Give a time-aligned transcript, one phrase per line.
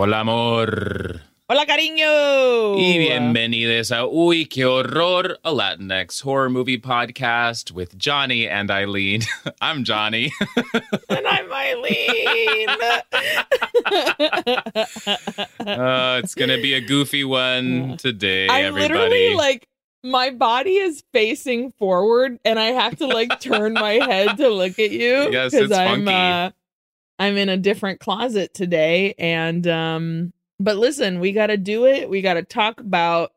[0.00, 1.20] Hola, amor.
[1.48, 2.76] Hola, cariño.
[2.76, 9.22] Y bienvenidos a Uy, qué horror, a Latinx horror movie podcast with Jonny and Aileen.
[9.60, 10.30] I'm Jonny.
[11.08, 12.68] and I'm Aileen.
[15.66, 18.94] uh, it's going to be a goofy one today, I'm everybody.
[18.94, 19.66] literally like,
[20.04, 24.78] my body is facing forward and I have to like turn my head to look
[24.78, 25.28] at you.
[25.32, 26.12] Yes, it's I'm, funky.
[26.12, 26.50] uh,
[27.18, 29.14] I'm in a different closet today.
[29.18, 32.08] And, um, but listen, we got to do it.
[32.08, 33.32] We got to talk about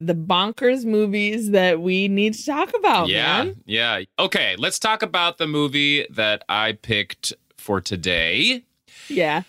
[0.00, 3.56] the bonkers movies that we need to talk about, yeah, man.
[3.66, 4.02] yeah.
[4.18, 8.64] Okay, let's talk about the movie that I picked for today.
[9.08, 9.42] Yeah.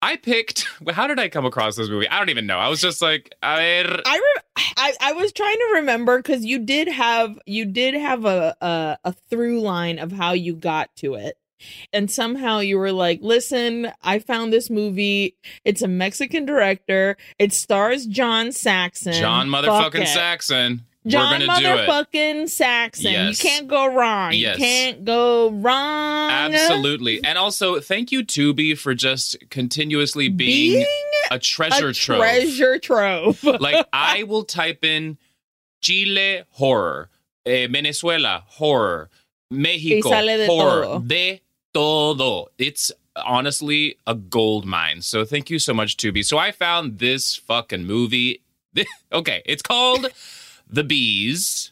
[0.00, 0.66] I picked.
[0.90, 2.08] How did I come across this movie?
[2.08, 2.58] I don't even know.
[2.58, 6.58] I was just like, ver, I, re- I I was trying to remember because you
[6.58, 11.14] did have you did have a, a a through line of how you got to
[11.14, 11.38] it,
[11.92, 15.36] and somehow you were like, "Listen, I found this movie.
[15.64, 17.16] It's a Mexican director.
[17.38, 19.12] It stars John Saxon.
[19.14, 20.06] John motherfucking.
[20.06, 20.82] Saxon.
[21.04, 21.88] John We're gonna do it.
[21.88, 23.10] motherfucking Saxon.
[23.10, 23.42] Yes.
[23.42, 24.34] You can't go wrong.
[24.34, 24.56] Yes.
[24.56, 26.30] You can't go wrong.
[26.30, 27.20] Absolutely.
[27.24, 30.86] And also, thank you, Tubi, for just continuously being, Being
[31.32, 32.20] a treasure a trove.
[32.20, 33.42] treasure trove.
[33.60, 35.18] like, I will type in
[35.80, 37.10] Chile horror,
[37.46, 39.10] eh, Venezuela horror,
[39.50, 41.42] Mexico Y sale de horror, de
[41.74, 42.48] todo.
[42.58, 45.02] It's honestly a gold mine.
[45.02, 46.24] So, thank you so much, Tubi.
[46.24, 48.42] So, I found this fucking movie.
[49.12, 50.06] okay, it's called
[50.68, 51.70] The Bees.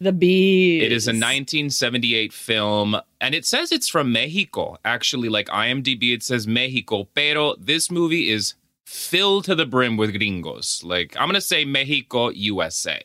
[0.00, 0.82] the bees.
[0.82, 4.76] It is a 1978 film, and it says it's from Mexico.
[4.84, 8.54] Actually, like IMDb, it says Mexico, pero this movie is
[8.86, 10.82] filled to the brim with gringos.
[10.84, 13.00] Like, I'm going to say Mexico, USA.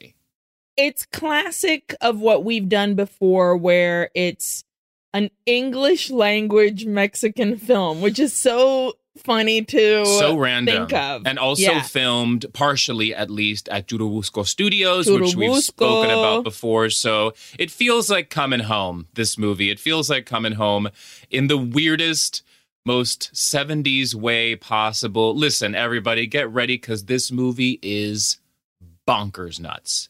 [0.76, 4.64] it's classic of what we've done before where it's
[5.18, 10.88] an English language Mexican film, which is so funny to So random.
[10.88, 11.24] think of.
[11.26, 11.82] And also Yeah.
[11.82, 16.92] filmed partially, at least, at Churubusco Studios, which we've spoken about before.
[16.92, 19.72] So it feels like coming home, this movie.
[19.72, 20.90] It feels like coming home
[21.32, 22.44] in the weirdest,
[22.86, 25.36] most 70s way possible.
[25.36, 28.38] Listen, everybody, get ready because this movie is
[29.08, 30.10] bonkers nuts.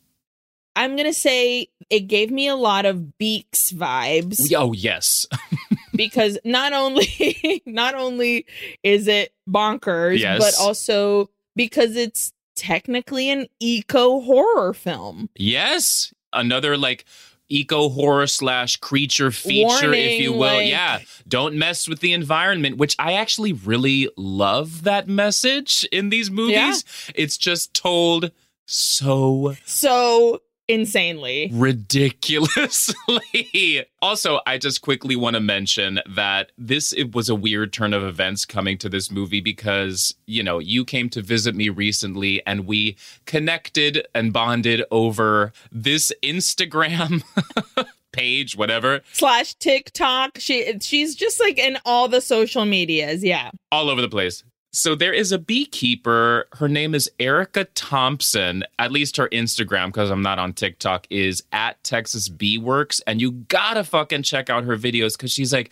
[0.77, 5.25] I'm gonna say it gave me a lot of Beaks vibes Oh, yes.
[5.95, 8.45] because not only not only
[8.83, 10.39] is it bonkers, Yes.
[10.39, 15.29] but also because it's technically an eco horror film.
[15.35, 16.13] yes.
[16.33, 17.05] Another like
[17.49, 20.39] eco horror slash creature feature, if you will.
[20.39, 20.99] like- yeah.
[21.27, 26.83] Don't mess with the environment, which I actually really love that message in these movies.
[27.15, 28.31] It's just told
[28.65, 31.49] so So insanely.
[31.53, 33.87] ridiculously.
[34.01, 38.03] also, I just quickly want to mention that this it was a weird turn of
[38.03, 42.65] events coming to this movie because, you know, you came to visit me recently and
[42.65, 47.23] we connected and bonded over this Instagram
[48.11, 50.37] page, whatever, slash TikTok.
[50.39, 53.23] She she's just like in all the social medias.
[53.23, 53.51] Yeah.
[53.71, 54.43] all over the place.
[54.73, 56.47] So there is a beekeeper.
[56.53, 58.63] Her name is Erika Thompson.
[58.77, 63.21] At least her Instagram, because I'm not on TikTok, is at Texas Bee Works, and
[63.21, 65.71] you gotta fucking check out her videos because she's like,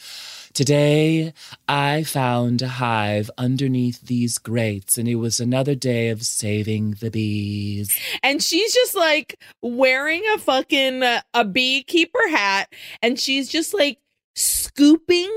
[0.53, 1.33] today
[1.67, 7.11] I found a hive underneath these grates, and it was another day of saving the
[7.11, 7.95] bees.
[8.23, 13.99] And she's just like wearing a fucking uh, a beekeeper hat and she's just like
[14.35, 15.31] scooping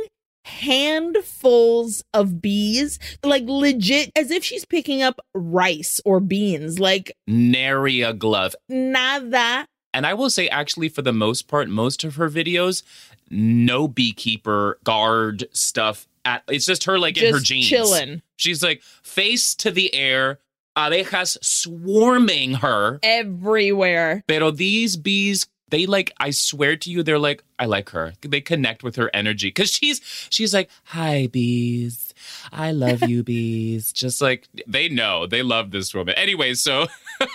[0.48, 8.00] handfuls of bees like legit as if she's picking up rice or beans like Nary
[8.00, 8.56] a glove.
[8.68, 12.82] nada And I will say, actually, for the most part, most of her videos,
[13.30, 16.06] no beekeeper guard stuff.
[16.24, 20.40] At it's just her like in her jeans, chilling She's like face to the air,
[20.76, 23.00] abejas swarming her.
[23.02, 28.14] everywhere Pero these bees, they like, I swear to you, they're like, I like her.
[28.22, 30.00] They connect with her energy because she's
[30.30, 32.14] she's like, hi bees,
[32.52, 33.92] I love you bees.
[33.92, 36.14] Just like they know, they love this woman.
[36.16, 36.86] Anyway, so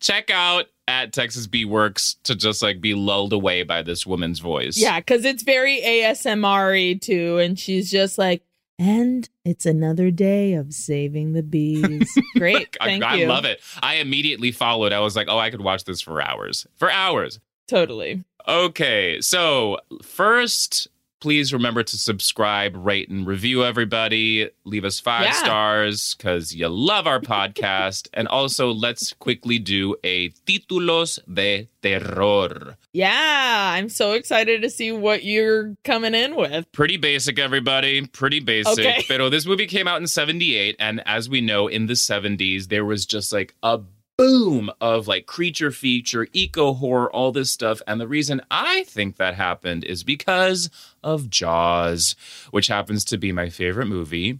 [0.00, 4.40] check out at Texas Bee Works to just like be lulled away by this woman's
[4.40, 4.76] voice.
[4.76, 8.42] yeah because it's very asmr too and she's just like
[8.78, 13.60] and it's another day of saving the bees great I, thank I you love it.
[13.80, 14.92] I immediately followed.
[14.92, 16.66] I was like, oh, I could watch this for hours.
[16.76, 17.38] For hours.
[17.72, 20.88] Totally Okay, so first
[21.20, 24.50] please remember to subscribe, rate, and review everybody.
[24.64, 25.32] Leave us five Yeah.
[25.44, 28.08] stars because you love our podcast.
[28.12, 32.76] and also, let's quickly do a títulos de terror.
[32.92, 36.66] Yeah, I'm so excited to see what you're coming in with.
[36.72, 38.04] Pretty basic, everybody.
[38.08, 38.84] Pretty basic.
[38.84, 39.04] Okay.
[39.06, 40.74] Pero this movie came out in 78.
[40.80, 43.78] And as we know, in the 70s, there was just like a
[44.22, 47.82] boom of like creature feature, eco horror, all this stuff.
[47.88, 50.70] And the reason I think that happened is because
[51.02, 52.14] of Jaws,
[52.52, 54.38] which happens to be my favorite movie.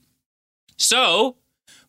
[0.77, 1.35] So,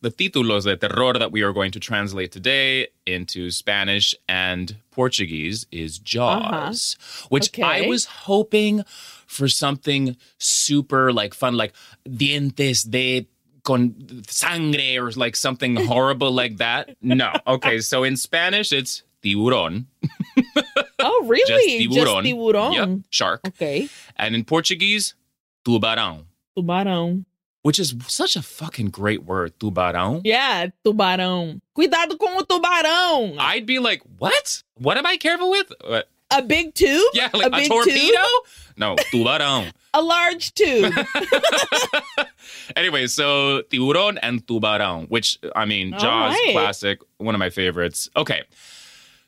[0.00, 5.64] the títulos de terror that we are going to translate today into Spanish and Portuguese
[5.70, 7.26] is Jaws, uh-huh.
[7.30, 8.82] which I was hoping
[9.26, 11.74] for something super like fun, like
[12.08, 13.28] dientes de
[13.64, 16.94] con sangre or like something horrible like that.
[17.02, 17.32] No.
[17.46, 19.86] Okay, so in Spanish it's tiburón.
[21.06, 21.86] Oh, Just really?
[21.86, 22.22] tiburón.
[22.24, 22.72] tiburón.
[22.74, 23.40] Yep, shark.
[23.48, 23.88] Okay.
[24.16, 25.14] And in Portuguese,
[25.64, 26.24] tubarão,
[26.56, 27.24] Tubarão.
[27.62, 30.22] which is such a fucking great word, tubarão.
[30.24, 31.60] Yeah, tubarão.
[31.74, 33.36] Cuidado com o tubarão.
[33.38, 34.62] I'd be like, what?
[34.78, 35.70] What am I careful with?
[35.86, 36.08] What?
[36.38, 37.02] A big tube?
[37.14, 38.00] Yeah, like a, big torpedo?
[38.00, 38.44] tube?
[38.76, 39.72] No, tubarón.
[39.94, 40.92] A large tube.
[42.76, 46.48] anyway, so tiburón and tubarón, which I mean, All Jaws right.
[46.50, 48.10] classic, one of my favorites.
[48.16, 48.42] Okay.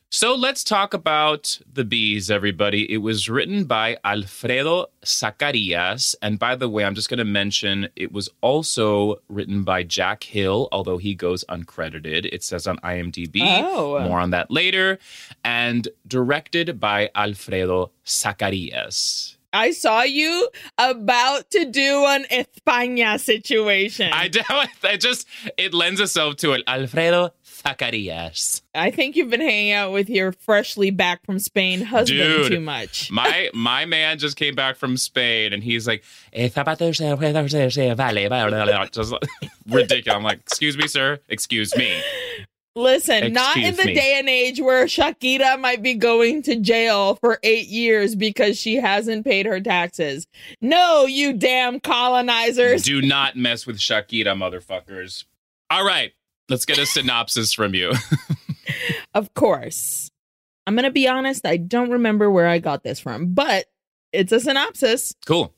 [0.09, 2.89] So let's talk about The Bees, everybody.
[2.91, 6.15] It was written by Alfredo Zacarias.
[6.21, 10.23] And by the way, I'm just going to mention it was also written by Jack
[10.23, 12.25] Hill, although he goes uncredited.
[12.31, 13.41] It says on IMDb.
[13.41, 13.99] Oh.
[13.99, 14.97] More on that later.
[15.43, 19.36] And directed by Alfredo Zacarias.
[19.57, 24.11] I saw you about to do an España situation.
[24.13, 24.41] I do.
[24.83, 25.27] I just
[25.57, 26.61] it lends itself to it.
[26.67, 28.61] Alfredo Zacarias.
[28.75, 32.51] I think you've been hanging out with your freshly back from Spain husband Dude.
[32.51, 33.11] too much.
[33.19, 37.93] My my man just came back from Spain and he's like, "Eh, zapatos, eh, eh,
[37.95, 39.23] vale, vale, vale." just like,
[39.67, 40.15] ridiculous.
[40.15, 41.19] I'm like, excuse me, sir.
[41.29, 41.99] Excuse me.
[42.77, 43.93] Listen, not in the me.
[43.95, 48.75] day and age where Shakira might be going to jail for eight years because she
[48.75, 50.27] hasn't paid her taxes.
[50.61, 52.83] No, you damn colonizers.
[52.83, 55.25] Do not mess with Shakira, motherfuckers.
[55.71, 56.11] All right,
[56.49, 57.93] let's get a synopsis from you.
[59.15, 60.11] Of course.
[60.67, 63.65] I'm going to be honest, I don't remember where I got this from, but
[64.13, 65.15] it's a synopsis.
[65.25, 65.53] cool.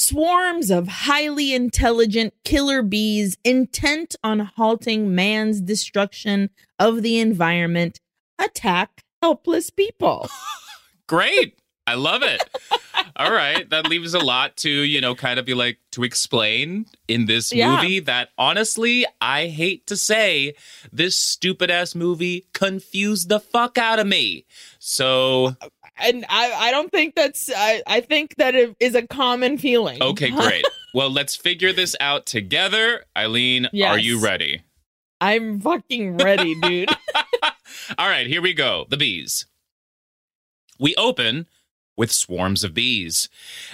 [0.00, 7.98] Swarms of highly intelligent killer bees intent on halting man's destruction of the environment
[8.38, 10.28] attack helpless people.
[11.08, 11.58] Great.
[11.88, 12.40] I love it.
[13.16, 13.68] All right.
[13.70, 17.52] That leaves a lot to, you know, kind of be like to explain in this
[17.52, 17.74] Yeah.
[17.74, 20.54] movie that honestly, I hate to say
[20.92, 24.44] this stupid ass movie confused the fuck out of me.
[24.78, 25.56] So,
[26.00, 30.02] and I, I don't think that's I, I think that it is a common feeling.
[30.02, 30.64] okay, great.
[30.94, 33.04] well, let's figure this out together.
[33.16, 34.62] Aileen, are you ready?
[35.20, 36.90] I'm fucking ready, dude.
[37.98, 38.86] All right, here we go.
[38.88, 39.46] The bees.
[40.78, 41.46] We open
[41.96, 43.28] with swarms of bees.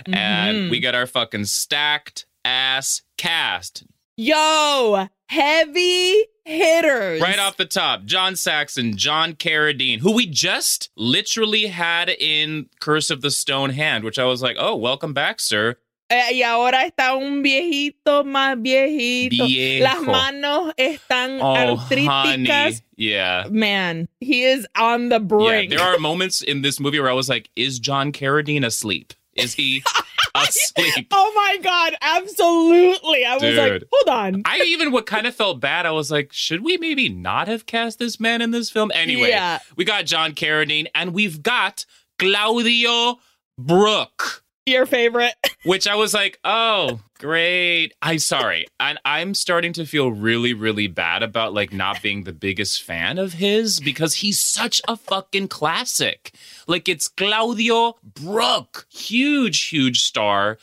[0.06, 0.70] And Mhm.
[0.70, 3.84] we get our fucking stacked ass cast.
[4.16, 7.20] Yo, heavy hitters.
[7.20, 13.10] Right off the top, John Saxon, John Carradine, who we just literally had in Curse
[13.10, 15.76] of the Stone Hand, which I was like, oh, welcome back, sir.
[16.10, 19.46] Eh, y ahora está un viejito más viejito.
[19.46, 19.82] Viejo.
[19.84, 22.78] Las manos están Oh, honey.
[22.96, 23.46] Yeah.
[23.50, 25.72] Man, he is on the brink.
[25.72, 29.14] Yeah, there are moments in this movie where I was like, is John Carradine asleep?
[29.36, 29.82] Is he
[30.34, 31.08] asleep?
[31.12, 33.24] oh my god, absolutely.
[33.24, 34.42] I was like, hold on.
[34.44, 35.86] I even what kind of felt bad.
[35.86, 38.90] I was like, should we maybe not have cast this man in this film?
[38.94, 39.58] Anyway, Yeah.
[39.76, 41.84] we got John Carradine and we've got
[42.18, 43.18] Claudio
[43.58, 44.42] Brook.
[44.66, 45.34] Your favorite.
[45.64, 47.92] which I was like, oh, great.
[48.00, 48.66] I'm sorry.
[48.80, 53.18] And I'm starting to feel really, really bad about like not being the biggest fan
[53.18, 56.32] of his because he's such a fucking classic.
[56.66, 60.58] Like it's Claudio Brook, huge, huge star.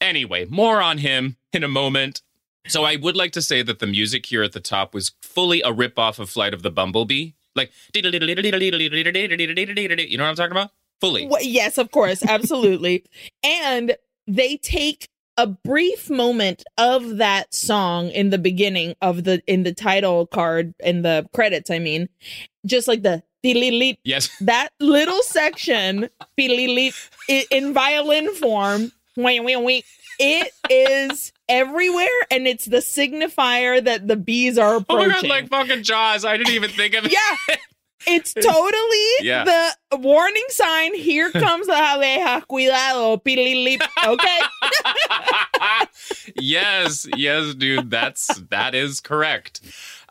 [0.00, 2.22] Anyway, more on him in a moment.
[2.68, 5.62] So I would like to say that the music here at the top was fully
[5.62, 7.32] a ripoff of Flight of the Bumblebee.
[7.54, 8.22] Like, you know what
[10.30, 10.70] I'm talking about?
[11.00, 11.28] Fully.
[11.28, 13.04] Wh- yes, of course, absolutely.
[13.42, 13.96] and
[14.28, 19.72] they take a brief moment of that song in the beginning of the in the
[19.72, 22.08] title card in the credits, I mean,
[22.66, 23.22] just like the
[24.04, 24.28] Yes.
[24.40, 26.08] that little section
[26.38, 28.92] in violin form.
[30.18, 35.10] It is everywhere, and it's the signifier that the bees are approaching.
[35.10, 36.24] Oh my god, like fucking Jaws.
[36.24, 37.12] I didn't even think of it.
[37.48, 37.56] yeah,
[38.06, 39.44] It's totally Yeah.
[39.90, 40.94] the warning sign.
[40.94, 42.46] Here comes the abeja.
[42.46, 43.80] Cuidado, pililip.
[44.06, 44.38] Okay.
[46.40, 47.90] yes, yes, dude.
[47.90, 49.60] That's that is correct.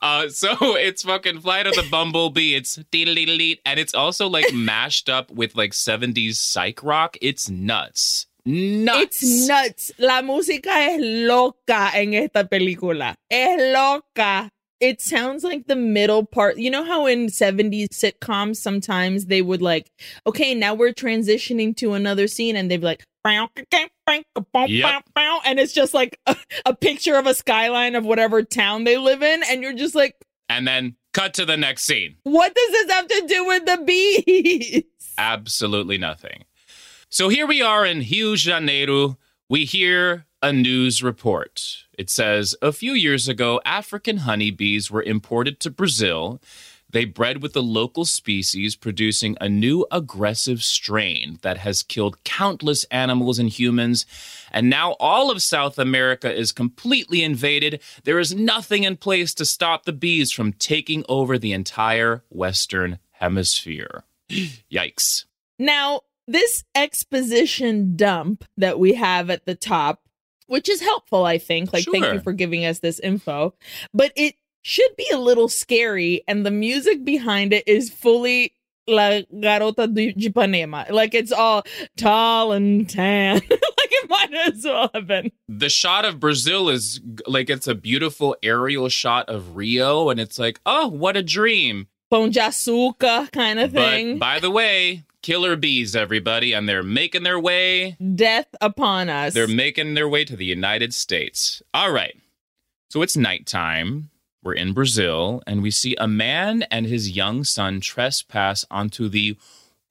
[0.01, 2.55] Uh, so it's fucking Flight of the Bumblebee.
[2.55, 7.17] It's and it's also like mashed up with like 70s psych rock.
[7.22, 8.27] It's nuts.
[8.46, 9.22] Nuts.
[9.22, 9.91] It's nuts.
[10.00, 13.13] La música es loca en esta película.
[13.29, 14.50] Es loca.
[14.79, 16.58] It sounds like the middle part.
[16.58, 19.91] You know how in 70s sitcoms sometimes they would like,
[20.25, 23.03] okay, now we're transitioning to another scene and they'd be like,
[24.70, 25.03] Yep.
[25.46, 29.22] and it's just like a, a picture of a skyline of whatever town they live
[29.24, 29.41] in.
[29.50, 30.15] And you're just like,
[30.50, 32.15] And then cut to the next scene.
[32.24, 34.84] what does this have to do with the bees?
[35.18, 36.46] Absolutely nothing.
[37.10, 39.18] So here we are in Rio de Janeiro.
[39.50, 41.62] We hear a news report.
[41.98, 46.41] It says a few years ago, African honeybees were imported to Brazil.
[46.91, 52.83] They bred with the local species, producing a new aggressive strain that has killed countless
[52.86, 54.05] animals and humans.
[54.51, 57.81] And now all of South America is completely invaded.
[58.03, 63.00] There is nothing in place to stop the bees from taking over the entire Western
[63.12, 64.03] Hemisphere.
[64.29, 65.25] Yikes.
[65.57, 70.01] Now, this exposition dump that we have at the top,
[70.48, 71.71] which is helpful, I think.
[71.71, 73.53] Like, thank you for giving us this info,
[73.93, 78.53] but it should be a little scary, and the music behind it is fully
[78.88, 80.89] La Garota de Ipanema.
[80.89, 81.63] Like, it's all
[81.98, 83.36] tall and tan.
[83.50, 85.32] like, it might as well have been.
[85.48, 90.38] the shot of Brazil is like it's a beautiful aerial shot of Rio, and it's
[90.39, 91.88] like, oh, what a dream.
[92.12, 94.20] Pão de açúcar kind of But thing.
[94.20, 97.96] by the way, killer bees, everybody, and they're making their way.
[98.15, 99.34] Death upon us.
[99.34, 101.62] They're making their way to the United States.
[101.74, 102.15] All right.
[102.89, 104.10] So it's nighttime.
[104.43, 109.38] We're in Brazil, and we see a man and his young son trespass onto the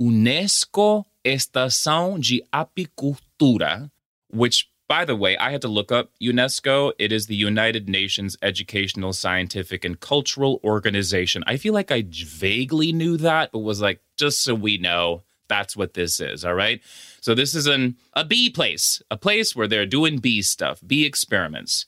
[0.03, 3.91] UNESCO Estação de Apicultura,
[4.29, 6.93] which, by the way, I had to look up UNESCO.
[6.99, 11.45] It is the United Nations Educational, Scientific, and Cultural Organization.
[11.47, 15.77] I feel like I vaguely knew that, but was like, just so we know, that's
[15.77, 16.45] what this is.
[16.45, 16.81] All right.
[17.21, 21.05] So this is an a bee place, a place where they're doing bee stuff, bee
[21.05, 21.87] experiments.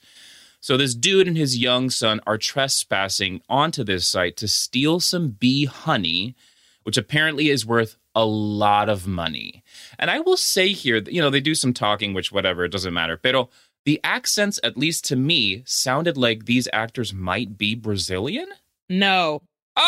[0.63, 5.31] So this dude and his young son are trespassing onto this site to steal some
[5.31, 6.37] bee honey,
[6.85, 9.65] which apparently is worth a lot of money.
[9.99, 12.71] And I will say here, that, you know, they do some talking, which whatever, it
[12.71, 13.17] doesn't matter.
[13.17, 13.51] Pero
[13.85, 18.47] the accents, at least to me, sounded like these actors might be Brazilian.
[18.89, 19.43] no.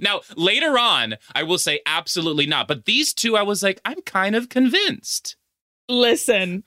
[0.00, 2.66] now, later on, I will say absolutely not.
[2.66, 5.36] But these two, I was like, I'm kind of convinced.
[5.88, 6.64] Listen.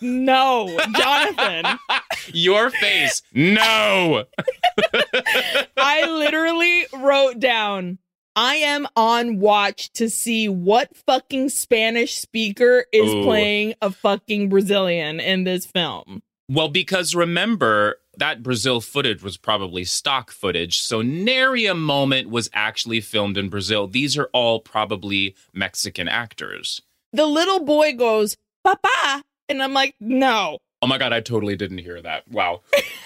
[0.00, 1.78] No, Jonathan.
[2.28, 4.24] Your face, no.
[5.76, 7.98] I literally wrote down,
[8.36, 13.22] I am on watch to see what fucking Spanish speaker is Ooh.
[13.22, 16.22] playing a fucking Brazilian in this film.
[16.48, 20.80] Well, because remember, that Brazil footage was probably stock footage.
[20.80, 23.86] So nary a moment was actually filmed in Brazil.
[23.86, 26.82] These are all probably Mexican actors.
[27.12, 29.22] The little boy goes, Papa.
[29.48, 30.58] And I'm like, no.
[30.82, 32.28] Oh my God, I totally didn't hear that.
[32.28, 32.60] Wow.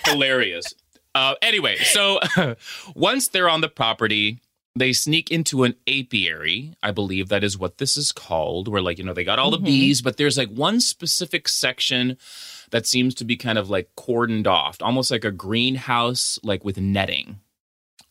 [0.07, 0.73] Hilarious.
[1.15, 2.21] Uh, anyway, so
[2.95, 4.41] once they're on the property,
[4.77, 6.75] they sneak into an apiary.
[6.81, 9.51] I believe that is what this is called, where, like, you know, they got all
[9.51, 9.65] the Mhm.
[9.65, 12.19] bees, but there's like one specific section
[12.71, 16.79] that seems to be kind of like cordoned off, almost like a greenhouse, like with
[16.79, 17.41] netting.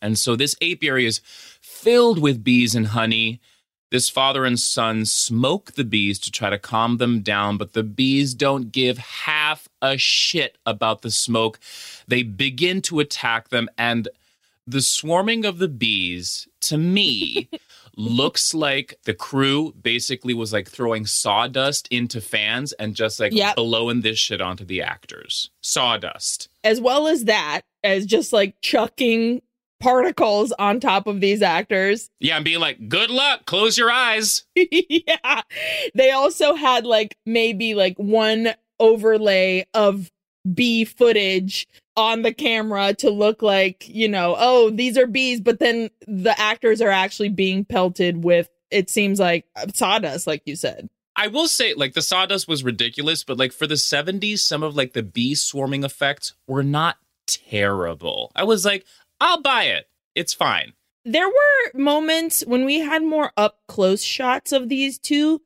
[0.02, 1.22] And so this apiary is
[1.62, 3.40] filled with bees and honey.
[3.89, 7.84] This father and son smoke the bees to try to calm them down, but the
[7.84, 11.58] bees don't give half a shit about the smoke.
[12.08, 14.10] They begin to attack them, and
[14.65, 17.48] the swarming of the bees, to me,
[17.96, 23.56] looks like the crew basically was like throwing sawdust into fans and just like Yep.
[23.56, 25.50] blowing this shit onto the actors.
[25.62, 26.50] Sawdust.
[26.65, 29.41] As well as that, as just like chucking
[29.80, 32.10] particles on top of these actors.
[32.20, 34.44] Yeah, and being like, good luck, close your eyes.
[34.56, 35.42] yeah.
[35.94, 40.12] They also had like maybe like one overlay of
[40.54, 45.60] bee footage on the camera to look like, you know, oh, these are bees, but
[45.60, 50.56] then the actors are actually being pelted with it seems like uh, sawdust like you
[50.56, 50.90] said.
[51.20, 54.76] I will say, like, the sawdust was ridiculous, but like for the 70s, some of
[54.76, 58.32] like the bee swarming effects were not terrible.
[58.36, 58.86] I was like,
[59.20, 59.86] I'll buy it.
[60.16, 60.74] It's fine.
[61.06, 65.42] There were moments when we had more up close shots of these two.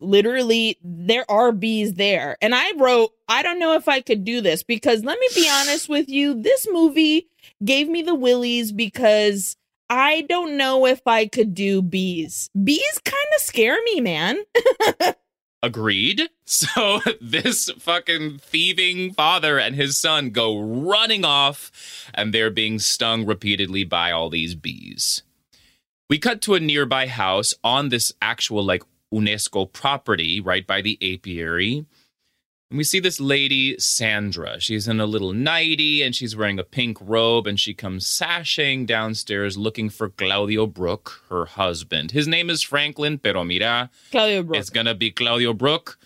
[0.00, 2.36] literally there are bees there.
[2.40, 5.48] And I wrote, I don't know if I could do this because let me be
[5.52, 7.28] honest with you, this movie
[7.64, 9.56] gave me the willies because
[9.90, 12.50] I don't know if I could do bees.
[12.62, 14.38] Bees kind of scare me, man.
[15.62, 16.22] Agreed.
[16.50, 23.26] So this fucking thieving father and his son go running off, and they're being stung
[23.26, 25.22] repeatedly by all these bees.
[26.08, 30.98] We cut to a nearby house on this actual, like, UNESCO property, right by the
[31.02, 31.84] apiary.
[32.70, 34.60] And we see this lady, Sandra.
[34.60, 38.84] She's in a little nightie and she's wearing a pink robe and she comes sashing
[38.84, 42.10] downstairs looking for Claudio Brook, her husband.
[42.10, 44.58] His name is Franklin, pero mira, Claudio Brook.
[44.58, 45.98] it's gonna be Claudio Brook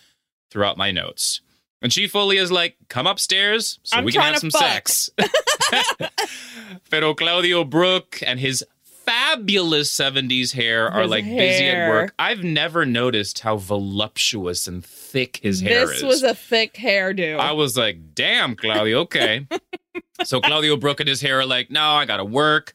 [0.51, 1.41] throughout my notes.
[1.81, 5.09] And she fully is like, come upstairs so I'm we can have some fuck." sex.
[6.89, 8.63] Pero Claudio Brook and his
[9.05, 12.13] fabulous 70s hair are His like busy at work.
[12.19, 16.01] I've never noticed how voluptuous and thick his hair this is.
[16.01, 17.39] This was a thick hairdo.
[17.39, 19.47] I was like, damn, Claudio, okay.
[20.23, 22.73] so Claudio Brook and his hair are like, no, I gotta work.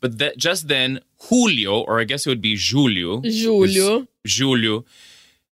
[0.00, 4.06] But that just then, Julio, or I guess it would be Julio, Julio.
[4.24, 4.84] Julio,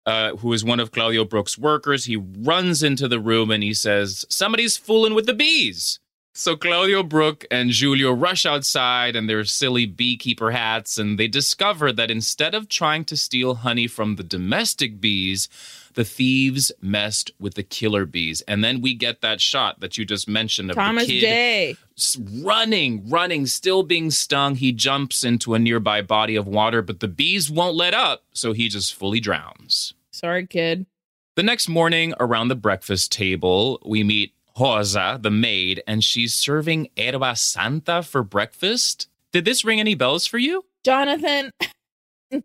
[0.05, 3.73] uh, who is one of Claudio Brook's workers, he runs into the room and he
[3.73, 5.99] says, Somebody's fooling with the bees.
[6.39, 11.91] So Claudio Brook and Julio rush outside in their silly beekeeper hats, and they discover
[11.91, 15.49] that instead of trying to steal honey from the domestic bees,
[15.95, 18.41] the thieves messed with the killer bees.
[18.41, 22.17] And then we get that shot that you just mentioned of Thomas the kid s-
[22.43, 24.57] running, running, still being stung.
[24.57, 28.53] He jumps into a nearby body of water, but the bees won't let up, so
[28.53, 29.95] he just fully drowns.
[30.11, 30.85] Sorry, kid.
[31.33, 36.89] The next morning, around the breakfast table, we meet Rosa, the maid, and she's serving
[36.97, 39.07] herba santa for breakfast.
[39.31, 40.65] Did this ring any bells for you?
[40.83, 41.51] Jonathan.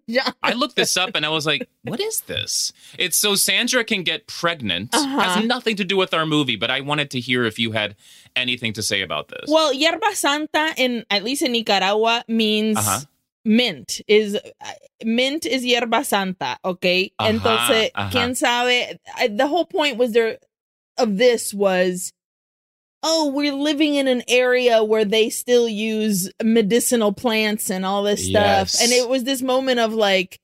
[0.09, 2.73] Jon- I looked this up and I was like, what is this?
[2.99, 4.95] It's so Sandra can get pregnant.
[4.95, 5.21] Uh-huh.
[5.21, 7.97] Has nothing to do with our movie, but I wanted to hear if you had
[8.37, 9.49] anything to say about this.
[9.49, 13.00] Well, yerba santa in at least in Nicaragua means Uh-huh.
[13.45, 14.38] mint is
[15.04, 17.12] mint is yerba santa, okay?
[17.21, 18.11] Ajá, Entonces, ajá.
[18.12, 18.99] quién sabe?
[19.37, 20.38] The whole point was there
[20.99, 22.13] of this was
[23.05, 28.25] oh, we're living in an area where they still use medicinal plants and all this
[28.29, 28.69] stuff.
[28.73, 28.81] Yes.
[28.81, 30.39] And it was this moment of like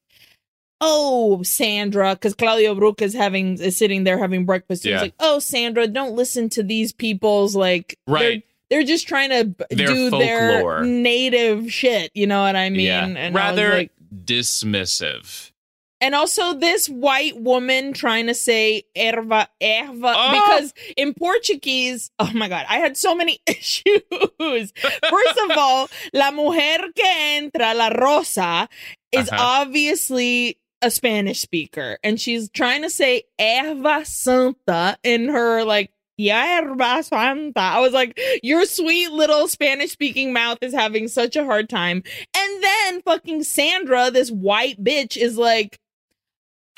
[0.81, 4.85] Oh, Sandra, because Claudio Brook is having is sitting there having breakfast.
[4.85, 4.95] Yeah.
[4.95, 8.43] was like, "Oh, Sandra, don't listen to these people's like they're- right.
[8.71, 12.13] they're just trying to Their do their native shit.
[12.15, 12.81] You know what I mean?
[12.81, 13.07] yeah.
[13.07, 13.93] And Rather like-
[14.25, 15.51] dismissive.
[16.01, 20.33] And also this white woman trying to say erva, erva, Oh!
[20.33, 23.93] because in Portuguese, oh my god, I had so many issues.
[24.39, 28.69] First of all, la mujer que entra, la rosa,
[29.13, 29.63] is Uh-huh.
[29.63, 35.91] obviously a Spanish speaker, and she's trying to say erva santa in her like.
[36.21, 37.61] Yerba Santa.
[37.61, 42.03] I was like, your sweet little Spanish speaking mouth is having such a hard time.
[42.37, 45.79] And then fucking Sandra, this white bitch, is like,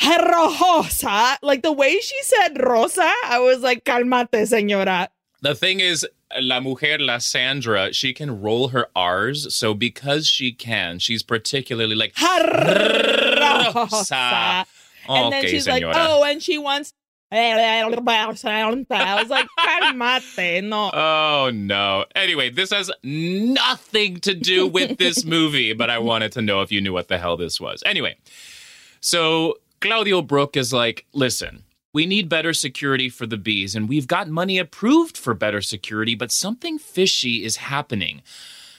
[0.08, 1.38] Rosa.
[1.42, 5.08] Like the way she said Rosa, I was like, calmate, señora.
[5.42, 6.06] The thing is,
[6.40, 9.54] La Mujer, La Sandra, she can roll her R's.
[9.54, 12.14] So because she can, she's particularly like,
[13.74, 14.66] Rosa.
[15.08, 16.94] And then she's like, oh, and she wants.
[17.32, 18.42] I was
[19.30, 20.90] like, calmate, no.
[20.92, 22.04] Oh no.
[22.16, 26.72] Anyway, this has nothing to do with this movie, but I wanted to know if
[26.72, 27.84] you knew what the hell this was.
[27.86, 28.16] Anyway,
[29.00, 31.64] so Claudio Brook is like, listen,
[31.94, 36.14] we need better security for the bees, and we've got money approved for better security,
[36.14, 38.20] but something fishy is happening.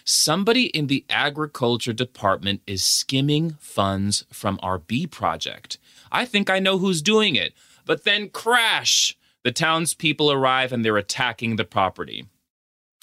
[0.04, 5.80] Somebody in the agriculture department is skimming funds from our bee project.
[6.12, 7.54] I think I know who's doing it.
[7.86, 9.18] But then crash!
[9.44, 12.28] The townspeople arrive and they're attacking the property.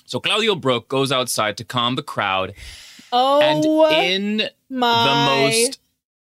[0.04, 2.54] So Claudio Brook goes outside to calm the crowd,
[3.12, 3.40] Oh,
[3.86, 5.80] and in my the most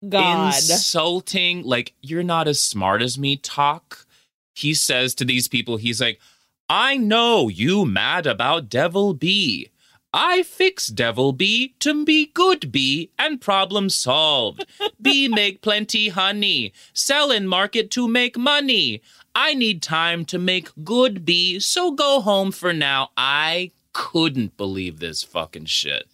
[0.09, 0.55] God.
[0.55, 4.07] insulting, like, you're not as smart as me talk,
[4.55, 6.21] he says to these people, he's like,
[6.69, 9.71] I know you mad about Devil B.
[10.13, 14.67] I fix Devil B to be good B and problem solved.
[15.01, 19.03] B make plenty honey, sell in market to make money.
[19.35, 23.11] I need time to make good B, so go home for now.
[23.17, 26.05] I couldn't believe this fucking shit.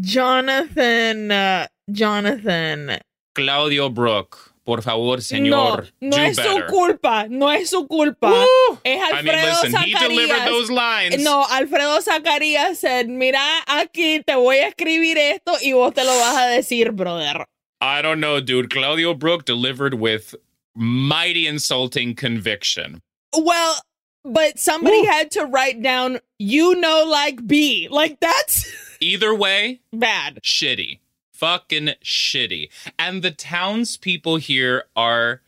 [0.00, 2.98] Jonathan, uh, Jonathan.
[3.34, 8.30] Claudio Brook, por favor, señor, no do es su culpa, no es su culpa.
[8.30, 8.78] Woo!
[8.84, 11.22] Es I mean, Alfredo listen, he delivered those lines.
[11.22, 16.14] No, Alfredo Zacarías said, mira, aquí te voy a escribir esto y vos te lo
[16.18, 17.46] vas a decir, brother.
[17.80, 18.70] I don't know, dude.
[18.70, 20.34] Claudio Brook delivered with
[20.74, 23.00] mighty insulting conviction.
[23.36, 23.76] Well,
[24.24, 25.06] but somebody Woo.
[25.06, 27.88] had to write down, you know, like B.
[27.90, 30.40] Like, that's Either way, bad.
[30.42, 30.98] shitty.
[31.32, 32.68] Fucking shitty.
[32.98, 35.40] And the townspeople here are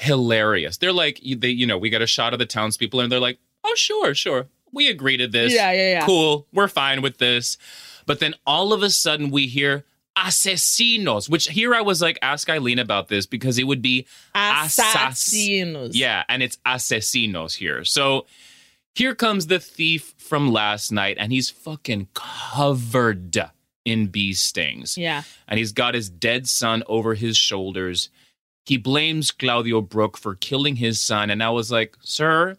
[0.00, 0.76] hilarious.
[0.76, 3.38] They're like, they, you know, we got a shot of the townspeople and they're like,
[3.64, 4.46] oh, sure, sure.
[4.72, 5.54] We agree to this.
[5.54, 6.06] Yeah, yeah, yeah.
[6.06, 6.46] Cool.
[6.52, 7.56] We're fine with this.
[8.06, 9.84] But then all of a sudden we hear
[10.26, 15.90] asesinos, which here I was like, ask Aileen about this because it would be Assassinos.
[15.94, 17.84] yeah, and it's asesinos here.
[17.84, 18.26] So
[18.94, 23.38] here comes the thief from last night, and he's fucking covered
[23.84, 24.98] in bee stings.
[24.98, 25.22] Yeah.
[25.46, 28.10] And he's got his dead son over his shoulders.
[28.66, 31.30] He blames Claudio Brook for killing his son.
[31.30, 32.58] And I was like, sir,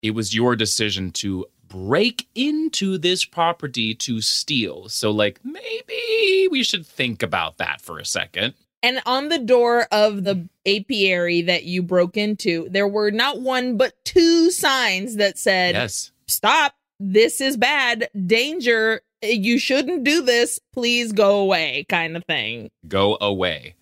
[0.00, 4.88] it was your decision to break into this property to steal.
[4.90, 8.52] So, like, maybe we should think about that for a second.
[8.82, 13.76] And on the door of the apiary that you broke into, there were not one
[13.76, 16.12] but two signs that said, Yes.
[16.28, 16.74] Stop.
[16.98, 18.08] This is bad.
[18.26, 19.00] Danger.
[19.22, 20.58] You shouldn't do this.
[20.72, 22.70] Please go away, kind of thing.
[22.88, 23.74] go away.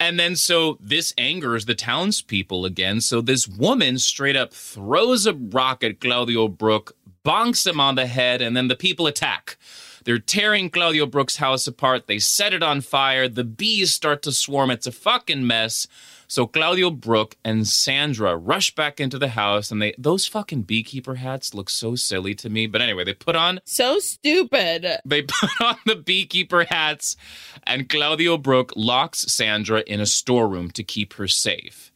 [0.00, 3.00] And then so this angers the townspeople again.
[3.00, 6.96] So this woman straight up throws a rock at Claudio Brook,
[7.28, 9.58] bonks him on the head, and then the people attack.
[10.04, 12.06] They're tearing Claudio Brook's house apart.
[12.06, 13.28] They set it on fire.
[13.28, 14.70] The bees start to swarm.
[14.70, 15.86] It's a fucking mess.
[16.26, 21.16] So Claudio Brook and Sandra rush back into the house, and they those fucking beekeeper
[21.16, 22.66] hats look so silly to me.
[22.66, 24.86] But anyway, they put on So stupid.
[25.04, 27.16] they put on the beekeeper hats,
[27.64, 31.92] and Claudio Brook locks Sandra in a storeroom to keep her safe.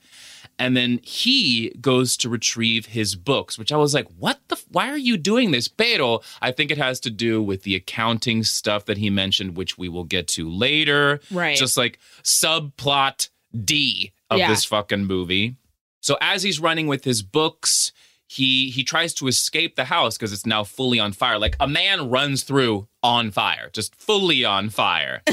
[0.59, 4.55] And then he goes to retrieve his books, which I was like, what the?
[4.57, 5.67] F- why are you doing this?
[5.67, 9.77] Pero I think it has to do with the accounting stuff that he mentioned, which
[9.77, 11.21] we will get to later.
[11.31, 11.57] Right.
[11.57, 13.29] Just like subplot
[13.65, 14.49] D of Yeah.
[14.49, 15.57] this fucking movie.
[16.01, 17.93] So as he's running with his books,
[18.27, 21.39] he he tries to escape the house because it's now fully on fire.
[21.39, 25.23] Like a man runs through on fire, just fully on fire.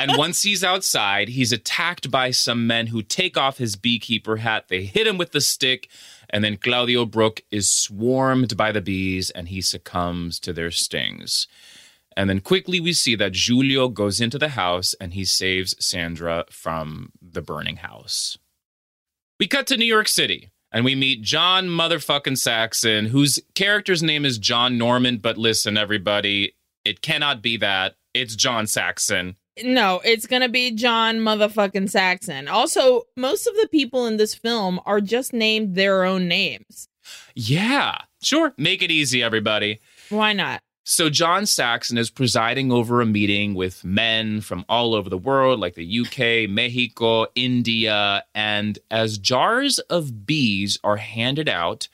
[0.00, 4.68] and once he's outside, he's attacked by some men who take off his beekeeper hat.
[4.68, 5.88] They hit him with the stick,
[6.30, 11.46] and then Claudio Brook is swarmed by the bees and he succumbs to their stings.
[12.16, 16.44] And then quickly we see that Giulio goes into the house and he saves Sandra
[16.50, 18.38] from the burning house.
[19.38, 24.24] We cut to New York City and we meet John motherfucking Saxon, whose character's name
[24.24, 25.18] is John Norman.
[25.18, 27.94] But listen, everybody, it cannot be that.
[28.12, 29.36] It's John Saxon.
[29.62, 32.48] No, it's going to be John motherfucking Saxon.
[32.48, 36.88] Also, most of the people in this film are just named their own names.
[37.34, 38.54] Yeah, sure.
[38.56, 39.80] Make it easy, everybody.
[40.08, 40.62] Why not?
[40.84, 45.60] So, John Saxon is presiding over a meeting with men from all over the world,
[45.60, 48.24] like the UK, Mexico, India.
[48.34, 51.88] And as jars of bees are handed out,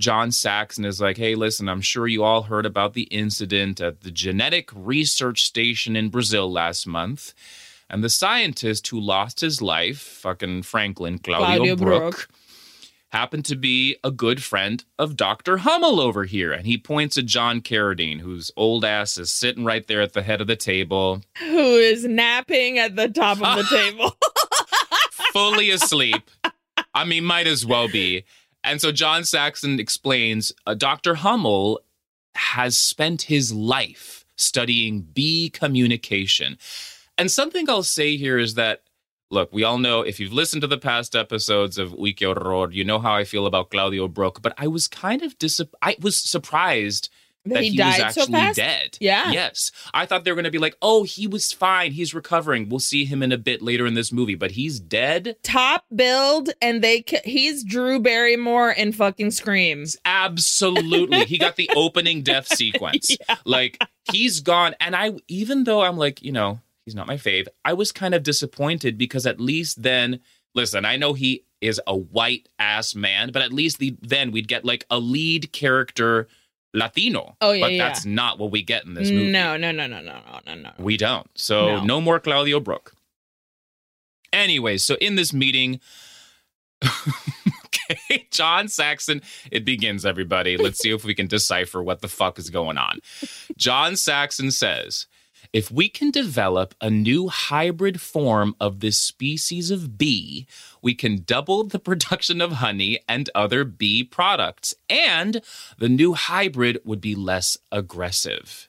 [0.00, 4.00] John Saxon is like, hey, listen, I'm sure you all heard about the incident at
[4.00, 7.34] the genetic research station in Brazil last month.
[7.88, 12.28] And the scientist who lost his life, fucking Franklin Claudio, Claudio Brook, Brook.
[13.08, 15.58] happened to be a good friend of Dr.
[15.58, 16.52] Hummel over here.
[16.52, 20.22] And he points at John Carradine, whose old ass is sitting right there at the
[20.22, 24.16] head of the table, Who is napping at the top of the table?
[25.32, 26.22] fully asleep.
[26.94, 28.24] I mean, might as well be.
[28.64, 31.16] And so John Saxon explains uh, Dr.
[31.16, 31.80] Hummel
[32.34, 36.58] has spent his life studying bee communication.
[37.18, 38.82] And something I'll say here is that,
[39.30, 42.70] look, we all know if you've listened to the past episodes of Uy Qué Horror,
[42.70, 45.96] you know how I feel about Claudio Brook, but I was kind of dis- I
[46.00, 47.10] was surprised
[47.46, 48.56] That he he, was died so actually fast?
[48.56, 48.98] dead.
[49.00, 49.32] Yeah.
[49.32, 49.72] Yes.
[49.94, 51.92] I thought they were going to be like, oh, he was fine.
[51.92, 52.68] He's recovering.
[52.68, 55.36] We'll see him in a bit later in this movie, but he's dead.
[55.42, 59.96] Top build, and they he's Drew Barrymore in fucking Screams.
[60.04, 61.24] Absolutely.
[61.24, 63.16] he got the opening death sequence.
[63.44, 64.74] Like, he's gone.
[64.80, 68.14] And I, even though I'm like, you know, he's not my fave, I was kind
[68.14, 70.20] of disappointed because at least then,
[70.54, 74.48] listen, I know he is a white ass man, but at least the, then we'd
[74.48, 76.28] get like a lead character
[76.74, 77.36] Latino.
[77.40, 77.88] Oh, yeah, But yeah.
[77.88, 79.30] that's not what we get in this movie.
[79.30, 80.70] No, no, no, no, no, no, no, no.
[80.78, 81.26] We don't.
[81.34, 81.84] So No.
[81.84, 82.94] no, more Claudio Brook.
[84.32, 85.80] Anyway, so in this meeting,
[86.84, 90.56] okay, John Saxon, it begins, everybody.
[90.56, 93.00] Let's see if we can decipher what the fuck is going on.
[93.56, 95.06] John Saxon says,
[95.52, 100.46] if we can develop a new hybrid form of this species of bee,
[100.80, 105.42] we can double the production of honey and other bee products, and
[105.78, 108.68] the new hybrid would be less aggressive.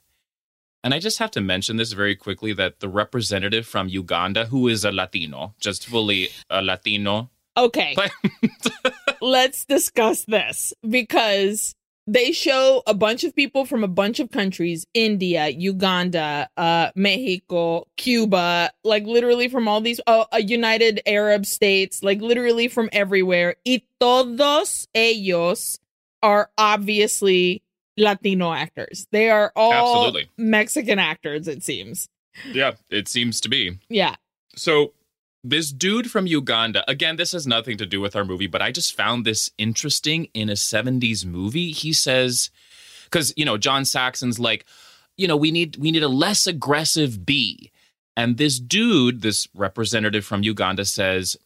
[0.83, 4.67] And I just have to mention this very quickly that the representative from Uganda, who
[4.67, 7.29] is a Latino, just fully a Latino.
[7.55, 7.95] Okay.
[9.21, 11.75] Let's discuss this because
[12.11, 17.87] they show a bunch of people from a bunch of countries India, Uganda, uh, Mexico,
[17.95, 23.55] Cuba, like literally from all these, uh, uh, United Arab States, like literally from everywhere.
[23.65, 25.79] Y todos ellos
[26.21, 27.63] are obviously
[27.97, 29.07] Latino actors.
[29.11, 29.71] They are all
[30.03, 30.29] Absolutely.
[30.37, 32.09] Mexican actors, it seems.
[32.51, 33.79] yeah, it seems to be.
[33.87, 34.15] Yeah.
[34.57, 34.91] So
[35.43, 38.71] this dude from Uganda, again, this has nothing to do with our movie, but I
[38.71, 41.71] just found this interesting in a 70s movie.
[41.71, 42.51] He says,
[43.05, 44.65] because you know, John Saxon's like,
[45.17, 47.71] you know, we need we need a less aggressive B.
[48.15, 51.37] And this dude, this representative from Uganda says,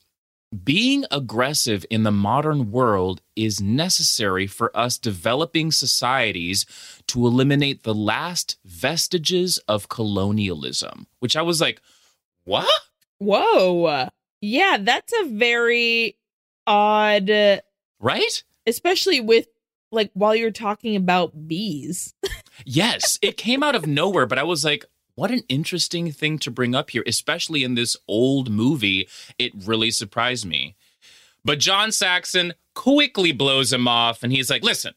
[0.63, 6.65] being aggressive in the modern world is necessary for us developing societies
[7.07, 11.07] to eliminate the last vestiges of colonialism.
[11.19, 11.81] Which I was like,
[12.45, 12.69] what?
[13.19, 14.09] Whoa.
[14.41, 16.17] Yeah, that's a very
[16.67, 17.61] odd, uh,
[17.99, 18.43] Right?
[18.67, 19.47] especially with
[19.91, 22.13] like while you're talking about bees.
[22.63, 26.49] Yes, it came out of nowhere, but I was like, what an interesting thing to
[26.49, 29.09] bring up here, especially in this old movie.
[29.37, 30.75] It really surprised me.
[31.43, 34.93] But John Saxon quickly blows him off, and he's like, listen,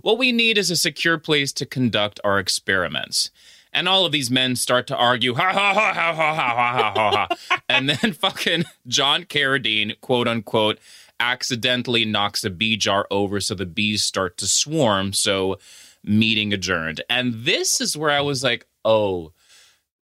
[0.00, 3.30] what we need is a secure place to conduct our experiments.
[3.72, 6.92] And all of these men start to argue, ha ha ha ha ha ha ha
[6.94, 7.60] ha ha.
[7.68, 10.78] and then fucking John Carradine, quote unquote,
[11.18, 15.12] accidentally knocks a bee jar over so the bees start to swarm.
[15.12, 15.58] So
[16.04, 17.02] meeting adjourned.
[17.08, 19.32] And this is where I was like, oh,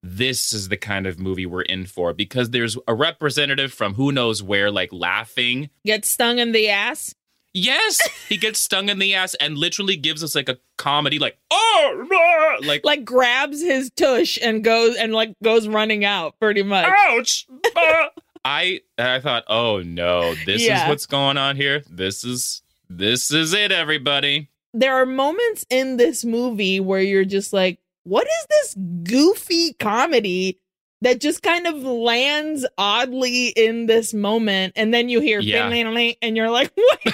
[0.02, 4.12] this is the kind of movie we're in for because there's a representative from who
[4.12, 5.70] knows where, like laughing.
[5.86, 7.14] Get stung in the ass.
[7.54, 11.38] Yes, he gets stung in the ass and literally gives us like a comedy, like,
[11.52, 16.64] oh, ah," like, Like grabs his tush and goes and like goes running out pretty
[16.64, 16.88] much.
[16.88, 17.48] ouch.
[17.76, 18.10] ah."
[18.46, 20.84] I I thought, oh no, this Yeah.
[20.84, 21.84] is what's going on here.
[21.90, 24.50] This is this is it, everybody.
[24.74, 30.60] There are moments in this movie where you're just like, what is this goofy comedy
[31.02, 34.74] that just kind of lands oddly in this moment?
[34.76, 35.68] And then you hear Yeah.
[35.70, 37.14] and you're like, wait, wait,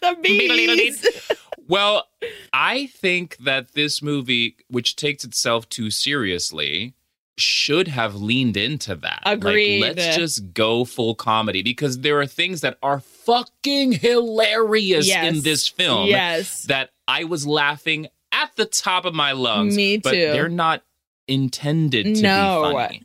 [0.00, 1.30] the bees.
[1.68, 2.06] Well,
[2.50, 6.94] I think that this movie, which takes itself too seriously,
[7.36, 9.20] should have leaned into that.
[9.26, 9.82] Agreed.
[9.82, 15.26] Like, let's just go full comedy because there are things that are fucking hilarious Yes.
[15.36, 16.62] in this film yes.
[16.62, 19.76] that I was laughing at the top of my lungs.
[19.76, 20.00] Me too.
[20.04, 20.82] But they're not
[21.26, 22.64] intended to No.
[22.70, 23.02] be funny.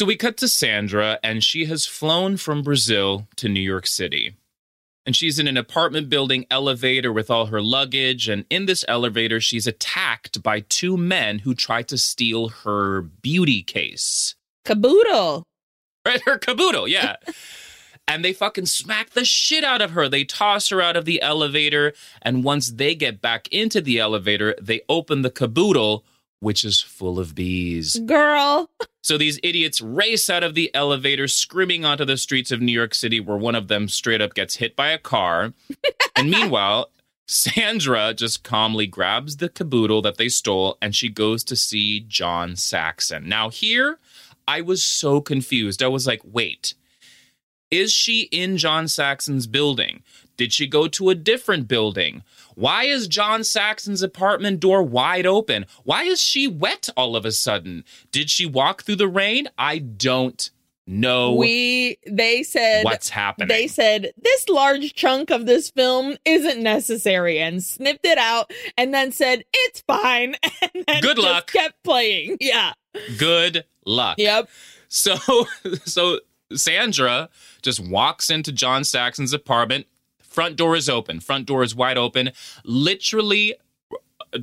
[0.00, 4.34] So we cut to Sandra, and she has flown from Brazil to New York City.
[5.04, 8.26] And she's in an apartment building elevator with all her luggage.
[8.26, 13.62] And in this elevator, she's attacked by two men who try to steal her beauty
[13.62, 14.36] case.
[14.64, 15.42] Caboodle.
[16.06, 16.22] Right?
[16.24, 17.16] Her caboodle, yeah.
[18.08, 20.08] and they fucking smack the shit out of her.
[20.08, 21.92] They toss her out of the elevator.
[22.22, 26.06] And once they get back into the elevator, they open the caboodle,
[26.40, 27.98] which is full of bees.
[28.04, 28.70] Girl.
[29.02, 32.94] So these idiots race out of the elevator, screaming onto the streets of New York
[32.94, 35.54] City, where one of them straight up gets hit by a car.
[36.16, 36.90] and meanwhile,
[37.26, 42.56] Sandra just calmly grabs the caboodle that they stole and she goes to see John
[42.56, 43.26] Saxon.
[43.26, 43.98] Now, here,
[44.46, 45.82] I was so confused.
[45.82, 46.74] I was like, wait,
[47.70, 50.02] is she in John Saxon's building?
[50.36, 52.22] Did she go to a different building?
[52.60, 55.64] Why is John Saxon's apartment door wide open?
[55.84, 57.84] Why is she wet all of a sudden?
[58.12, 59.48] Did she walk through the rain?
[59.56, 60.50] I don't
[60.86, 63.46] know we they said what's happening.
[63.46, 68.92] they said this large chunk of this film isn't necessary and snipped it out and
[68.92, 70.34] then said it's fine
[70.74, 71.46] and then Good luck.
[71.52, 72.72] kept playing yeah
[73.18, 74.16] Good luck.
[74.18, 74.48] yep
[74.88, 75.14] So
[75.84, 76.18] so
[76.52, 77.28] Sandra
[77.62, 79.86] just walks into John Saxon's apartment.
[80.30, 81.20] Front door is open.
[81.20, 82.30] Front door is wide open.
[82.64, 83.56] Literally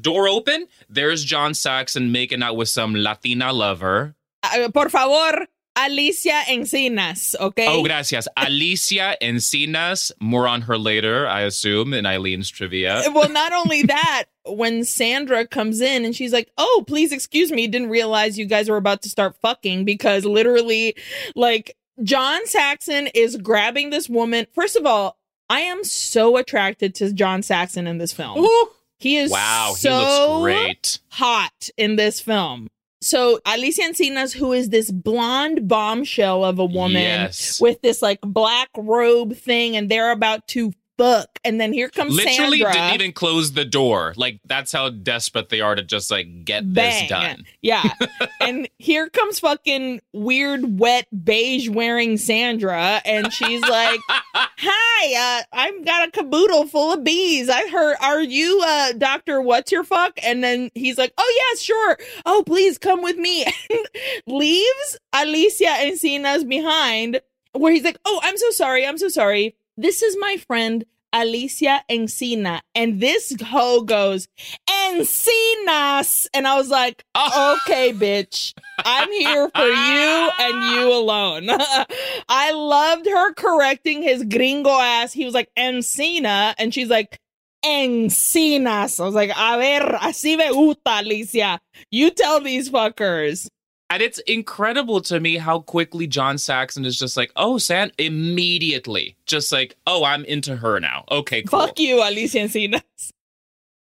[0.01, 0.67] door open.
[0.89, 4.15] There's John Saxon making out with some Latina lover.
[4.43, 5.47] Uh, por favor
[5.79, 8.27] Alicia Encinas okay Oh, gracias.
[8.37, 10.11] Alicia Encinas.
[10.19, 13.03] More on her later, I assume, in Aileen's trivia.
[13.13, 17.67] well, not only that, when Sandra comes in and she's like, "Oh, please excuse me,
[17.67, 20.95] didn't realize you guys were about to start fucking," because literally,
[21.35, 24.47] like John Saxon is grabbing this woman.
[24.53, 25.16] First of all,
[25.49, 28.39] I am so attracted to John Saxon in this film.
[28.39, 28.69] Ooh.
[28.99, 30.99] He is Wow, so he looks great.
[31.11, 32.67] hot in this film.
[32.99, 37.61] So Alicia Encinas, who is this blonde bombshell of a woman Yes.
[37.61, 41.39] with this like black robe thing, and they're about to fuck.
[41.43, 42.73] And then here comes Literally Sandra.
[42.73, 44.13] didn't even close the door.
[44.17, 47.01] Like that's how desperate they are to just like get Bang.
[47.01, 47.45] this done.
[47.61, 47.83] Yeah.
[48.41, 53.01] and here comes fucking weird, wet, beige wearing Sandra.
[53.05, 57.49] And she's like, Hi, uh, I've got a caboodle full of bees.
[57.49, 59.41] I heard, are you uh, Dr.
[59.41, 60.19] What's Your Fuck?
[60.23, 61.97] And then he's like, Oh, yeah, sure.
[62.25, 63.45] Oh, please come with me.
[63.69, 63.85] And
[64.27, 67.19] leaves Alicia and Encinas behind,
[67.53, 68.85] where he's like, Oh, I'm so sorry.
[68.85, 69.55] I'm so sorry.
[69.77, 70.85] This is my friend.
[71.13, 72.61] Alicia Encina.
[72.75, 74.27] And this hoe goes,
[74.69, 76.27] Encinas.
[76.33, 78.53] And I was like, okay, bitch.
[78.79, 81.47] I'm here for you and you alone.
[82.29, 85.13] I loved her correcting his gringo ass.
[85.13, 86.53] He was like, Encina.
[86.57, 87.19] And she's like,
[87.65, 88.99] Encinas.
[88.99, 91.59] I was like, a ver, así me gusta, Alicia.
[91.89, 93.47] You tell these fuckers.
[93.89, 99.15] And it's incredible to me how quickly John Saxon is just like, oh, San, immediately.
[99.25, 101.05] Just like, oh, I'm into her now.
[101.09, 101.67] Okay, cool.
[101.67, 102.81] Fuck you, Alicia Encinas.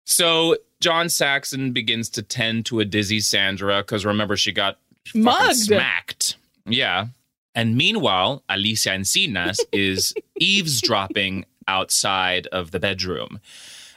[0.06, 4.78] So John Saxon begins to tend to a dizzy Sandra because remember, she got
[5.14, 5.56] Mugged.
[5.56, 6.36] smacked.
[6.66, 7.08] Yeah.
[7.54, 13.40] And meanwhile, Alicia Encinas is eavesdropping outside of the bedroom.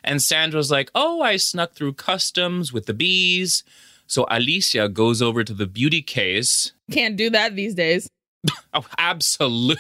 [0.03, 3.63] And Sandra's like, oh, I snuck through customs with the bees.
[4.07, 6.73] So Alicia goes over to the beauty case.
[6.91, 8.07] Can't do that these days.
[8.73, 9.77] Oh, absolutely.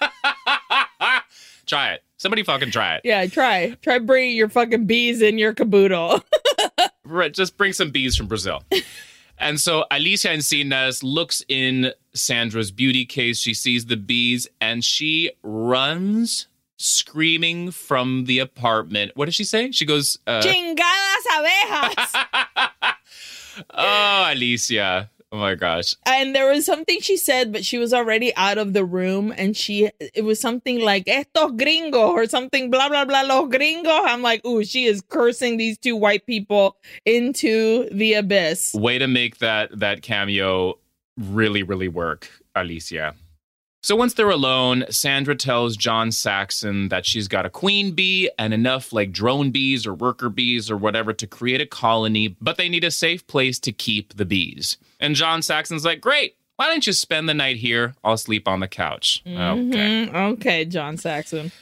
[1.66, 2.02] try it.
[2.16, 3.00] Somebody fucking try it.
[3.04, 3.76] Yeah, try.
[3.82, 6.22] Try bringing your fucking bees in your caboodle.
[7.06, 8.64] Right, just bring some bees from Brazil.
[9.38, 13.38] and so Alicia Encinas looks in Sandra's beauty case.
[13.38, 16.46] She sees the bees and she runs
[16.78, 19.12] screaming from the apartment.
[19.16, 19.70] What does she say?
[19.70, 22.94] She goes, uh, Chingadas abejas.
[23.70, 25.10] Oh, Alicia.
[25.32, 25.96] Oh my gosh.
[26.06, 29.56] and there was something she said, but she was already out of the room, and
[29.56, 33.90] she it was something like "esto gringo" or something blah blah blah lo gringo.
[33.90, 38.74] I'm like, ooh, she is cursing these two white people into the abyss.
[38.74, 40.78] Way to make that that cameo
[41.18, 43.16] really, really work, Alicia.
[43.84, 48.54] So once they're alone, Sandra tells John Saxon that she's got a queen bee and
[48.54, 52.70] enough like drone bees or worker bees or whatever to create a colony, but they
[52.70, 54.78] need a safe place to keep the bees.
[55.00, 57.94] And John Saxon's like, Great, why don't you spend the night here?
[58.02, 59.22] I'll sleep on the couch.
[59.26, 59.36] Okay.
[59.36, 60.14] Mhm.
[60.32, 61.52] okay, John Saxon.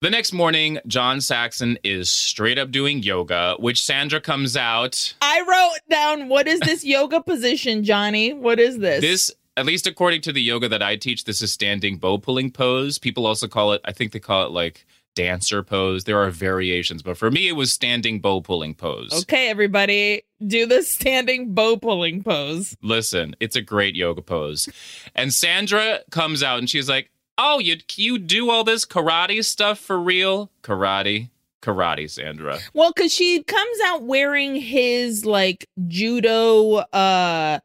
[0.00, 5.14] The next morning, John Saxon is straight up doing yoga, which Sandra comes out.
[5.20, 8.32] I wrote down what is this yoga position, Johnny?
[8.32, 9.00] What is this?
[9.00, 12.50] This, at least according to the yoga that I teach, this is standing bow pulling
[12.50, 12.98] pose.
[12.98, 16.04] People also call it, I think they call it like dancer pose.
[16.04, 19.12] There are variations, but for me, it was standing bow pulling pose.
[19.22, 22.76] Okay, everybody, do the standing bow pulling pose.
[22.82, 24.68] Listen, it's a great yoga pose.
[25.14, 29.80] And Sandra comes out and she's like, Oh, you, you do all this karate stuff
[29.80, 30.52] for real?
[30.62, 31.30] Karate.
[31.62, 32.58] Karate, Sandra.
[32.74, 37.58] Well, because she comes out wearing his like judo, uh,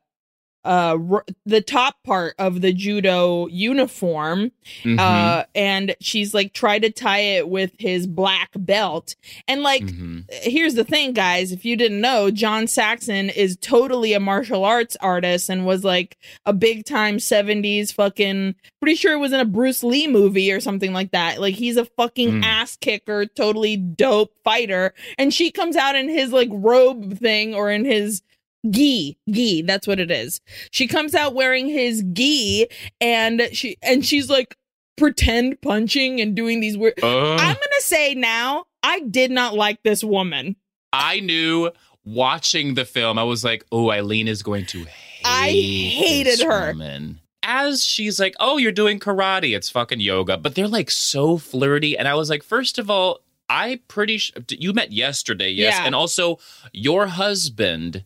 [0.65, 4.51] uh, r- the top part of the judo uniform,
[4.83, 4.99] Mhm.
[4.99, 9.15] uh, and she's like try to tie it with his black belt,
[9.47, 9.83] and like.
[9.83, 10.25] Mhm.
[10.43, 11.51] Here's the thing, guys.
[11.51, 16.17] If you didn't know, John Saxon is totally a martial arts artist and was like
[16.45, 20.59] a big time 70s fucking, pretty sure it was in a Bruce Lee movie or
[20.59, 21.41] something like that.
[21.41, 22.43] Like, he's a fucking Mm.
[22.43, 24.93] ass kicker, totally dope fighter.
[25.17, 28.21] And she comes out in his like robe thing or in his
[28.69, 30.41] gi gi that's what it is
[30.71, 32.67] she comes out wearing his gi
[32.99, 34.57] and she and she's like
[34.97, 37.39] pretend punching and doing these weird Ugh.
[37.39, 40.55] i'm gonna say now i did not like this woman
[40.91, 41.71] I knew
[42.03, 46.67] watching the film, I was like, oh, Eileen is going to hate I hated her.
[46.69, 47.19] woman.
[47.43, 50.37] As she's like, oh, you're doing karate, it's fucking yoga.
[50.37, 51.97] But they're like so flirty.
[51.97, 53.19] And I was like, first of all,
[53.49, 55.75] I pretty sure you met yesterday, yes.
[55.77, 55.85] Yeah.
[55.85, 56.37] And also,
[56.73, 58.03] your husband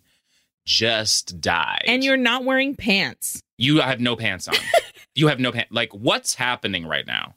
[0.66, 1.84] just died.
[1.88, 4.56] and you're not wearing pants You have no pants on.
[5.16, 5.72] you have no pants.
[5.72, 7.36] Like, what's happening right now?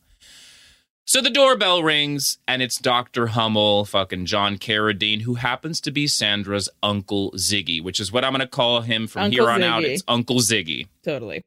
[1.08, 3.28] So the doorbell rings, and it's Dr.
[3.28, 8.32] Hummel, fucking John Carradine, who happens to be Sandra's Uncle Ziggy, which is what I'm
[8.32, 9.84] going to call him from Uncle here on out.
[9.84, 10.88] It's Uncle Ziggy.
[11.04, 11.42] totally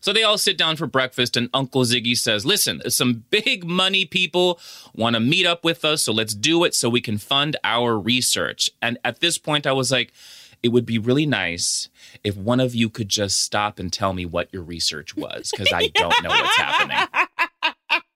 [0.00, 4.04] So they all sit down for breakfast, and Uncle Ziggy says, Listen, some big money
[4.04, 4.58] people
[4.92, 7.96] want to meet up with us, so let's do it so we can fund our
[7.96, 8.72] research.
[8.82, 10.12] And at this point, I was like,
[10.62, 11.88] it would be really nice
[12.24, 15.72] if one of you could just stop and tell me what your research was, because
[15.72, 17.08] I don't know what's happening.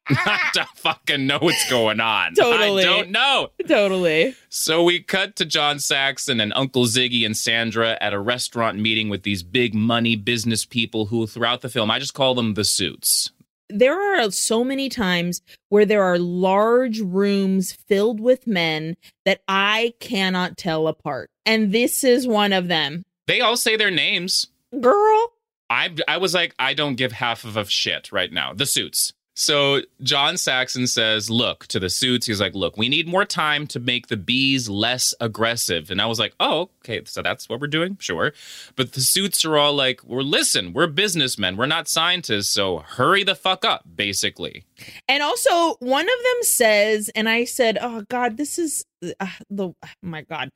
[0.08, 2.34] I don't fucking know what's going on.
[2.34, 2.82] Totally.
[2.82, 3.50] I don't know.
[3.66, 8.78] totally So we cut to John Saxon and Uncle Ziggy and Sandra at a restaurant
[8.78, 12.54] meeting with these big money business people who, throughout the film, I just call them
[12.54, 13.30] the suits.
[13.72, 19.94] There are so many times where there are large rooms filled with men that I
[20.00, 21.30] cannot tell apart.
[21.44, 23.02] And this is one of them.
[23.26, 24.48] They all say their names.
[24.80, 25.32] Girl,
[25.68, 28.52] I I was like, I don't give half of a shit right now.
[28.52, 29.12] The suits.
[29.34, 33.66] So John Saxon says, look, to the suits, he's like, look, we need more time
[33.68, 35.90] to make the bees less aggressive.
[35.90, 37.96] And I was like, oh, okay, so that's what we're doing?
[37.98, 38.32] Sure.
[38.76, 43.24] But the suits are all like, we're listen, we're businessmen, we're not scientists, so hurry
[43.24, 44.64] the fuck up, basically.
[45.08, 48.84] And also, one of them says, and I said, "Oh God, this is
[49.20, 50.50] uh, the oh my God,"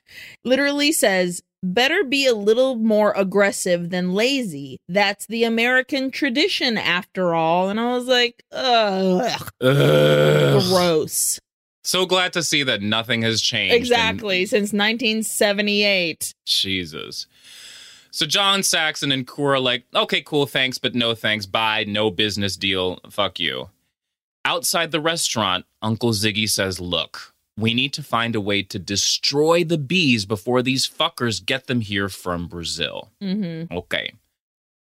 [0.45, 1.43] literally says,
[1.75, 4.79] "Better be a little more aggressive than lazy.
[4.89, 10.62] That's the American tradition, after all." And I was like, "Ugh, Ugh.
[10.69, 11.39] gross."
[11.85, 13.75] So glad to see that nothing has changed.
[13.75, 16.33] in- Exactly, since 1978.
[16.45, 17.27] Jesus.
[18.11, 21.45] So John Saxon and are like, okay, cool, thanks, but no thanks.
[21.47, 21.85] Bye.
[21.87, 22.99] No business deal.
[23.11, 23.69] Fuck you.
[24.45, 29.64] Outside the restaurant, Uncle Ziggy says, look, we need to find a way to destroy
[29.64, 33.11] the bees before these fuckers get them here from Brazil.
[33.22, 33.76] Mm-hmm.
[33.76, 34.12] Okay.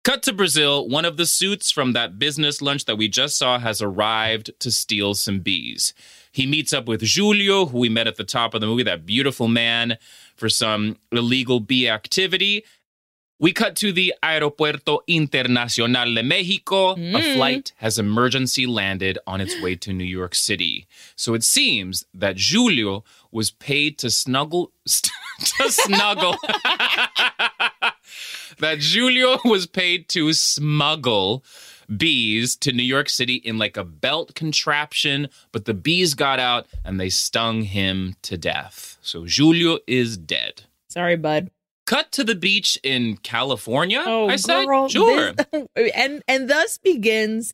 [0.04, 0.88] Cut to Brazil.
[0.88, 4.72] One of the suits from that business lunch that we just saw has arrived to
[4.72, 5.94] steal some bees.
[6.32, 9.06] He meets up with Julio, who we met at the top of the movie, that
[9.06, 9.98] beautiful man,
[10.36, 12.64] for some illegal bee activity.
[13.40, 16.92] We cut to the Aeropuerto Internacional de Mexico.
[16.94, 17.36] A Mm.
[17.36, 20.88] flight has emergency landed on its way to New York City.
[21.16, 26.36] So it seems that Julio was paid to snuggle to snuggle
[28.60, 31.44] that Julio was paid to smuggle
[31.96, 36.68] bees to New York City in like a belt contraption, but the bees got out
[36.84, 38.98] and they stung him to death.
[39.02, 40.64] So Julio is dead.
[40.90, 41.50] Sorry, bud.
[41.88, 44.04] Cut to the beach in California.
[44.06, 45.32] Oh, I said, girl, sure.
[45.34, 47.54] this- and and thus begins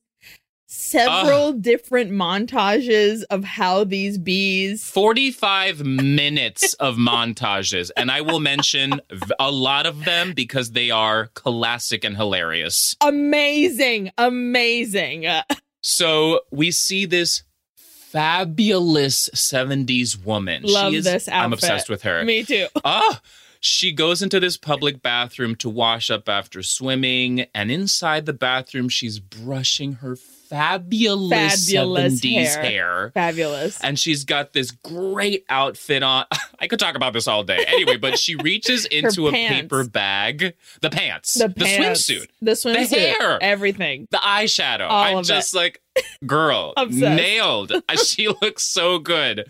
[0.65, 8.99] several different montages of how these bees 45 minutes of montages, and I will mention
[9.39, 12.95] a lot of them because they are classic and hilarious.
[13.01, 15.43] amazing amazing Uh,
[15.81, 17.43] So we see this
[17.75, 20.63] fabulous 70s woman.
[20.63, 22.23] Love she is, this I'm obsessed with her.
[22.23, 23.21] me too Ah,
[23.65, 28.89] she goes into this public bathroom to wash up after swimming, and inside the bathroom,
[28.89, 30.17] she's brushing her
[30.53, 32.61] fabulous, Fabulous 70s hair.
[32.63, 33.11] hair.
[33.13, 36.25] fabulous And she's got this great outfit on.
[36.59, 37.63] I could talk about this all day.
[37.67, 40.53] Anyway, but she reaches into a paper bag.
[40.81, 41.33] The pants.
[41.33, 42.27] the pants, swimsuit.
[42.41, 43.39] the swimsuit The hair.
[43.41, 44.87] everything The eyeshadow.
[44.89, 45.81] All I'm of just like,
[46.25, 47.73] girl, nailed.
[48.05, 49.47] she looks so good.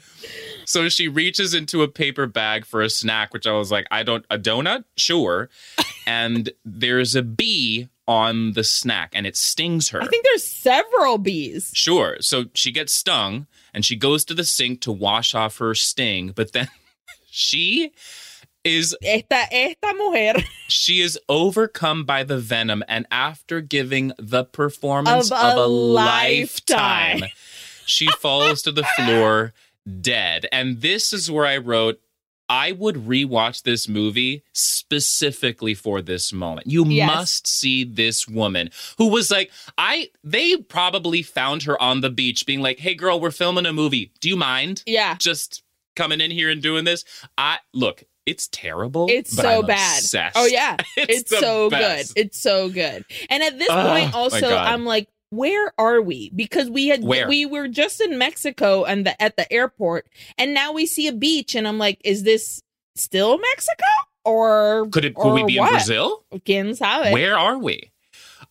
[0.66, 4.04] So she reaches into a paper bag for a snack, which I was like, I
[4.04, 4.86] don't, a donut?
[4.96, 5.50] Sure.
[6.08, 10.02] and there's a bee on the snack and it stings her.
[10.02, 12.18] i think there's several bees Sure.
[12.20, 16.32] So she gets stung and she goes to the sink to wash off her sting,
[16.36, 16.68] but then
[17.30, 17.92] she
[18.64, 25.32] is esta esta mujer she is overcome by the venom and after giving the performance
[25.32, 27.30] Of of a a, lifetime, lifetime.
[27.86, 29.54] she falls to the floor
[30.00, 30.46] dead.
[30.54, 32.00] And this is where I wrote
[32.50, 36.68] I would rewatch this movie specifically for this moment.
[36.68, 37.08] You Yes.
[37.08, 42.46] must see this woman who was like, I they probably found her on the beach
[42.46, 44.12] being like, "Hey girl, we're filming a movie.
[44.20, 45.64] Do you mind yeah just
[45.96, 47.06] coming in here and doing this?"
[47.38, 49.08] I look, it's terrible.
[49.10, 50.38] it's so I'm bad obsessed.
[50.38, 52.14] oh yeah it's, it's so best.
[52.16, 56.70] good it's so good and at this point also i'm like where are we because
[56.70, 57.28] we had Where?
[57.28, 60.08] we were just in mexico and the at the airport
[60.38, 62.62] and now we see a beach and i'm like is this
[62.96, 63.84] still mexico
[64.26, 65.16] or Could it?
[65.16, 65.68] Could we be what?
[65.68, 66.24] in Brazil?
[66.46, 67.92] quién sabe Where are we?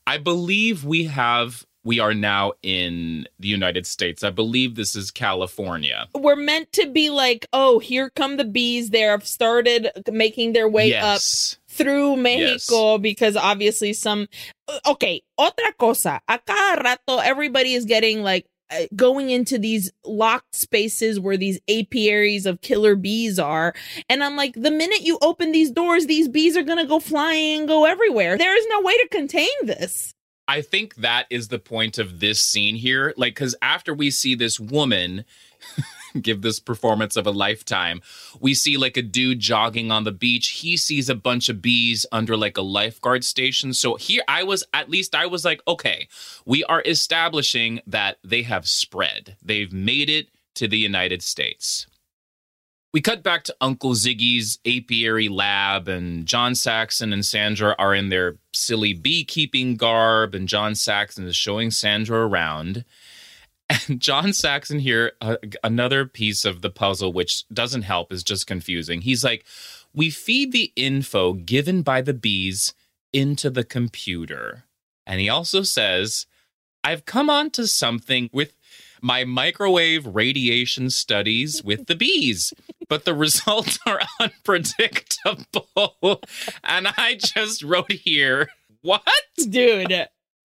[0.06, 1.64] I believe we have.
[1.84, 4.22] We are now in the United States.
[4.22, 6.06] I believe this is California.
[6.14, 10.68] we're meant to be like oh here come the bees they have started making their
[10.68, 11.56] way up yes.
[11.72, 14.28] Through Mexico because obviously some
[14.86, 16.20] okay, otra cosa.
[16.28, 21.60] A cada rato everybody is getting like uh, going into these locked spaces where these
[21.68, 23.74] apiaries of killer bees are
[24.08, 26.98] and I'm like the minute you open these doors these bees are going to go
[26.98, 28.38] flying and go everywhere.
[28.38, 30.14] There is no way to contain this.
[30.48, 33.14] I think that is the point of this scene here.
[33.16, 35.24] Like, because after we see this woman
[36.20, 38.02] give this performance of a lifetime,
[38.40, 40.48] we see like a dude jogging on the beach.
[40.48, 43.72] He sees a bunch of bees under like a lifeguard station.
[43.74, 46.08] So here I was, at least I was like, okay,
[46.44, 51.86] we are establishing that they have spread, they've made it to the United States.
[52.92, 58.10] We cut back to Uncle Ziggy's apiary lab, and John Saxon and Sandra are in
[58.10, 62.84] their silly beekeeping garb, and John Saxon is showing Sandra around.
[63.88, 68.46] And John Saxon here, uh, another piece of the puzzle, which doesn't help, is just
[68.46, 69.00] confusing.
[69.02, 69.44] He's like,
[69.94, 72.74] We feed the info given by the bees
[73.12, 74.64] into the computer.
[75.06, 76.26] And he also says,
[76.84, 78.54] I've come on to something with
[79.00, 82.52] my microwave radiation studies with the bees,
[82.88, 86.20] but the results are unpredictable.
[86.64, 88.48] and I just wrote here,
[88.82, 89.02] what?
[89.36, 89.92] Dude,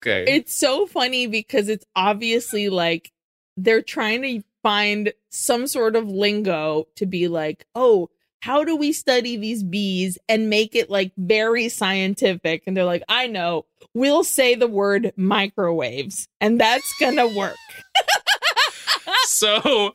[0.00, 0.24] Okay.
[0.28, 3.10] it's so funny because it's obviously like
[3.62, 8.08] they're trying to find some sort of lingo to be like, oh,
[8.40, 12.62] how do we study these bees and make it like very scientific?
[12.66, 17.56] And they're like, I know, we'll say the word microwaves and that's gonna work.
[19.24, 19.92] so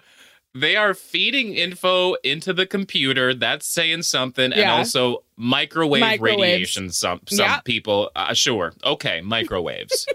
[0.53, 3.33] they are feeding info into the computer.
[3.33, 6.41] That's saying something, and also microwave Microwaves.
[6.41, 6.91] radiation.
[6.91, 7.59] Some some Yeah.
[7.61, 10.05] people, uh, sure, okay, microwaves.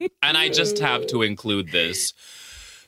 [0.22, 2.12] and I just have to include this.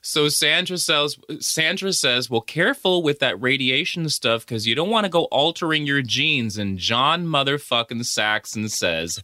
[0.09, 5.05] So Sandra says, Sandra says, well, careful with that radiation stuff because you don't want
[5.05, 6.57] to go altering your genes.
[6.57, 9.23] And John motherfucking Saxon says,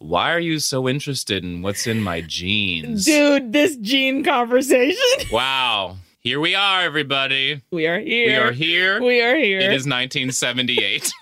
[0.00, 3.04] why are you so interested in what's in my genes?
[3.04, 4.98] Dude, this gene conversation.
[5.30, 5.98] Wow.
[6.18, 7.62] Here we are, everybody.
[7.70, 8.26] We are here.
[8.26, 9.00] We are here.
[9.00, 9.60] We are here.
[9.60, 11.12] It is 1978.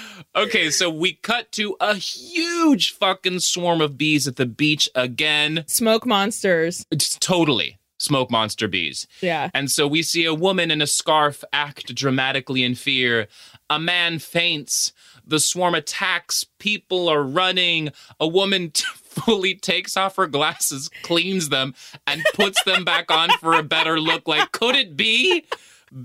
[0.38, 5.64] okay, so we cut to a huge fucking swarm of bees at the beach again.
[5.66, 6.86] Smoke monsters.
[6.90, 9.06] It's totally smoke monster bees.
[9.20, 9.50] Yeah.
[9.54, 13.28] And so we see a woman in a scarf act dramatically in fear.
[13.68, 14.92] A man faints.
[15.26, 16.44] The swarm attacks.
[16.58, 17.90] People are running.
[18.18, 21.74] A woman t- fully takes off her glasses, cleans them,
[22.06, 24.28] and puts them back on for a better look.
[24.28, 25.44] Like, could it be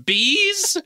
[0.04, 0.76] bees?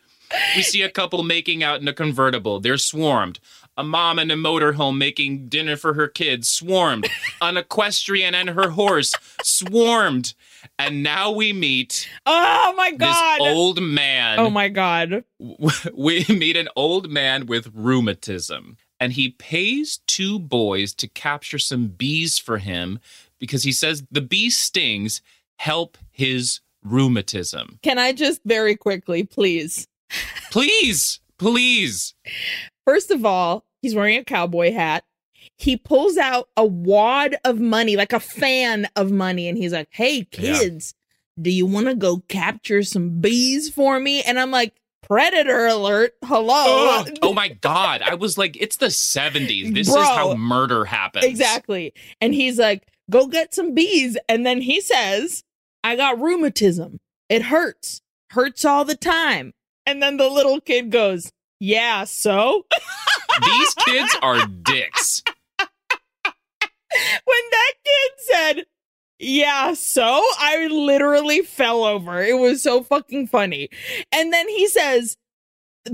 [0.57, 2.61] We see a couple making out in a convertible.
[2.61, 3.41] They're swarmed.
[3.77, 7.09] A mom in a motorhome making dinner for her kids, swarmed.
[7.41, 10.35] An equestrian and her horse, swarmed.
[10.79, 13.39] And now we meet Oh my god!
[13.41, 14.39] this old man.
[14.39, 15.25] oh my god.
[15.95, 21.89] We meet an old man with rheumatism, and he pays two boys to capture some
[21.89, 22.99] bees for him
[23.39, 25.21] because he says the bee stings
[25.57, 27.79] help his rheumatism.
[27.83, 29.88] Can I just very quickly, please?
[30.51, 32.15] Please, please.
[32.87, 35.05] First of all, he's wearing a cowboy hat.
[35.57, 39.89] He pulls out a wad of money, like a fan of money, and he's like,
[39.91, 40.59] Hey, Yeah.
[40.59, 40.95] kids,
[41.41, 44.23] do you want to go capture some bees for me?
[44.23, 46.13] And I'm like, Predator alert.
[46.25, 46.99] Hello.
[47.01, 47.19] Ugh.
[47.23, 48.03] oh my God.
[48.03, 49.73] I was like, it's the 70s.
[49.75, 50.03] This Bro.
[50.03, 51.25] is how murder happens.
[51.25, 51.93] Exactly.
[52.21, 54.19] And he's like, Go get some bees.
[54.29, 55.43] And then he says,
[55.83, 57.01] I got rheumatism.
[57.31, 58.03] It hurts.
[58.31, 59.55] Hurts all the time.
[59.89, 62.67] And then the little kid goes, Yeah, so?
[63.43, 65.23] These kids are dicks.
[65.59, 68.67] when that kid said,
[69.19, 72.23] Yeah, so I literally fell over.
[72.23, 73.71] It was so fucking funny.
[74.13, 75.17] And then he says,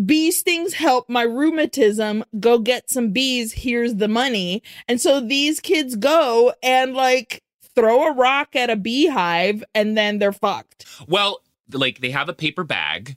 [0.05, 2.25] Bee stings help my rheumatism.
[2.41, 3.53] Go get some bees.
[3.53, 4.61] Here's the money.
[4.89, 7.45] And so these kids go and like
[7.77, 10.85] throw a rock at a beehive and then they're fucked.
[11.07, 11.43] Well,
[11.73, 13.17] like they have a paper bag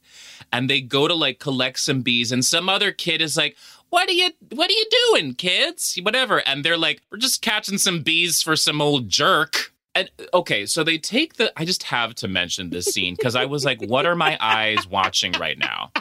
[0.52, 3.56] and they go to like collect some bees and some other kid is like,
[3.90, 6.40] "What are you what are you doing, kids?" whatever.
[6.48, 10.84] And they're like, "We're just catching some bees for some old jerk." And okay, so
[10.84, 14.06] they take the I just have to mention this scene cuz I was like, "What
[14.06, 15.92] are my eyes watching right now?"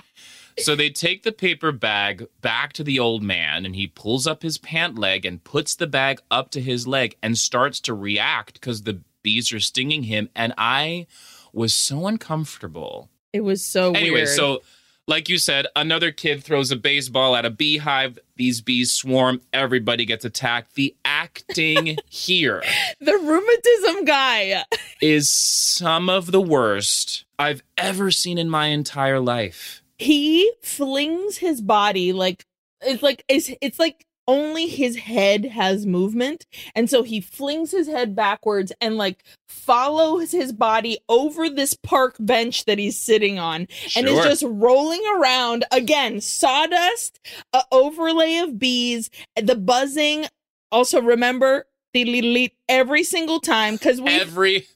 [0.59, 4.43] So they take the paper bag back to the old man, and he pulls up
[4.43, 8.55] his pant leg and puts the bag up to his leg and starts to react
[8.55, 10.31] because the bees are stinging him.
[10.35, 11.07] And I
[11.53, 13.11] was so uncomfortable.
[13.37, 13.97] It was so weird.
[13.99, 14.29] Anyway, weird.
[14.29, 14.63] so
[15.07, 18.19] like you said, another kid throws a baseball at a beehive.
[18.37, 19.43] These bees swarm.
[19.53, 20.75] Everybody gets attacked.
[20.75, 22.63] The acting here
[22.99, 24.65] the rheumatism guy.
[25.03, 29.83] is some of the worst I've ever seen in my entire life.
[29.99, 32.47] he flings his body like
[32.81, 36.47] it's like it's, it's like only his head has movement.
[36.75, 42.17] And so he flings his head backwards and like follows his body over this park
[42.19, 45.65] bench that he's sitting on and is just rolling around.
[45.71, 47.21] Again sawdust
[47.53, 49.11] a overlay of bees
[49.41, 50.27] the buzzing.
[50.73, 54.67] Also remember the every single time because we every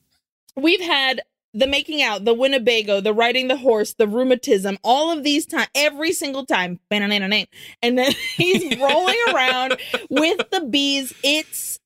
[0.57, 1.21] we've had
[1.53, 5.67] the making out, the Winnebago, the riding the horse, the rheumatism, all of these time,
[5.75, 7.11] every single time, and
[7.99, 9.77] then he's rolling around
[10.09, 11.13] with the bees.
[11.25, 11.79] It's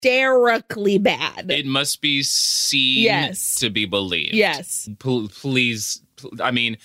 [0.00, 1.50] hysterically bad.
[1.50, 3.56] It must be seen Yes.
[3.56, 4.34] to be believed.
[4.34, 4.88] yes.
[4.98, 6.78] Pl- please, pl- I mean,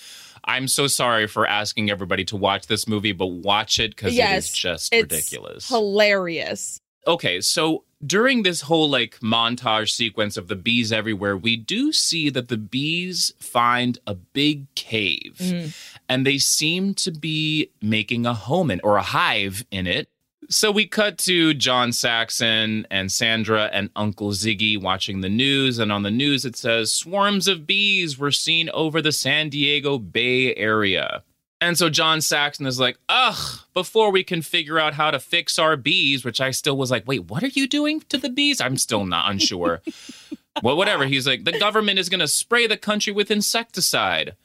[0.44, 4.16] I'm so sorry for asking everybody to watch this movie, but watch it because it
[4.18, 5.68] Yes, is just It's ridiculous.
[5.68, 6.80] hilarious.
[7.06, 12.30] okay, so during this whole like montage sequence of the bees everywhere, we do see
[12.30, 15.74] that the bees find a big cave Mm.
[16.08, 20.08] and they seem to be making a home in or a hive in it.
[20.50, 25.78] So we cut to John Saxon and Sandra and Uncle Ziggy watching the news.
[25.78, 29.96] And on the news, it says swarms of bees were seen over the San Diego
[29.98, 31.22] Bay Area.
[31.60, 35.58] And so John Saxon is like, ugh, before we can figure out how to fix
[35.58, 38.60] our bees, which I still was like, wait, what are you doing to the bees?
[38.60, 39.80] I'm still not unsure.
[40.62, 41.06] well, whatever.
[41.06, 44.36] He's like, the government is going to spray the country with insecticide.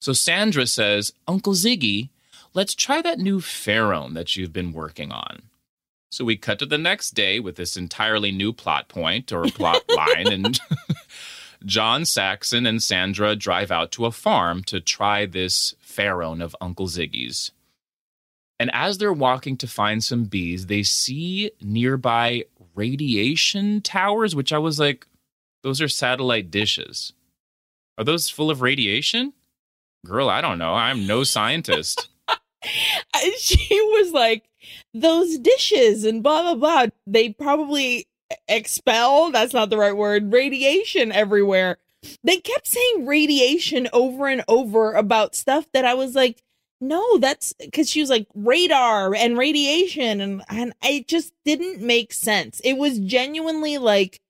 [0.00, 2.10] So Sandra says, Uncle Ziggy,
[2.54, 5.42] let's try that new pheromone that you've been working on.
[6.10, 9.82] So we cut to the next day with this entirely new plot point or plot
[9.96, 10.60] line, and
[11.64, 16.86] John Saxon and Sandra drive out to a farm to try this pherone of Uncle
[16.86, 17.50] Ziggy's.
[18.60, 22.44] And as they're walking to find some bees, they see nearby
[22.74, 25.06] radiation towers, which I was like,
[25.62, 27.12] those are satellite dishes.
[27.96, 29.32] Are those full of radiation?
[30.06, 30.74] Girl, I don't know.
[30.74, 32.08] I'm no scientist.
[33.38, 34.44] She was like,
[34.94, 36.86] those dishes and blah, blah, blah.
[37.06, 38.06] They probably
[38.48, 41.78] expel, that's not the right word, radiation everywhere.
[42.22, 46.42] They kept saying radiation over and over about stuff that I was like,
[46.80, 50.20] no, that's because she was like radar and radiation.
[50.20, 52.60] And, and it just didn't make sense.
[52.62, 54.20] It was genuinely like,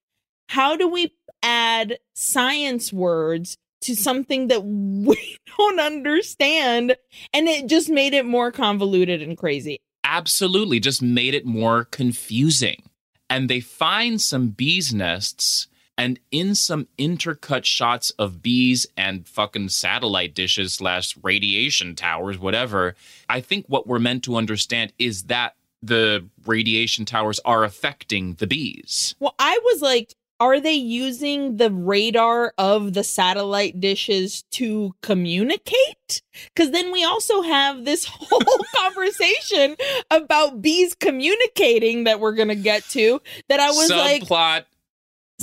[0.48, 6.96] how do we add science words to something that we don't understand?
[7.34, 9.80] And it just made it more convoluted and crazy.
[10.04, 12.82] Absolutely, just made it more confusing.
[13.30, 15.68] And they find some bees' nests,
[15.98, 22.94] and in some intercut shots of bees and fucking satellite dishes slash radiation towers, whatever,
[23.28, 28.46] I think what we're meant to understand is that the radiation towers are affecting the
[28.46, 29.14] bees.
[29.18, 36.22] Well, I was like, are they using the radar of the satellite dishes to communicate?
[36.54, 39.76] Because then we also have this whole conversation
[40.10, 43.20] about bees communicating that we're going to get to.
[43.48, 44.64] That I was like, Subplot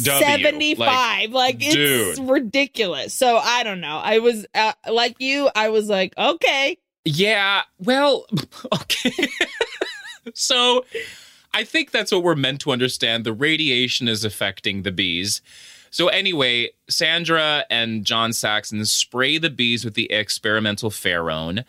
[0.03, 2.29] W, 75 like, it's dude.
[2.29, 7.61] ridiculous so i don't know i was uh, like you i was like okay Yeah,
[7.79, 8.25] well,
[8.73, 9.29] okay.
[10.33, 10.83] so
[11.55, 13.23] I think that's what we're meant to understand.
[13.23, 15.41] The radiation is affecting the bees.
[15.89, 21.63] So, anyway, Sandra and John Saxon spray the bees with the experimental pherone,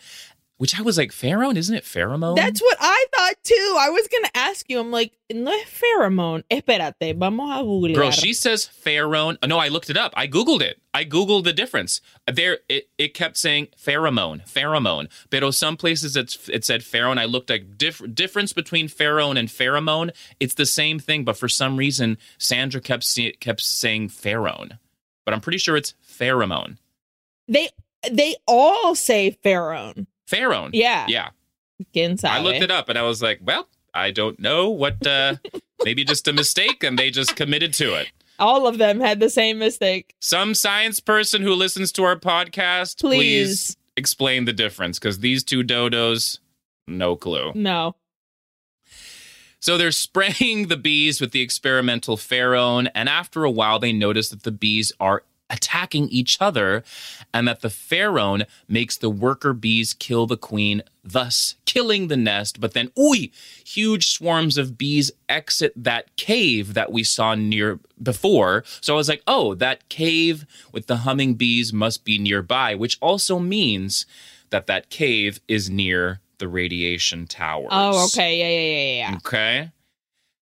[0.59, 1.57] which I was like, pherone?
[1.57, 2.37] Isn't it pheromone?
[2.37, 7.17] that's what i thought too i was gonna ask you i'm like no pheromone espérate
[7.17, 9.37] vamos a googlear Girl, she says pherone.
[9.47, 10.13] No, I looked it up.
[10.17, 10.81] I Googled it.
[10.95, 12.01] I Googled the difference.
[12.31, 15.09] There, it, it kept saying pheromone, pheromone.
[15.31, 17.19] But some places it's, it said pherone.
[17.19, 20.11] I looked at diff, difference between pherone and pheromone.
[20.39, 24.79] It's the same thing, but for some reason, Sandra kept see, kept saying pherone.
[25.25, 26.79] But I'm pretty sure it's pheromone.
[27.49, 27.69] they
[28.11, 29.37] they all say
[30.31, 31.29] pherone yeah Yeah.
[31.95, 35.37] Quién I looked it up and I was like, well, I don't know what, uh,
[35.85, 38.09] maybe just a mistake and they just committed to it.
[38.39, 42.99] all of them had the same mistake some science person who listens to our podcast,
[43.01, 43.18] please,
[43.74, 43.77] Please.
[43.97, 46.39] explain the difference because these two dodos,
[46.89, 47.53] no clue.
[47.55, 47.95] no
[49.61, 54.29] So they're spraying the bees with the experimental pherone, and after a while, they notice
[54.31, 56.83] that the bees are attacking each other
[57.33, 62.61] and that the pherone makes the worker bees kill the queen, thus killing the nest.
[62.61, 63.15] But then, ooh,
[63.65, 68.65] huge swarms of bees exit that cave that we saw near before.
[68.81, 72.99] So I was like, oh, that cave with the humming bees must be nearby, which
[73.01, 74.07] also means
[74.51, 77.69] that that cave is near the radiation towers.
[77.71, 79.73] oh okay yeah yeah yeah yeah, yeah Okay.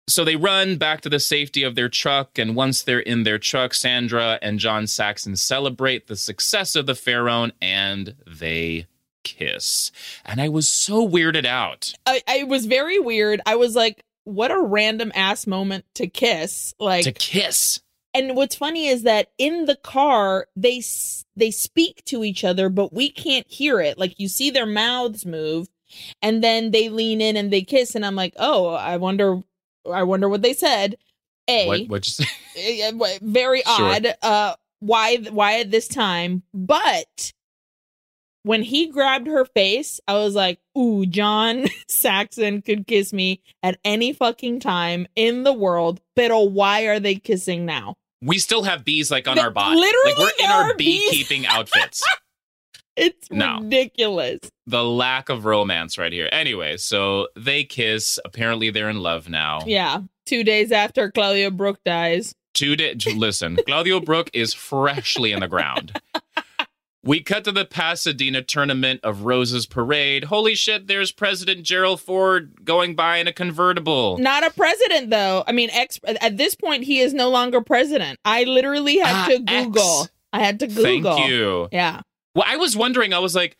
[0.07, 3.39] So they run back to the safety of their truck, and once they're in their
[3.39, 8.85] truck, Sandra and John Saxon celebrate the success of the pherone and they
[9.23, 9.91] kiss.
[10.23, 11.93] And I was so weirded out.
[12.05, 16.73] I, I was very weird i was like what a random ass moment to kiss
[16.79, 17.79] like to kiss.
[18.13, 20.81] and what's funny is that in the car they
[21.35, 25.25] they speak to each other but we can't hear it like you see their mouths
[25.25, 25.67] move
[26.21, 29.41] and then they lean in and they kiss and i'm like oh i wonder
[29.91, 30.95] i wonder what they said
[31.47, 32.19] a What what
[32.57, 33.75] eh, eh, very Sure.
[33.95, 37.31] odd uh why why at this time but
[38.43, 43.79] when he grabbed her face, I was like, ooh, John Saxon could kiss me at
[43.83, 45.99] any fucking time in the world.
[46.15, 47.95] But why are they kissing now?
[48.21, 49.77] We still have bees like on The- our body.
[49.77, 52.03] literally like we're in our beekeeping outfits.
[52.95, 53.59] It's No.
[53.61, 54.39] ridiculous.
[54.67, 56.27] the lack of romance right here.
[56.31, 58.17] Anyway, so they kiss.
[58.25, 59.59] Apparently, they're in love now.
[59.65, 59.99] Yeah.
[60.25, 62.33] Two days after Claudio Brook dies.
[62.53, 63.05] Two days.
[63.15, 65.99] Listen, Claudio Brook is freshly in the ground.
[67.03, 70.23] We cut to the Pasadena tournament of Roses Parade.
[70.23, 74.17] Holy shit, there's President Gerald Ford going by in a convertible.
[74.17, 75.43] Not a president, though.
[75.45, 75.99] I mean, ex.
[76.03, 78.17] At this point, he is no longer president.
[78.25, 80.01] I literally had Ah, to Google.
[80.01, 80.09] ex.
[80.33, 80.83] I had to Google.
[81.15, 81.67] Thank you.
[81.71, 82.01] Yeah.
[82.35, 83.57] Well, I was wondering, I was like,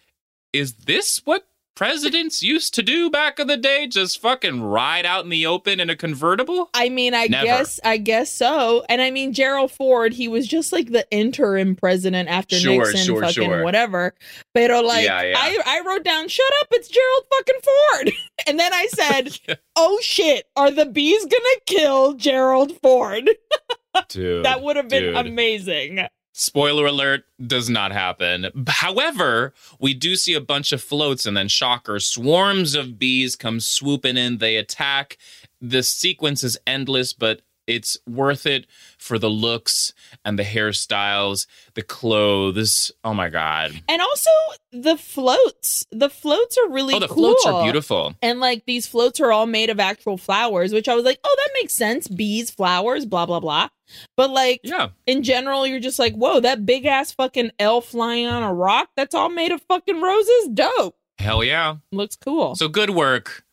[0.54, 3.86] is this what presidents used to do back in the day?
[3.88, 6.70] Just fucking ride out in the open in a convertible?
[6.74, 7.46] I mean, I Never.
[7.46, 8.86] guess, I guess so.
[8.88, 13.06] And I mean, Gerald Ford, he was just like the interim president after Sure, Nixon,
[13.06, 13.64] sure, fucking sure.
[13.64, 14.14] whatever.
[14.54, 15.36] But like, Yeah, yeah.
[15.38, 18.14] I, I wrote down, "Shut up, it's Gerald fucking Ford,"
[18.48, 23.30] and then I said, "Oh shit, are the bees gonna kill Gerald Ford?"
[24.10, 24.44] Dude.
[24.44, 25.16] that would have been dude.
[25.16, 26.06] amazing.
[26.38, 28.48] Spoiler alert, does not happen.
[28.68, 33.62] However, we do see a bunch of floats and then shocker, swarms of bees come
[33.62, 34.40] swooping in.
[34.40, 35.18] They attack.
[35.62, 38.68] The sequence is endless, but it's worth it
[38.98, 39.94] for the looks
[40.26, 41.46] and the hairstyles,
[41.76, 42.92] the clothes.
[43.04, 43.72] Oh my god.
[43.88, 44.30] And also
[44.74, 45.86] the floats.
[45.92, 47.36] The floats are really Oh, the cool.
[47.36, 48.16] floats are beautiful.
[48.22, 51.36] And like these floats are all made of actual flowers, which I was like, oh,
[51.38, 52.08] that makes sense.
[52.08, 53.70] Bees, flowers, blah, blah, blah.
[54.18, 54.90] But like Yeah.
[55.06, 58.90] in general, you're just like, whoa, that big ass fucking elf flying on a rock,
[58.98, 60.50] that's all made of fucking roses?
[60.54, 60.98] Dope.
[61.20, 61.76] Hell yeah.
[61.92, 62.56] Looks cool.
[62.56, 63.44] So good work,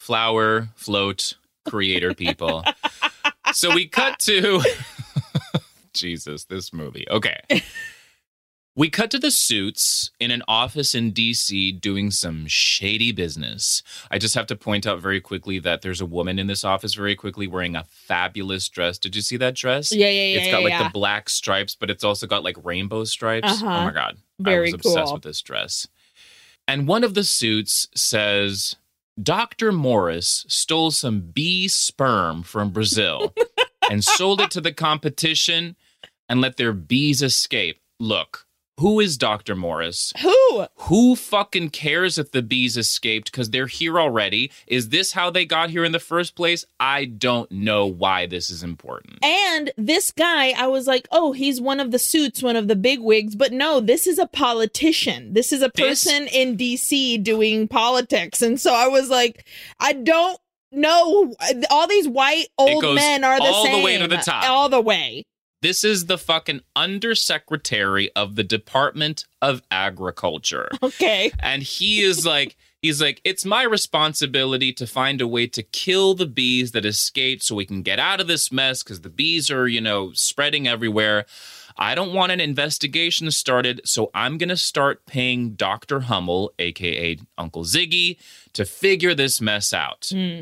[0.00, 1.34] flower, float,
[1.68, 2.64] creator people.
[3.52, 4.60] so we cut to
[5.92, 7.06] Jesus, this movie.
[7.10, 7.40] Okay.
[8.74, 13.82] We cut to the suits in an office in DC doing some shady business.
[14.10, 16.94] I just have to point out very quickly that there's a woman in this office
[16.94, 18.96] very quickly wearing a fabulous dress.
[18.96, 19.92] Did you see that dress?
[19.94, 20.38] yeah, yeah, yeah.
[20.38, 20.84] It's got yeah, like yeah.
[20.84, 23.62] the black stripes, but it's also got like rainbow stripes.
[23.62, 23.66] Uh-huh.
[23.66, 24.16] Oh my god.
[24.38, 25.14] Very I was obsessed cool.
[25.14, 25.86] with this dress.
[26.66, 28.76] And one of the suits says,
[29.22, 29.70] Dr.
[29.70, 33.34] Morris stole some bee sperm from Brazil
[33.90, 35.76] and sold it to the competition
[36.32, 37.78] and let their bees escape.
[38.00, 38.46] Look,
[38.80, 39.54] who is Dr.
[39.54, 40.14] Morris?
[40.22, 40.64] Who?
[40.76, 44.50] Who fucking cares if the bees escaped because they're here already?
[44.66, 46.64] Is this how they got here in the first place?
[46.80, 49.18] I don't know why this is important.
[49.22, 52.76] And this guy, I was like, oh, he's one of the suits, one of the
[52.76, 53.36] big wigs.
[53.36, 55.34] But no, this is a politician.
[55.34, 58.40] This is a This- person in DC doing politics.
[58.40, 59.44] And so I was like,
[59.80, 60.38] I don't
[60.72, 61.34] know.
[61.70, 63.52] All these white old men are the same.
[63.74, 64.48] all the way to the top.
[64.48, 65.24] All the way.
[65.62, 70.68] This is the fucking undersecretary of the Department of Agriculture.
[70.82, 71.32] Okay.
[71.38, 76.14] And he is like, he's like, it's my responsibility to find a way to kill
[76.14, 79.50] the bees that escaped so we can get out of this mess because the bees
[79.50, 81.24] are, you know, spreading everywhere.
[81.76, 86.00] I don't want an investigation started, so I'm going to start paying Dr.
[86.00, 88.18] Hummel, aka Uncle Ziggy,
[88.54, 90.08] to figure this mess out.
[90.12, 90.40] Hmm.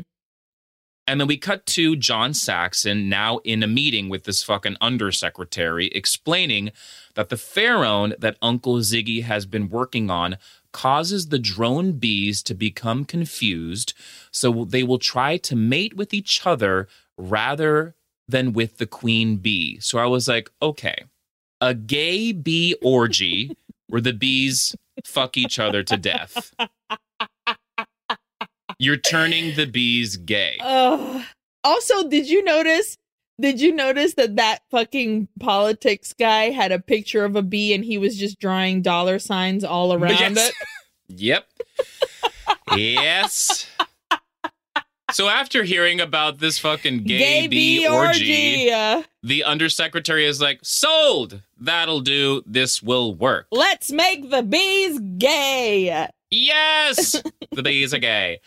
[1.07, 5.87] And then we cut to John Saxon now in a meeting with this fucking undersecretary
[5.87, 6.71] explaining
[7.15, 10.37] that the pherone that Uncle Ziggy has been working on
[10.71, 13.93] causes the drone bees to become confused,
[14.31, 16.87] so they will try to mate with each other
[17.17, 17.95] rather
[18.27, 19.79] than with the queen bee.
[19.79, 21.03] So I was like, okay,
[21.59, 26.53] a gay bee orgy where the bees fuck each other to death.
[28.81, 30.57] You're turning the bees gay.
[31.63, 32.97] Also, did you notice?
[33.39, 37.85] Did you notice that that fucking politics guy had a picture of a bee and
[37.85, 40.49] he was just drawing dollar signs all around Yes.
[40.49, 40.55] it?
[41.09, 41.45] Yep.
[42.75, 43.67] yes.
[45.11, 51.41] So after hearing about this fucking gay, bee, orgy, Uh, the undersecretary is like, "Sold.
[51.59, 52.41] That'll do.
[52.47, 56.07] This will work." let's make the bees gay.
[56.31, 57.21] Yes,
[57.51, 58.39] the bees are gay.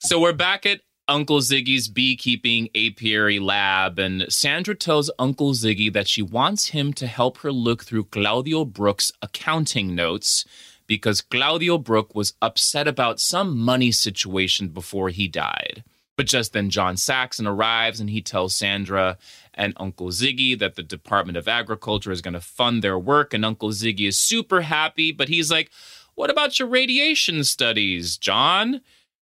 [0.00, 6.06] So we're back at Uncle Ziggy's beekeeping apiary lab, and Sandra tells Uncle Ziggy that
[6.06, 10.44] she wants him to help her look through Claudio Brook's accounting notes
[10.86, 15.82] because Claudio Brook was upset about some money situation before he died.
[16.14, 19.16] But just then, John Saxon arrives and he tells Sandra
[19.54, 23.32] and Uncle Ziggy that the Department of Agriculture is going to fund their work.
[23.32, 25.70] And Uncle Ziggy is super happy, but he's like,
[26.14, 28.82] What about your radiation studies, John?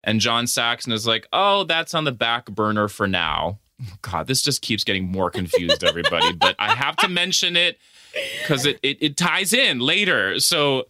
[0.05, 3.59] And John Saxon is like, Oh, that's on the back burner for now.
[4.03, 6.33] God, this just keeps getting more confused, everybody.
[6.33, 7.79] but I have to mention it
[8.43, 10.39] because it, it, it ties in later.
[10.39, 10.85] So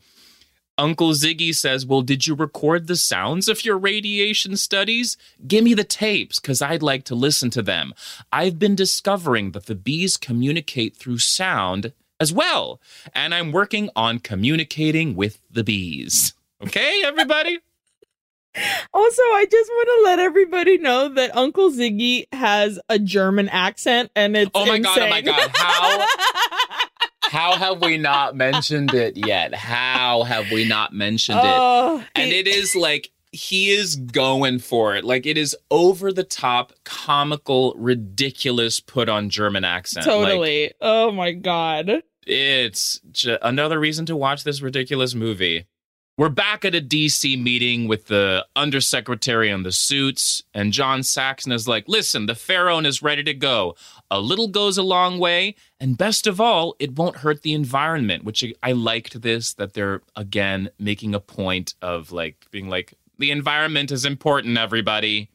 [0.77, 5.17] Uncle Ziggy says, Well, did you record the sounds of your radiation studies?
[5.47, 7.95] Give me the tapes, because I'd like to listen to them.
[8.33, 12.81] I've been discovering that the bees communicate through sound as well,
[13.15, 16.35] and I'm working on communicating with the bees.
[16.63, 17.59] Okay, everybody?
[18.93, 24.11] Also, I just want to let everybody know that Uncle Ziggy has a German accent,
[24.15, 24.95] and it's Oh my insane.
[24.95, 25.51] God, oh my God.
[25.55, 26.07] How
[27.23, 29.55] how have we not mentioned it yet?
[29.55, 31.45] How have we not mentioned it?
[31.45, 35.05] oh, And he- it is like he is going for it.
[35.05, 40.07] Like it is over the top, comical, ridiculous put on German accent.
[40.07, 40.73] Like, totally.
[40.81, 42.03] oh my god.
[42.27, 43.01] it's
[43.43, 45.67] another reason to watch this ridiculous movie.
[46.17, 51.51] We're back at a DC meeting with the undersecretary and the suits, and John Saxon
[51.51, 53.75] is like, listen, the pherone is ready to go.
[54.13, 58.23] A little goes a long way, and best of all, it won't hurt the environment,
[58.23, 63.33] which I liked this, that they're again making a point of like being like, the
[63.33, 65.31] environment is important, everybody.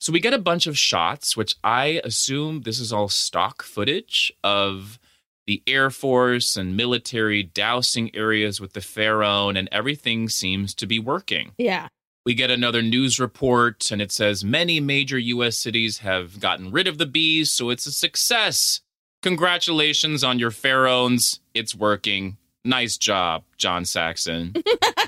[0.00, 4.32] So we get a bunch of shots, which I assume this is all stock footage
[4.42, 4.98] of
[5.46, 10.98] the Air Force and military dousing areas with the pherone, and everything seems to be
[10.98, 11.52] working.
[11.58, 11.88] Yeah.
[12.24, 15.58] We get another news report, and it says many major U.S.
[15.58, 18.80] cities have gotten rid of the bees, so it's a success.
[19.22, 21.40] Congratulations on your pherones.
[21.52, 22.38] It's working.
[22.64, 24.54] Nice job, John Saxon.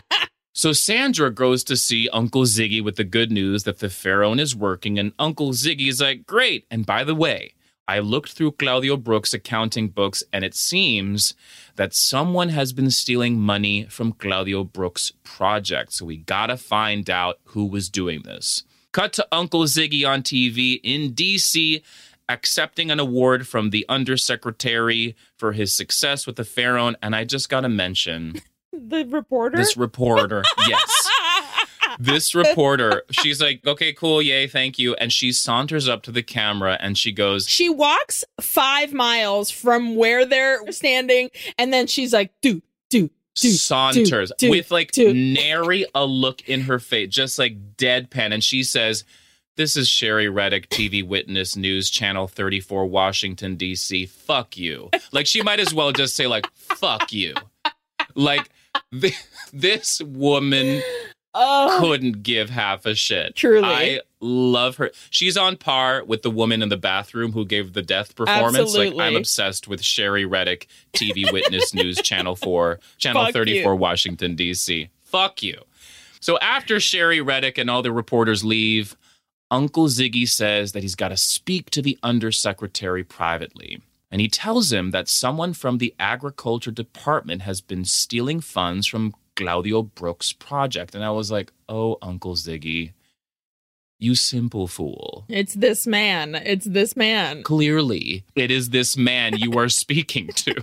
[0.53, 4.55] so Sandra goes to see Uncle Ziggy with the good news that the pherone is
[4.55, 6.67] working, and Uncle Ziggy's like, Great.
[6.71, 7.55] And by the way,
[7.89, 11.35] I looked through Claudio Brook's accounting books, and it seems
[11.77, 15.93] that someone has been stealing money from Claudio Brook's project.
[15.93, 18.65] So we gotta find out who was doing this.
[18.93, 21.83] Cut to Uncle Ziggy on TV in DC,
[22.29, 26.97] accepting an award from the undersecretary for his success with the pherone.
[27.03, 28.41] And I just gotta mention
[28.73, 29.57] The reporter.
[29.57, 30.43] this reporter.
[30.69, 31.09] yes
[31.99, 34.95] this reporter, she's like, okay, cool, yay, thank you.
[34.95, 39.97] And she saunters up to the camera and she goes, she walks five miles from
[39.97, 46.05] where they're standing, and then she's like, "Dude, dude, dude." saunters with like nary a
[46.05, 48.33] look in her face, just like deadpan.
[48.33, 49.05] And she says,
[49.57, 54.07] This is Sherry Reddick, TV Witness News, Channel 34, Washington, D.C.
[54.07, 54.91] Fuck you.
[55.13, 57.35] Like, she might as well just say, like, fuck you.
[58.15, 58.49] Like,
[58.99, 59.15] th-
[59.53, 60.83] this woman
[61.39, 63.37] Oh, couldn't give half a shit.
[63.37, 63.67] Truly.
[63.67, 64.91] I love her.
[65.11, 68.75] She's on par with the woman in the bathroom who gave the death performance.
[68.75, 73.79] Like I'm obsessed with Sherry Reddick, TV Witness News, Channel 4, Channel Fuck 34, you.
[73.79, 74.89] Washington, D.C.
[75.05, 75.61] Fuck you.
[76.21, 78.97] So after Sherry Reddick and all the reporters leave,
[79.51, 83.83] Uncle Ziggy says that he's got to speak to the undersecretary privately.
[84.11, 89.15] And he tells him that someone from the agriculture department has been stealing funds from
[89.37, 90.95] Claudio Brook's project.
[90.95, 92.93] And I was like, oh, Uncle Ziggy,
[93.99, 95.25] you simple fool.
[95.29, 96.35] it's this man.
[96.35, 97.43] It's this man.
[97.43, 100.55] Clearly, it is this man you are speaking to.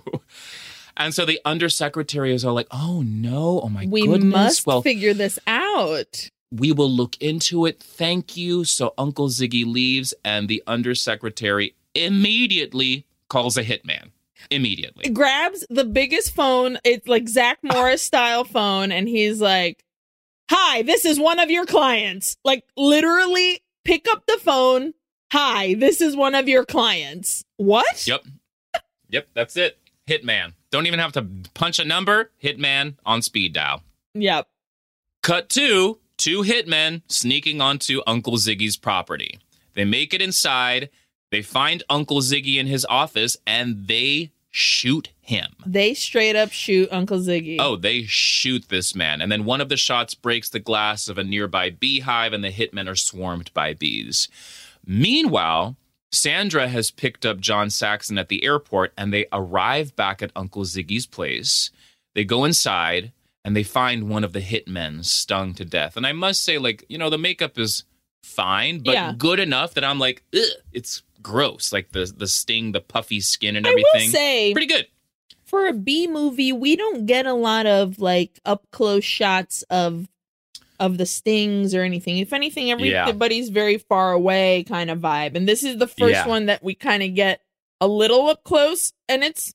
[0.96, 3.92] And so the undersecretary is all like, oh no, oh my God.
[3.92, 4.32] We goodness.
[4.32, 6.30] must well, figure this out.
[6.52, 7.80] we will look into it.
[7.82, 8.64] Thank you.
[8.64, 14.12] So Uncle Ziggy leaves, and the undersecretary immediately calls a hitman.
[14.50, 15.10] Immediately.
[15.12, 16.78] grabs the biggest phone.
[16.84, 19.84] It's like Zach Morris style phone, and he's like,
[20.50, 24.94] "Hi, this is one of your clients." Like literally, pick up the phone.
[25.32, 27.44] Hi, this is one of your clients.
[27.58, 28.06] What?
[28.08, 28.26] Yep.
[29.10, 29.78] Yep, that's it.
[30.08, 30.54] Hitman.
[30.72, 32.32] Don't even have to punch a number.
[32.44, 33.84] Hitman on speed dial.
[34.14, 34.48] Yep.
[35.22, 39.40] Cut two, two hitmen sneaking onto Uncle Ziggy's property.
[39.74, 40.90] They make it inside.
[41.32, 45.48] They find Uncle Ziggy in his office and they shoot him.
[45.66, 47.58] They straight up shoot Uncle Ziggy.
[47.60, 49.20] Oh, they shoot this man.
[49.20, 52.52] And then one of the shots breaks the glass of a nearby beehive, and the
[52.52, 54.28] hitmen are swarmed by bees.
[54.86, 55.76] Meanwhile,
[56.12, 60.64] Sandra has picked up John Saxon at the airport, and they arrive back at Uncle
[60.64, 61.72] Ziggy's place.
[62.14, 63.12] They go inside,
[63.44, 65.98] and they find one of the hitmen stung to death.
[65.98, 67.86] And I must say, like, you know, the makeup is
[68.22, 69.14] fine, but Yeah.
[69.18, 70.42] good enough that I'm like, Ugh,
[70.72, 71.72] it's gross.
[71.74, 73.92] Like the the sting, the puffy skin, and everything.
[73.96, 74.88] I will say, Pretty good.
[75.46, 80.08] for a B movie, we don't get a lot of like up close shots of
[80.80, 82.18] of the stings or anything.
[82.18, 83.04] If anything, Yeah.
[83.08, 85.36] everybody's very far away kind of vibe.
[85.36, 86.28] And this is the first Yeah.
[86.28, 87.42] one that we kind of get
[87.80, 89.54] a little up close, and it's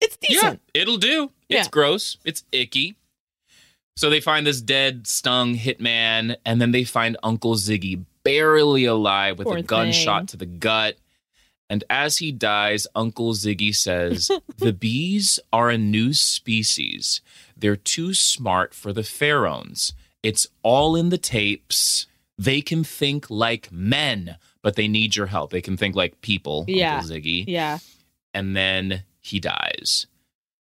[0.00, 0.60] it's decent.
[0.74, 1.32] Yeah, it'll do.
[1.48, 1.70] It's Yeah.
[1.70, 2.16] gross.
[2.24, 2.96] It's icky.
[3.96, 9.38] So they find this dead, stung hitman, and then they find Uncle Ziggy barely alive
[9.38, 10.26] with Poor a gunshot thing.
[10.28, 10.96] to the gut.
[11.68, 17.20] And as he dies, Uncle Ziggy says, The bees are a new species.
[17.56, 19.92] They're too smart for the pherones.
[20.22, 22.06] It's all in the tapes.
[22.38, 25.50] They can think like men, but they need your help.
[25.50, 26.98] They can think like people, Yeah.
[26.98, 27.44] Uncle Ziggy.
[27.48, 27.78] Yeah.
[28.34, 30.06] And then he dies.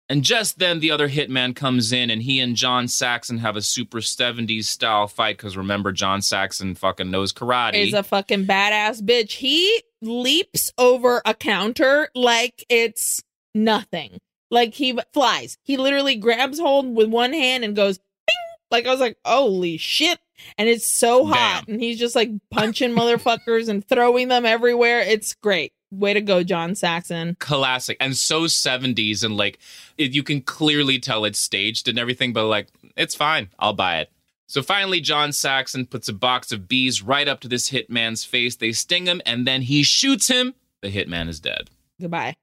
[0.07, 3.61] And just then, the other hitman comes in, and he and John Saxon have a
[3.61, 5.37] super 70s style fight.
[5.37, 7.87] Because remember, John Saxon fucking knows karate.
[7.87, 9.31] Is a fucking badass bitch.
[9.31, 13.23] He leaps over a counter like it's
[13.55, 14.19] nothing.
[14.51, 15.57] Like he flies.
[15.63, 18.35] He literally grabs hold with one hand and goes, Bing!
[18.69, 20.19] like I was like, holy shit.
[20.57, 21.63] And it's so hot.
[21.65, 21.75] Damn.
[21.75, 24.99] And he's just like punching motherfuckers and throwing them everywhere.
[24.99, 25.73] It's great.
[25.91, 27.37] Way to go, John Saxon.
[27.39, 29.59] classic and so 70s and like
[29.97, 32.67] it, you can clearly tell it's staged and everything but like
[32.97, 33.49] it's fine.
[33.59, 34.11] I'll buy it.
[34.47, 38.55] So finally john saxon puts a box of bees right up to this hitman's face.
[38.55, 40.53] They sting him and then he shoots him.
[40.81, 41.69] The hitman is dead.
[42.01, 42.35] Goodbye.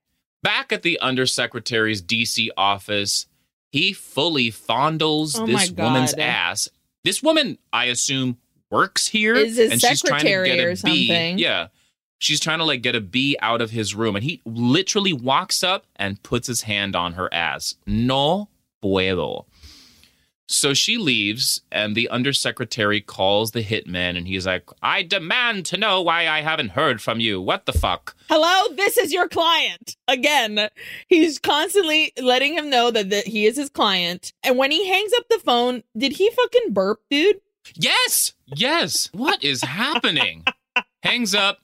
[0.42, 3.26] back at the undersecretary's dc office
[3.70, 6.68] he fully fondles Oh this woman's ass.
[7.04, 8.38] This woman i assume
[8.70, 10.76] works here Is his and she's trying to secretary get a or bee.
[10.76, 11.38] something.
[11.38, 11.66] yeah
[12.22, 15.62] she's trying to like get a bee out of his room and he literally walks
[15.64, 18.48] up and puts his hand on her ass no
[18.82, 19.44] puedo
[20.48, 25.76] so she leaves and the undersecretary calls the hitman and he's like i demand to
[25.76, 29.94] know why i haven't heard from you what the fuck Hello, this is your client.
[30.08, 30.70] Again,
[31.06, 34.32] he's constantly letting him know that, that he is his client.
[34.42, 37.40] And when he hangs up the phone, did he fucking burp, dude?
[37.76, 40.42] yes yes what is happening
[41.04, 41.58] hangs up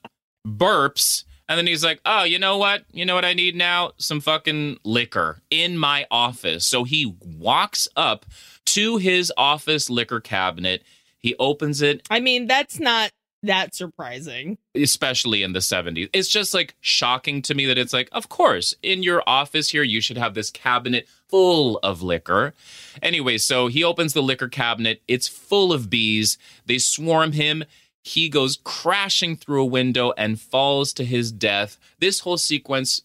[0.47, 3.91] burps and then he's like oh you know what you know what i need now
[3.97, 8.25] some fucking liquor in my office so he walks up
[8.65, 10.83] to his office liquor cabinet
[11.17, 13.11] he opens it I mean, that's not
[13.43, 14.57] that surprising.
[14.75, 16.09] especially in the 70s.
[16.13, 19.83] It's just like shocking to me that it's like, of course, in your office here,
[19.83, 22.53] you should have this cabinet full of liquor.
[23.01, 26.37] Anyway, so he opens the liquor cabinet, it's full of bees.
[26.65, 27.63] They swarm him.
[28.09, 31.77] He goes crashing through a window and falls to his death.
[31.99, 33.03] This whole sequence,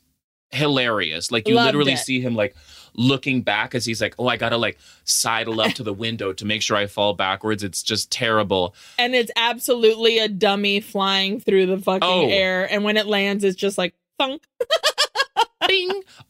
[0.51, 1.31] hilarious.
[1.31, 1.99] Like, you Loved literally it.
[1.99, 2.55] see him like
[2.97, 6.45] looking back as he's like, oh, I gotta like sidle up to the window to
[6.45, 7.63] make sure I fall backwards.
[7.65, 8.75] It's just terrible.
[8.99, 12.29] And it's absolutely a dummy flying through the fucking Oh.
[12.29, 12.67] air.
[12.73, 14.43] And when it lands, it's just like thunk.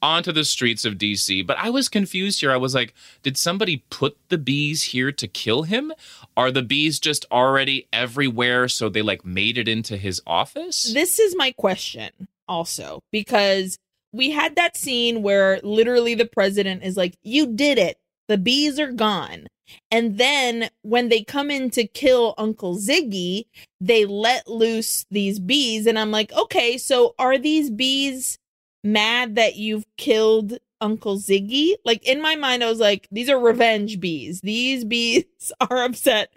[0.02, 1.46] onto the streets of DC.
[1.46, 2.50] But I was confused here.
[2.50, 5.92] I was like, did somebody put the bees here to kill him?
[6.36, 10.92] Are the bees just already everywhere so they like made it into his office?
[10.92, 12.10] This is my question
[12.48, 13.78] also, because
[14.12, 17.98] we had that scene where literally the president is like, You did it.
[18.28, 19.46] The bees are gone.
[19.90, 23.44] And then when they come in to kill Uncle Ziggy,
[23.80, 25.86] they let loose these bees.
[25.86, 28.38] And I'm like, okay, so are these bees
[28.84, 31.74] mad that you've killed Uncle Ziggy?
[31.84, 34.40] Like in my mind, I was like, these are revenge bees.
[34.42, 35.24] These bees
[35.60, 36.32] are upset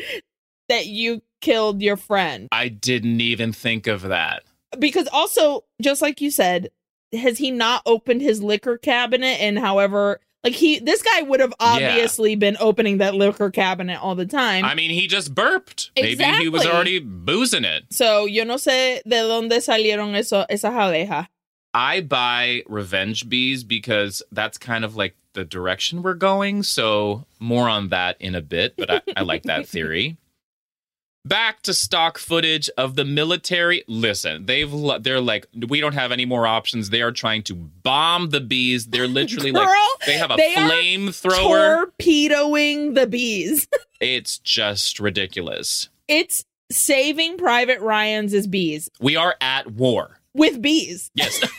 [0.70, 4.44] that you killed your friend I didn't even think of that.
[4.80, 6.70] because also just like you said
[7.14, 11.54] has he not opened his liquor cabinet and however like he this guy would have
[11.60, 15.92] obviously been opening that liquor cabinet all the time I mean, he just burped.
[15.96, 17.84] Maybe he was already boozing it.
[17.92, 21.28] so yo no sé de dónde salieron eso esas abejas
[21.74, 26.64] I buy revenge bees because that's kind of like the direction we're going.
[26.64, 30.18] So more on that in a bit, but I, I like that theory.
[31.26, 33.84] Back to stock footage of the military.
[33.90, 36.90] Listen, they've they're like we don't have any more options.
[36.90, 38.86] They are trying to bomb the bees.
[38.88, 39.68] They're literally like
[40.06, 41.34] they have a they flamethrower.
[41.38, 43.68] torpedoing the bees
[44.00, 45.90] It's just ridiculous.
[46.08, 50.17] it's saving private ryan's is bees We are at war.
[50.38, 51.44] With bees Yes.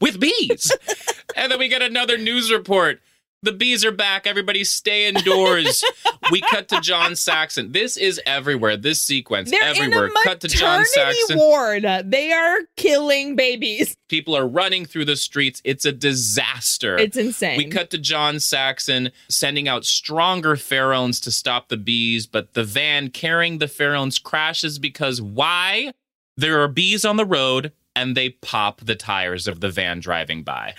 [0.00, 0.72] With bees.
[1.36, 3.00] and then we get another news report.
[3.44, 4.26] The bees are back.
[4.26, 5.82] Everybody stay indoors.
[6.30, 7.72] we cut to John Saxon.
[7.72, 8.76] This is everywhere.
[8.76, 10.10] This sequence they're everywhere.
[10.22, 11.38] cut to John Saxon.
[11.38, 15.62] ward they are killing babies People are running through the streets.
[15.64, 16.98] It's a disaster.
[16.98, 22.26] it's insane We cut to John Saxon sending out stronger pherones to stop the bees,
[22.26, 25.92] but the van carrying the pherones crashes because why?
[26.36, 30.42] There are bees on the road and they pop the tires of the van driving
[30.42, 30.74] by.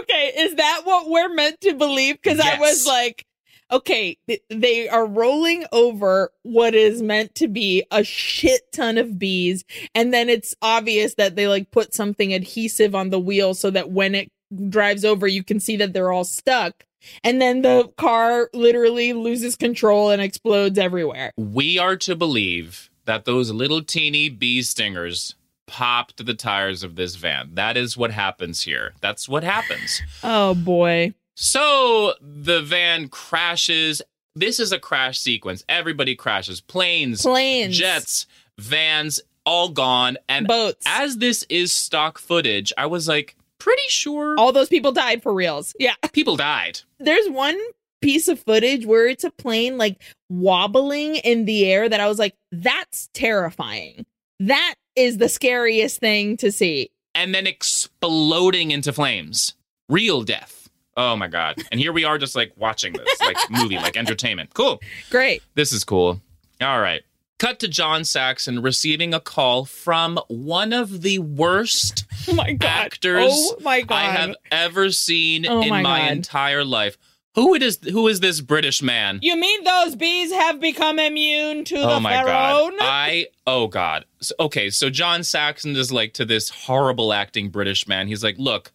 [0.00, 2.20] Okay, is that what we're meant to believe?
[2.22, 3.24] Because I was like,
[3.70, 9.18] okay, th- they are rolling over what is meant to be a shit ton of
[9.18, 9.64] bees,
[9.94, 13.90] and then it's obvious that they like put something adhesive on the wheel so that
[13.90, 14.30] when it
[14.68, 16.84] drives over, you can see that they're all stuck.
[17.22, 21.32] And then the car literally loses control and explodes everywhere.
[21.36, 25.34] We are to believe that those little teeny bee stingers
[25.68, 27.50] popped the tires of this van.
[27.54, 28.94] That is what happens here.
[29.00, 30.02] That's what happens.
[30.24, 31.14] Oh boy.
[31.36, 34.02] So the van crashes.
[34.34, 35.64] This is a crash sequence.
[35.68, 36.60] Everybody crashes.
[36.60, 37.76] Planes, Planes.
[37.78, 38.26] jets,
[38.58, 40.16] vans, all gone.
[40.28, 40.84] And boats.
[40.86, 45.32] as this is stock footage, I was like, pretty sure All those people died for
[45.34, 45.74] reals.
[45.78, 45.94] Yeah.
[46.12, 46.80] people died.
[46.98, 47.58] There's one
[48.00, 52.18] piece of footage where it's a plane like wobbling in the air that I was
[52.18, 54.06] like, that's terrifying.
[54.40, 56.90] That is the scariest thing to see.
[57.14, 59.54] And then exploding into flames.
[59.88, 60.68] Real death.
[60.96, 61.56] Oh my God.
[61.70, 64.52] And here we are just like watching this, like movie, like entertainment.
[64.54, 64.80] Cool.
[65.10, 65.42] Great.
[65.54, 66.20] This is cool.
[66.60, 67.02] All right.
[67.38, 72.68] Cut to John Saxon receiving a call from one of the worst Oh my god.
[72.68, 73.94] actors Oh my god.
[73.94, 76.98] I have ever seen Oh in my my, entire life.
[77.38, 79.20] Who it is who is this British man?
[79.22, 82.24] You mean those bees have become immune to oh the my pherone?
[82.26, 82.72] god.
[82.80, 84.06] I oh god.
[84.18, 88.08] So, okay, so John Saxon is like to this horrible acting British man.
[88.08, 88.72] He's like, "Look,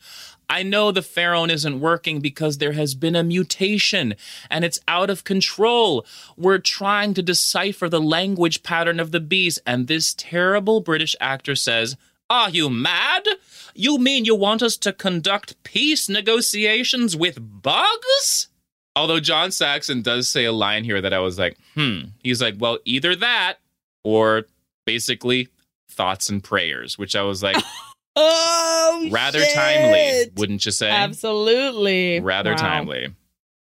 [0.49, 4.15] I know the pherone isn't working because there has been a mutation
[4.49, 6.05] and it's out of control.
[6.37, 11.57] We're trying to decipher the language pattern of the bees and this terrible British actor
[11.57, 11.97] says,
[12.29, 13.27] "Are you mad?
[13.75, 18.47] You mean you want us to conduct peace negotiations with bugs?"
[18.95, 22.55] Although John Saxon does say a line here that I was like, "Hmm." He's like,
[22.59, 23.55] "Well, either that
[24.03, 24.43] or
[24.85, 25.47] basically
[25.89, 27.57] thoughts and prayers," which I was like,
[28.15, 29.53] oh, rather shit.
[29.55, 30.89] timely, wouldn't you say?
[30.89, 32.19] Absolutely.
[32.19, 32.57] Rather Wow.
[32.57, 33.07] timely.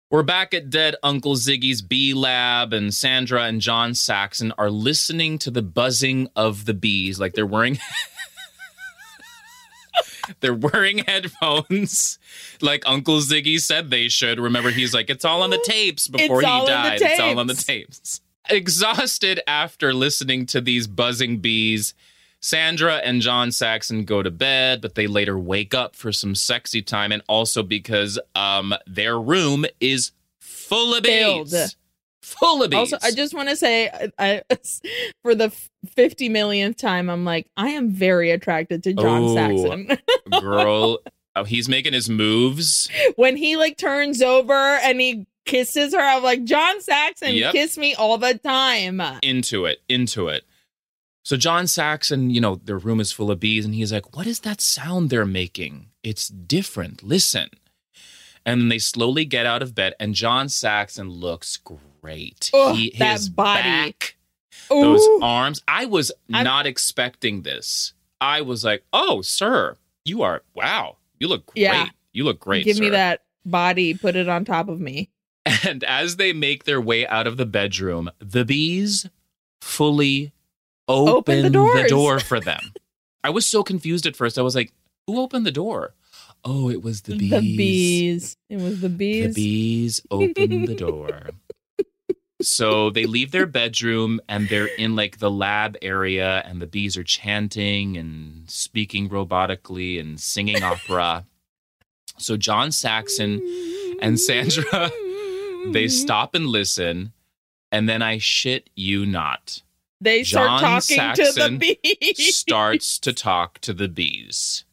[0.09, 5.37] We're back at dead Uncle Ziggy's bee lab, and Sandra and John Saxon are listening
[5.39, 7.19] to the buzzing of the bees.
[7.19, 7.77] Like they're wearing.
[10.39, 12.19] They're wearing headphones
[12.61, 14.39] like Uncle Ziggy said they should.
[14.39, 17.01] Remember, he's like, it's all on the tapes before It's he all in the died.
[17.01, 17.65] It's all on the tapes.
[17.99, 18.21] tapes.
[18.49, 21.93] Exhausted after listening to these buzzing bees,
[22.39, 26.81] Sandra and John Saxon go to bed, but they later wake up for some sexy
[26.81, 31.75] time, and also because um their room is full of bees.
[32.27, 32.77] Full of bees.
[32.93, 34.57] Also, I just want to say, I, I,
[35.23, 35.49] for the
[35.95, 39.35] fifty millionth time, I'm like, I am very attracted to John Oh.
[39.35, 39.97] Saxon.
[40.41, 40.99] girl.
[41.35, 42.89] Oh, he's making his moves.
[43.15, 47.53] when he like turns over and he kisses her, I'm like, John Saxon, Yep.
[47.53, 49.01] kiss me all the time.
[49.23, 50.43] into it, into it.
[51.23, 54.27] So John Saxon, you know, their room is full of bees, and he's like, "What
[54.27, 55.87] is that sound they're making?
[56.03, 57.03] It's different.
[57.03, 57.49] Listen."
[58.45, 61.79] And then they slowly get out of bed, and John Saxon looks great.
[62.53, 63.61] Ugh, he, that body.
[63.63, 64.15] back,
[64.69, 65.61] those arms.
[65.67, 67.93] I was I'm- not expecting this.
[68.19, 70.97] I was like, "Oh, sir, you are wow.
[71.19, 71.61] You look great.
[71.61, 71.87] Yeah.
[72.13, 72.65] You look great.
[72.65, 75.09] Give me that body, put it on top of me.
[75.63, 79.07] And as they make their way out of the bedroom, the bees
[79.61, 80.33] fully
[80.87, 81.49] open, Open the
[81.83, 82.73] the, door for them.
[83.23, 84.37] I was so confused at first.
[84.37, 84.73] I was like,
[85.05, 85.93] who opened the door?
[86.43, 87.29] Oh, it was the bees.
[87.31, 88.37] The bees.
[88.49, 89.33] It was the bees.
[89.35, 91.29] The bees opened the door.
[92.41, 96.95] So they leave their bedroom and they're in like the lab area, and the bees
[96.95, 101.25] are chanting and speaking robotically and singing opera.
[102.19, 103.41] So John Saxon
[104.01, 104.91] and Sandra,
[105.71, 107.13] they stop and listen,
[107.71, 109.61] and then I shit you not,
[109.99, 112.35] They start John talking Saxon to the bees.
[112.35, 114.63] starts to talk to the bees.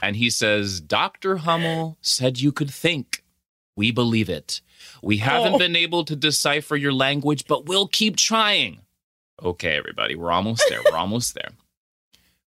[0.00, 1.38] And he says, Dr.
[1.38, 3.24] Hummel said you could think.
[3.76, 4.60] We believe it.
[5.02, 5.58] We haven't Oh.
[5.58, 8.80] been able to decipher your language, but we'll keep trying.
[9.42, 10.80] Okay, everybody, we're almost there.
[10.84, 11.50] We're almost there.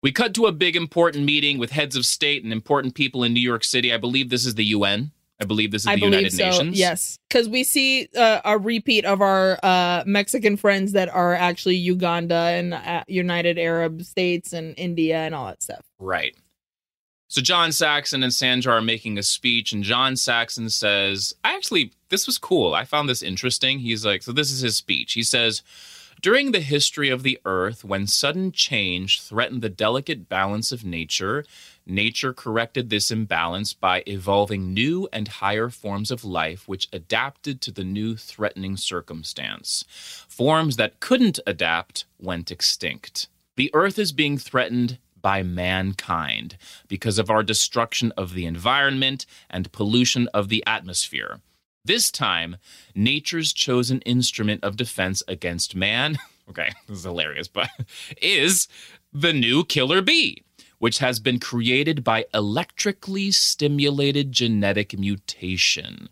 [0.03, 3.33] We cut to a big important meeting with heads of state and important people in
[3.33, 3.93] New York City.
[3.93, 5.11] I believe this is the UN.
[5.39, 6.45] I believe this is I the United so.
[6.45, 6.79] Nations.
[6.79, 11.75] Yes, because we see uh, a repeat of our uh, Mexican friends that are actually
[11.75, 15.85] Uganda and uh, United Arab States and India and all that stuff.
[15.99, 16.35] Right.
[17.29, 21.91] So John Saxon and Sandra are making a speech, and John Saxon says, I actually,
[22.09, 22.73] this was cool.
[22.73, 23.79] I found this interesting.
[23.79, 25.13] He's like, so this is his speech.
[25.13, 25.61] He says,
[26.21, 31.45] during the history of the earth, when sudden change threatened the delicate balance of nature,
[31.85, 37.71] nature corrected this imbalance by evolving new and higher forms of life which adapted to
[37.71, 39.83] the new threatening circumstance.
[40.27, 43.27] Forms that couldn't adapt went extinct.
[43.55, 46.57] The earth is being threatened by mankind
[46.87, 51.39] because of our destruction of the environment and pollution of the atmosphere.
[51.85, 52.57] This time,
[52.93, 56.17] nature's chosen instrument of defense against man,
[56.49, 57.69] okay, this is hilarious, but
[58.21, 58.67] is
[59.13, 60.43] the new killer bee,
[60.79, 66.09] which has been created by electrically stimulated genetic mutation.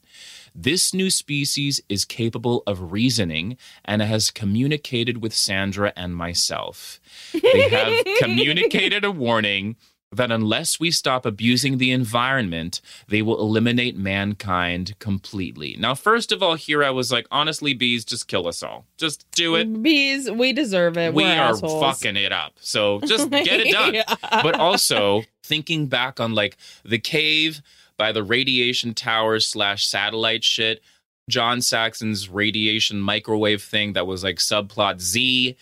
[0.57, 7.02] This new species is capable of reasoning and has communicated with Sandra and myself.
[7.34, 9.76] They have communicated a warning
[10.14, 12.80] that unless we stop abusing the environment,
[13.10, 15.76] they will eliminate mankind completely.
[15.77, 18.86] Now, first of all, here I was like, honestly, bees, just kill us all.
[18.98, 19.84] Just do it.
[19.84, 21.14] Bees, we deserve it.
[21.14, 21.84] We We're are assholes.
[21.84, 22.53] fucking it up.
[22.61, 23.94] So just get it done.
[23.94, 24.15] Yeah.
[24.41, 26.56] But also thinking back on like
[26.86, 27.61] the cave
[27.98, 30.82] by the radiation tower slash satellite shit.
[31.30, 35.56] John Saxon's radiation microwave thing that was like subplot Z.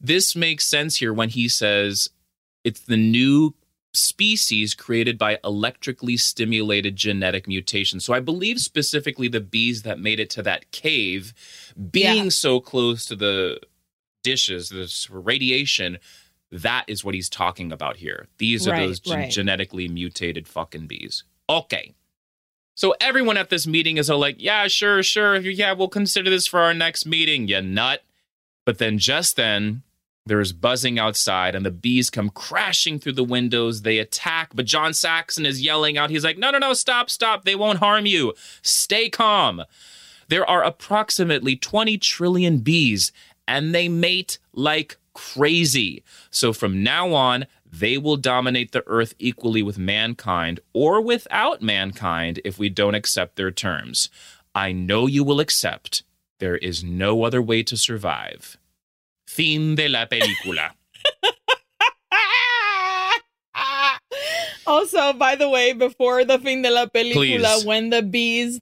[0.00, 2.10] This makes sense here when he says
[2.64, 3.54] it's the new
[3.94, 7.98] species created by electrically stimulated genetic mutation.
[7.98, 11.32] So I believe specifically the bees that made it to that cave,
[11.92, 12.28] being Yeah.
[12.30, 13.58] so close to the
[14.22, 15.96] dishes, this radiation,
[16.52, 18.26] that is what he's talking about here.
[18.36, 19.30] These are Right, those gen- right.
[19.32, 21.24] genetically mutated fucking bees.
[21.48, 21.94] Okay.
[22.74, 25.36] So everyone at this meeting is all like, yeah, sure, sure.
[25.36, 28.02] Yeah, we'll consider this for our next meeting, you nut.
[28.66, 29.82] But then just then,
[30.26, 33.82] there's buzzing outside and the bees come crashing through the windows.
[33.82, 36.10] They attack, but John Saxon is yelling out.
[36.10, 37.44] He's like, no, no, no, stop, stop.
[37.44, 38.34] They won't harm you.
[38.60, 39.62] Stay calm.
[40.28, 43.12] There are approximately 20 trillion bees
[43.46, 46.02] and they mate like crazy.
[46.30, 52.40] So from now on, they will dominate the earth equally with mankind or without mankind
[52.44, 54.08] if we don't accept their terms.
[54.54, 56.02] I know you will accept.
[56.38, 58.56] There is no other way to survive.
[59.26, 60.70] Fin de la película.
[64.66, 67.64] also, by the way, before the fin de la película, Please.
[67.64, 68.60] when the bees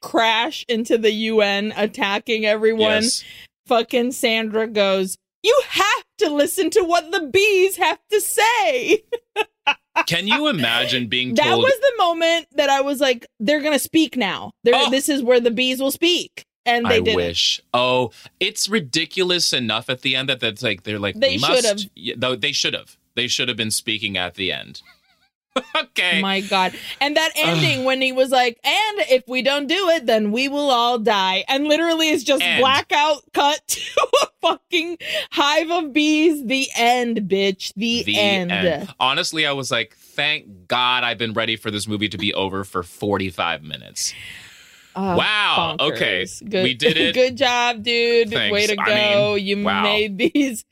[0.00, 3.24] crash into the UN attacking everyone, yes.
[3.66, 9.04] fucking Sandra goes, You have to listen to what the bees have to say.
[10.06, 13.78] Can you imagine being That was the moment that I was like, They're going to
[13.78, 14.52] speak now.
[14.66, 14.90] Oh.
[14.90, 16.44] This is where the bees will speak.
[16.66, 17.16] And they I didn't.
[17.16, 17.60] wish.
[17.74, 21.66] Oh, it's ridiculous enough at the end that that's like they're like They must.
[21.66, 22.20] should've.
[22.20, 22.96] Though they should have.
[23.16, 24.82] They should have been speaking at the end.
[25.76, 26.20] okay.
[26.20, 26.72] My God.
[27.00, 30.48] And that ending when he was like, and if we don't do it, then we
[30.48, 31.44] will all die.
[31.48, 32.60] And literally it's just End.
[32.60, 34.98] blackout cut to a fucking
[35.30, 36.44] hive of bees.
[36.44, 37.72] The end, bitch.
[37.74, 38.52] The, the end.
[38.52, 38.94] end.
[39.00, 42.64] Honestly, I was like, thank God I've been ready for this movie to be over
[42.64, 44.14] for 45 minutes.
[44.96, 45.76] Oh, wow.
[45.78, 45.92] bonkers.
[45.92, 46.26] Okay.
[46.48, 47.14] Good, We did it.
[47.14, 48.30] Good job, dude.
[48.30, 48.52] Thanks.
[48.52, 49.34] Way to I go.
[49.36, 49.82] mean, you wow.
[49.82, 50.64] made these.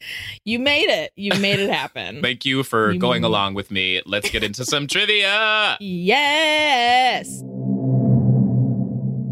[0.44, 1.12] You made it.
[1.16, 2.20] You made it happen.
[2.22, 4.02] Thank you for You- going along with me.
[4.06, 5.76] Let's get into some trivia.
[5.80, 7.42] Yes.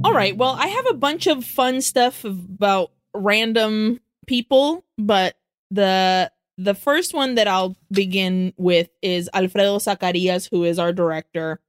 [0.04, 0.36] All right.
[0.36, 5.36] Well, I have a bunch of fun stuff about random people, but
[5.70, 11.60] the the first one that I'll begin with is Alfredo Zacarias, who is our director.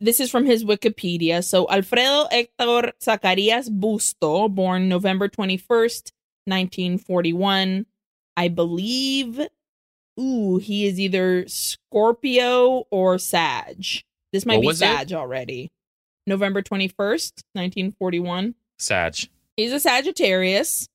[0.00, 1.44] This is from his Wikipedia.
[1.44, 6.12] So Alfredo Hector Zacarias Busto, born November 21st,
[6.46, 7.86] 1941.
[8.36, 9.40] I believe
[10.18, 13.84] ooh, he is either Scorpio or Sag.
[14.32, 14.86] This might What be was it?
[14.86, 15.70] Sag already.
[16.26, 18.54] November 21st, 1941.
[18.78, 19.14] Sag.
[19.56, 20.88] He's a Sagittarius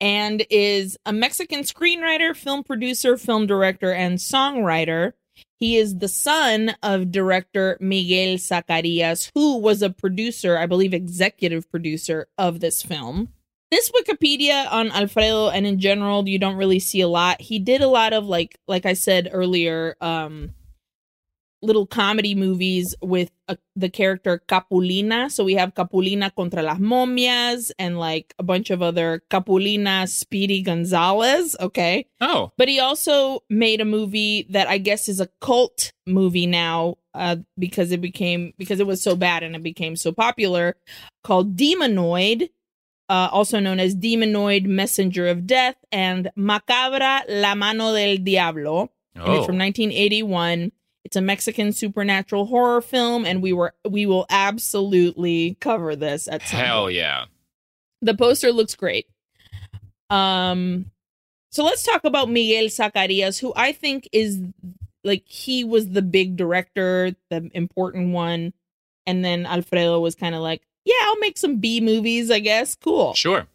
[0.00, 5.12] and is a Mexican screenwriter, film producer, film director, and songwriter.
[5.58, 11.70] He is the son of director Miguel Zacarias, who was a producer, I believe, executive
[11.70, 13.28] producer of this film.
[13.70, 17.40] This Wikipedia on Alfredo and in general, you don't really see a lot.
[17.40, 20.54] He did a lot of like, like I said earlier, um,
[21.62, 25.30] little comedy movies with uh the character Capulina.
[25.30, 30.62] So we have Capulina contra las momias and like a bunch of other Capulina Speedy
[30.62, 31.56] Gonzalez.
[31.60, 32.06] Okay.
[32.20, 36.96] Oh, But he also made a movie that I guess is a cult movie now
[37.14, 40.76] uh, because it became, because it was so bad and it became so popular
[41.24, 42.50] called Demonoid.
[43.08, 49.36] Uh, also known as Demonoid Messenger of Death and Macabra La Mano del Diablo oh.
[49.36, 50.72] it's from 1981.
[51.04, 56.42] It's a Mexican supernatural horror film, and we were we will absolutely cover this at
[56.42, 56.96] some Hell point.
[56.96, 57.24] yeah.
[58.02, 59.06] The poster looks great.
[60.10, 60.90] Um,
[61.50, 64.40] so let's talk about Miguel Zacarias, who I think is
[65.04, 68.52] like he was the big director, the important one,
[69.06, 72.74] and then Alfredo was kind of like, yeah, I'll make some B movies, I guess.
[72.74, 73.14] Cool.
[73.14, 73.46] Sure.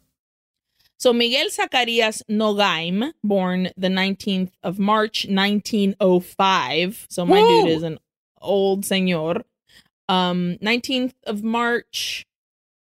[0.98, 7.06] So Miguel Zacarias Nogaim, born the 19th of March, 1905.
[7.10, 7.98] So my dude is an
[8.40, 9.42] old señor.
[10.08, 12.26] Um, 19th of March,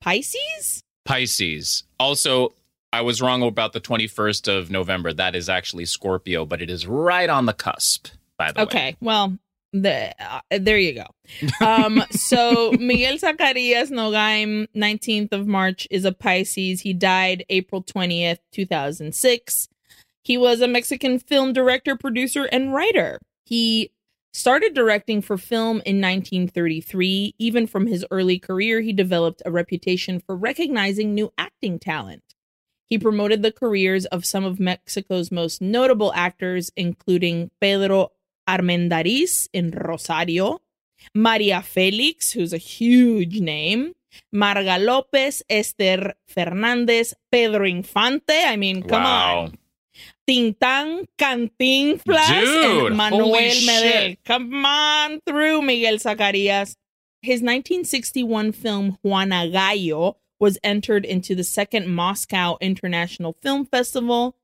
[0.01, 0.83] Pisces?
[1.05, 1.83] Pisces.
[1.99, 2.53] Also,
[2.91, 5.13] I was wrong about the 21st of November.
[5.13, 8.07] That is actually Scorpio, but it is right on the cusp,
[8.37, 8.63] by the way.
[8.63, 9.37] Okay, well,
[9.73, 11.65] the uh, there you go.
[11.65, 16.81] Um, so Miguel Zacarias Nogaim, 19th of March, is a Pisces.
[16.81, 19.67] He died April 20th, 2006.
[20.23, 23.19] He was a Mexican film director, producer, and writer.
[23.45, 23.91] He
[24.33, 27.35] started directing for film in 1933.
[27.39, 32.23] Even from his early career, he developed a reputation for recognizing new acting talent.
[32.85, 38.11] He promoted the careers of some of Mexico's most notable actors, including Pedro
[38.53, 40.59] Armendariz in Rosario,
[41.13, 43.93] Maria Felix, who's a huge name,
[44.33, 48.39] Marga Lopez, Esther Fernandez, Pedro Infante.
[48.53, 49.39] I mean, come Wow.
[49.43, 49.57] on.
[50.27, 53.31] Tintán, Cantinflas, and Manuel
[53.67, 54.17] Medel.
[54.25, 56.75] Come on through, Miguel Zacarias.
[57.21, 64.35] His 1961 film Juana Gallo was entered into the second Moscow International Film Festival,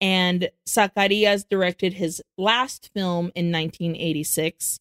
[0.00, 4.80] and Zacarias directed his last film in 1986.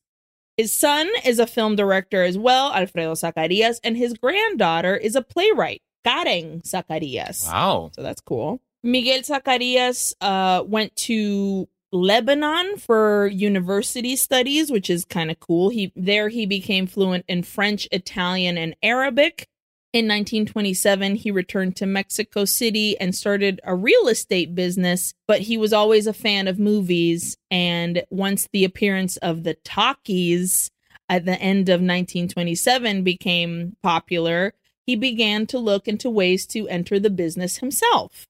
[0.57, 5.21] His son is a film director as well, Alfredo Zacarias, and his granddaughter is a
[5.21, 7.47] playwright, Karen Zacarias.
[7.47, 7.91] Wow.
[7.93, 8.59] So that's cool.
[8.83, 15.69] Miguel Zacarias uh, went to Lebanon for university studies, which is kind of cool.
[15.69, 19.47] He there he became fluent in French, Italian, and Arabic.
[19.93, 25.57] In 1927, he returned to Mexico City and started a real estate business, but he
[25.57, 27.37] was always a fan of movies.
[27.49, 30.69] And once the appearance of the talkies
[31.07, 34.53] at the end of 1927 became popular,
[34.85, 38.27] he began to look into ways to enter the business himself.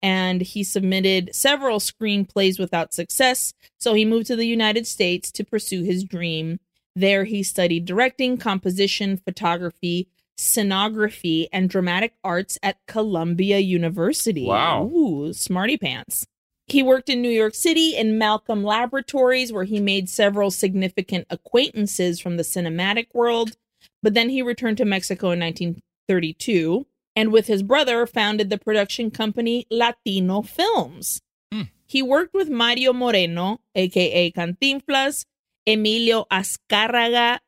[0.00, 5.44] And he submitted several screenplays without success, so he moved to the United States to
[5.44, 6.60] pursue his dream.
[6.94, 10.08] There, he studied directing, composition, photography,
[10.40, 14.46] scenography, and dramatic arts at Columbia University.
[14.46, 14.86] Wow.
[14.86, 16.26] Ooh, smarty pants.
[16.66, 22.20] He worked in New York City in Malcolm Laboratories, where he made several significant acquaintances
[22.20, 23.56] from the cinematic world.
[24.02, 26.86] But then he returned to Mexico in 1932
[27.16, 31.20] and with his brother founded the production company Latino Films.
[31.52, 31.62] Hmm.
[31.86, 35.24] He worked with Mario Moreno, aka Cantinflas,
[35.66, 37.40] Emilio Azcárraga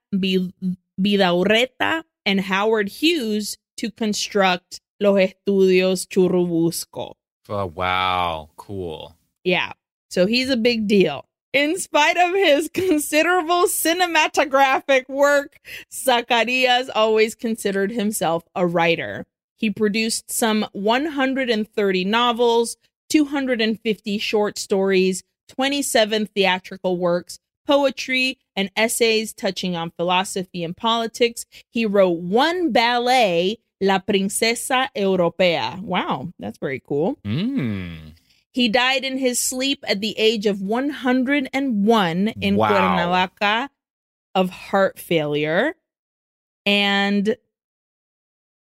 [1.01, 7.15] Vidaurreta, and Howard Hughes to construct Los Estudios Churubusco.
[7.49, 8.51] Oh, wow.
[8.57, 9.17] Cool.
[9.45, 9.73] Yeah.
[10.11, 11.27] So he's a big deal.
[11.53, 15.59] In spite of his considerable cinematographic work,
[15.93, 19.25] Zacarias always considered himself a writer.
[19.57, 22.77] He produced some 130 novels,
[23.11, 31.47] 250 short stories, 27 theatrical works, poetry, and essays touching on philosophy and politics.
[31.71, 35.81] He wrote one ballet, La Princesa Europea.
[35.81, 37.19] Wow, that's very cool.
[37.25, 38.15] Mm.
[38.53, 42.69] He died in his sleep at the age of 101 in Wow.
[42.69, 43.71] Cuernavaca
[44.35, 45.75] of heart failure.
[46.67, 47.37] And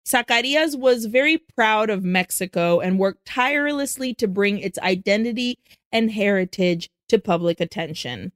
[0.07, 5.57] Zacarias was very proud of Mexico and worked tirelessly to bring its identity
[5.91, 8.31] and heritage to public attention.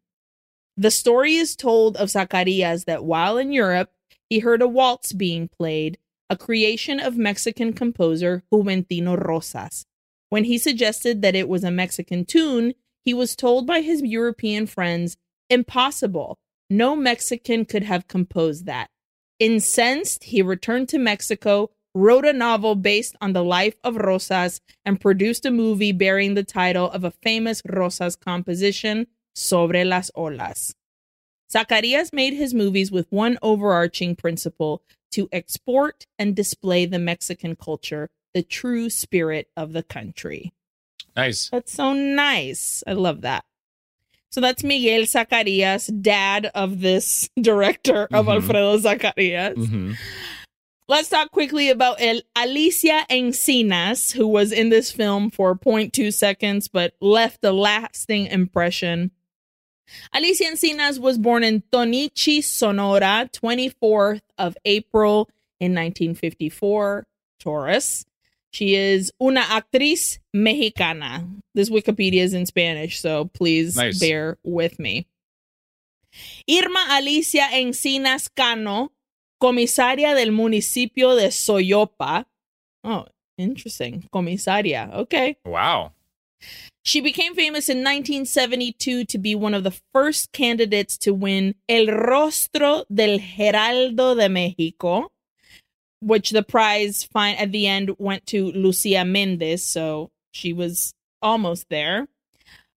[0.82, 3.92] The story is told of Zacarias that while in Europe,
[4.32, 9.86] he heard a waltz being played, a creation of Mexican composer Juventino Rosas.
[10.30, 12.74] When he suggested that it was a Mexican tune,
[13.06, 15.18] he was told by his European friends,
[15.52, 16.40] impossible.
[16.68, 18.90] No Mexican could have composed that.
[19.38, 25.00] Incensed, he returned to Mexico, wrote a novel based on the life of Rosas, and
[25.00, 29.06] produced a movie bearing the title of a famous Rosas composition,
[29.36, 30.74] Sobre las Olas.
[31.54, 34.82] Zacarias made his movies with one overarching principle
[35.12, 40.54] to export and display the Mexican culture, the true spirit of the country.
[41.16, 41.50] Nice.
[41.50, 42.84] That's so nice.
[42.88, 43.44] I love that.
[44.30, 48.34] So that's Miguel Zacarias, dad of this director of Mhm.
[48.36, 49.56] Alfredo Zacarias.
[49.58, 49.92] hmm
[50.88, 56.68] Let's talk quickly about El- Alicia Encinas, who was in this film for 0.2 seconds
[56.68, 59.12] but left a lasting impression.
[60.14, 67.06] Alicia Encinas was born in Tonichi, Sonora, 24th of April in 1954,
[67.40, 68.06] Taurus.
[68.52, 71.26] She is una actriz mexicana.
[71.56, 74.00] This Wikipedia is in Spanish, so please Nice.
[74.00, 75.08] bear with me.
[76.50, 78.92] Irma Alicia Encinas Cano,
[79.42, 82.26] comisaria del municipio de Soyopa.
[82.84, 83.06] Oh,
[83.38, 84.04] interesting.
[84.12, 84.90] Comisaria.
[84.94, 85.38] Okay.
[85.46, 85.94] Wow.
[86.84, 91.86] She became famous in 1972 to be one of the first candidates to win El
[91.86, 95.10] Rostro del Heraldo de México,
[96.00, 101.68] which the prize fine at the end went to Lucia Mendez, so she was almost
[101.70, 102.08] there.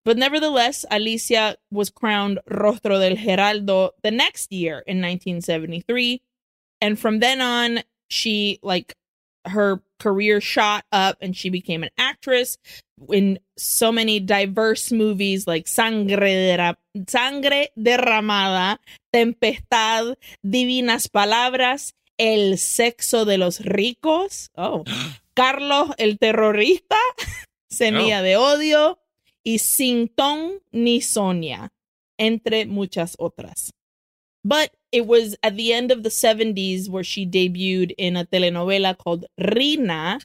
[0.03, 6.21] But nevertheless, Alicia was crowned Rostro del Heraldo the next year in 1973.
[6.81, 8.95] And from then on, she like
[9.45, 12.57] her career shot up and she became an actress
[13.09, 16.75] in so many diverse movies like Sangre, de
[17.07, 18.79] Sangre Derramada,
[19.13, 20.15] Tempestad,
[20.45, 24.83] Divinas Palabras, El Sexo de los Ricos, oh,
[25.35, 26.99] Carlos el Terrorista,
[27.69, 28.23] Semilla oh.
[28.23, 28.99] de Odio
[29.43, 31.71] y Sin Ton ni Sonia,
[32.17, 33.71] entre muchas otras.
[34.43, 38.95] But it was at the end of the 70s where she debuted in a telenovela
[38.95, 40.19] called Rina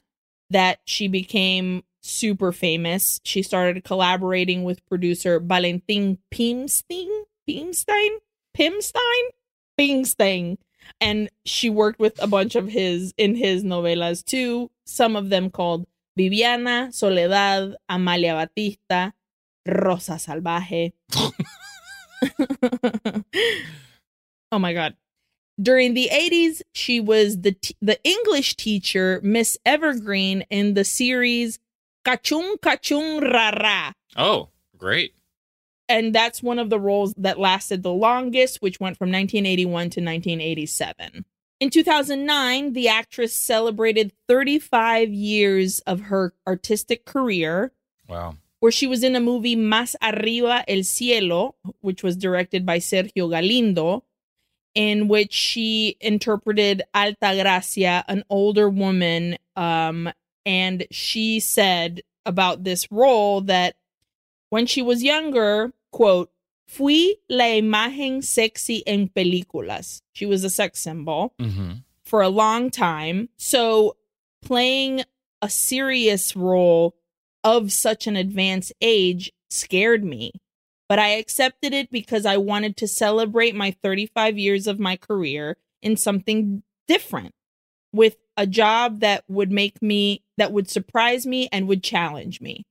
[0.51, 3.19] that she became super famous.
[3.23, 8.09] She started collaborating with producer Valentin Pimstein, Pimstein,
[8.55, 9.23] Pimstein,
[9.77, 10.57] Pimstein,
[11.01, 14.69] and she worked with a bunch of his in his novelas too.
[14.85, 19.09] Some of them called Viviana, Soledad, Amalia Batista,
[19.65, 20.93] Rosa Salvaje.
[24.51, 24.95] oh my god.
[25.61, 31.59] During the 80s, she was the t- the English teacher, Miss Evergreen, in the series
[32.05, 33.91] Cachún Cachún Ra Ra.
[34.15, 35.13] Oh, great.
[35.89, 40.01] And that's one of the roles that lasted the longest, which went from 1981 to
[40.01, 41.25] 1987.
[41.59, 47.73] In 2009, the actress celebrated 35 years of her artistic career.
[48.07, 48.35] Wow.
[48.59, 53.29] Where she was in a movie Más Arriba el Cielo, which was directed by Sergio
[53.29, 54.03] Galindo,
[54.75, 60.09] in which she interpreted Alta Gracia, an older woman um,
[60.45, 63.75] and she said about this role that
[64.49, 66.31] when she was younger, quote,
[66.67, 70.01] fui la imagen sexy en películas.
[70.13, 71.73] She was a sex symbol mm-hmm.
[72.03, 73.29] for a long time.
[73.37, 73.97] So
[74.41, 75.03] playing
[75.41, 76.95] a serious role
[77.43, 80.31] of such an advanced age scared me.
[80.89, 85.57] But I accepted it because I wanted to celebrate my 35 years of my career
[85.83, 87.33] in something different
[87.93, 92.65] with a job that would make me, that would surprise me and would challenge me.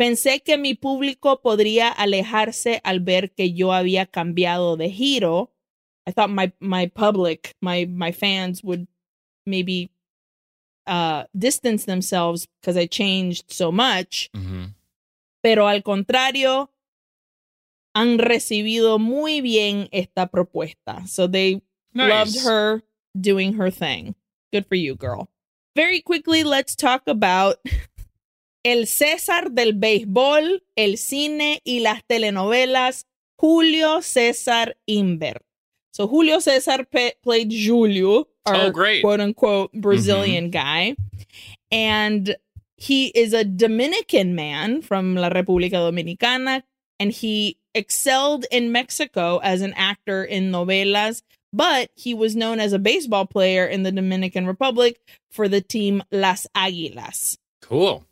[0.00, 5.50] Pensé que mi público podría alejarse al ver que yo había cambiado de giro.
[6.06, 8.88] I thought my my public, my my fans would
[9.46, 9.90] maybe
[10.86, 14.28] uh distance themselves because I changed so much.
[14.34, 14.64] Mm-hmm.
[15.42, 16.71] Pero al contrario,
[17.94, 21.06] han recibido muy bien esta propuesta.
[21.06, 21.62] So they
[21.92, 22.10] nice.
[22.10, 22.82] loved her
[23.18, 24.14] doing her thing.
[24.52, 25.28] Good for you, girl.
[25.74, 27.56] Very quickly, let's talk about
[28.64, 33.04] el César del béisbol, el cine y las telenovelas,
[33.38, 35.42] Julio César Imbert.
[35.92, 39.02] So Julio César pe- played Julio, our oh, great.
[39.02, 40.50] quote unquote Brazilian mm-hmm.
[40.50, 40.96] guy.
[41.70, 42.36] And
[42.76, 46.62] he is a Dominican man from La República Dominicana,
[46.98, 51.22] and he excelled in Mexico as an actor in novelas
[51.52, 54.98] but he was known as a baseball player in the Dominican Republic
[55.30, 57.36] for the team Las Águilas.
[57.60, 58.06] Cool.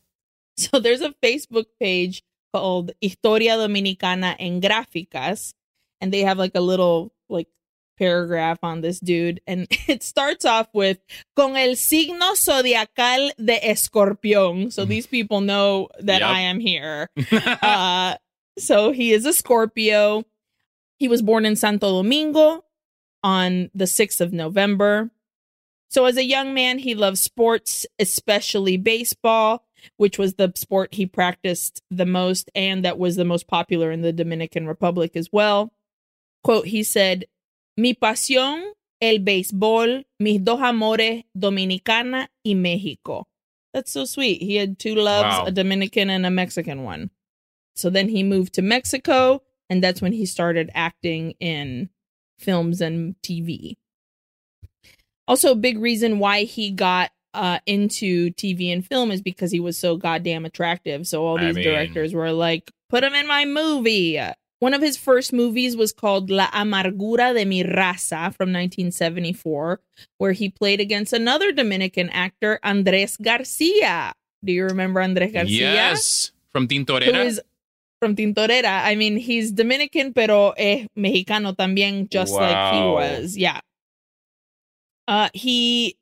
[0.56, 2.22] So there's a Facebook page
[2.52, 5.54] called Historia Dominicana en Gráficas,
[6.00, 7.48] and they have like a little like
[7.98, 10.98] paragraph on this dude, and it starts off with
[11.34, 14.70] con el signo zodiacal de Escorpión.
[14.70, 16.28] So these people know that yep.
[16.28, 17.08] I am here.
[17.32, 18.16] uh,
[18.58, 20.24] so he is a Scorpio.
[20.98, 22.64] He was born in Santo Domingo,
[23.22, 25.10] on the 6th of November.
[25.88, 29.66] So, as a young man, he loved sports, especially baseball,
[29.96, 34.02] which was the sport he practiced the most and that was the most popular in
[34.02, 35.72] the Dominican Republic as well.
[36.44, 37.24] Quote, he said,
[37.76, 38.62] Mi pasión,
[39.00, 43.24] el béisbol, mis dos amores, Dominicana y México.
[43.72, 44.42] That's so sweet.
[44.42, 45.46] He had two loves, wow.
[45.46, 47.10] a Dominican and a Mexican one.
[47.80, 51.90] So then he moved to Mexico, and that's when he started acting in
[52.38, 53.76] films and TV.
[55.26, 59.60] Also, a big reason why he got uh, into TV and film is because he
[59.60, 61.06] was so goddamn attractive.
[61.06, 61.64] So all these I mean...
[61.64, 64.20] directors were like, put him in my movie.
[64.58, 69.80] One of his first movies was called La Amargura de mi Raza from 1974,
[70.18, 74.12] where he played against another Dominican actor, Andres Garcia.
[74.44, 75.72] Do you remember Andres Garcia?
[75.72, 77.04] Yes, from Tintorera.
[77.04, 77.40] Who is
[78.00, 78.84] from Tintorera.
[78.84, 82.40] I mean, he's Dominican, pero es mexicano también, just wow.
[82.40, 83.36] like he was.
[83.36, 83.60] Yeah.
[85.06, 85.96] Uh, he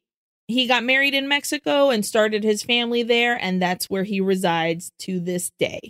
[0.47, 4.93] he got married in Mexico and started his family there, and that's where he resides
[5.01, 5.81] to this day.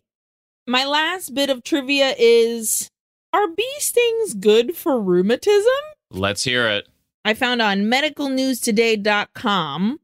[0.66, 2.90] My last bit of trivia is
[3.32, 5.72] Are bee stings good for rheumatism?
[6.10, 6.88] Let's hear it.
[7.24, 9.98] I found on medicalnewstoday.com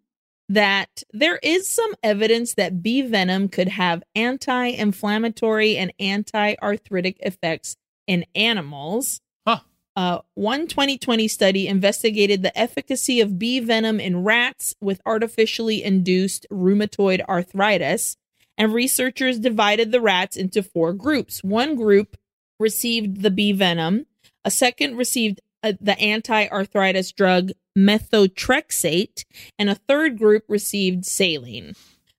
[0.48, 7.16] that there is some evidence that bee venom could have anti inflammatory and anti arthritic
[7.20, 7.76] effects
[8.06, 9.20] in animals.
[9.46, 9.60] Huh.
[9.96, 16.46] Uh, one 2020 study investigated the efficacy of bee venom in rats with artificially induced
[16.50, 18.16] rheumatoid arthritis,
[18.58, 21.42] and researchers divided the rats into four groups.
[21.42, 22.16] One group
[22.60, 24.06] received the bee venom,
[24.44, 29.24] a second received uh, the anti arthritis drug methotrexate,
[29.58, 31.74] and a third group received saline.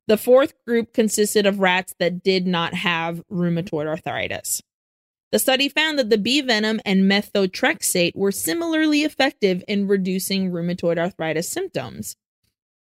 [0.07, 4.61] The fourth group consisted of rats that did not have rheumatoid arthritis.
[5.31, 10.97] The study found that the bee venom and methotrexate were similarly effective in reducing rheumatoid
[10.97, 12.15] arthritis symptoms.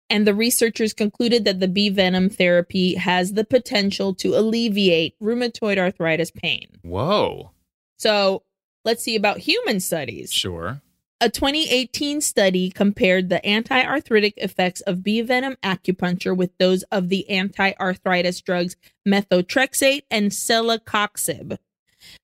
[0.09, 5.79] And the researchers concluded that the bee venom therapy has the potential to alleviate rheumatoid
[5.79, 6.67] arthritis pain.
[6.83, 7.53] Whoa.
[7.97, 8.43] So
[8.85, 10.33] let's see about human studies.
[10.33, 10.83] Sure.
[11.23, 17.11] A 2018 study compared the anti arthritic effects of bee venom acupuncture with those of
[17.11, 18.75] the anti arthritis drugs
[19.07, 21.59] methotrexate and celecoxib.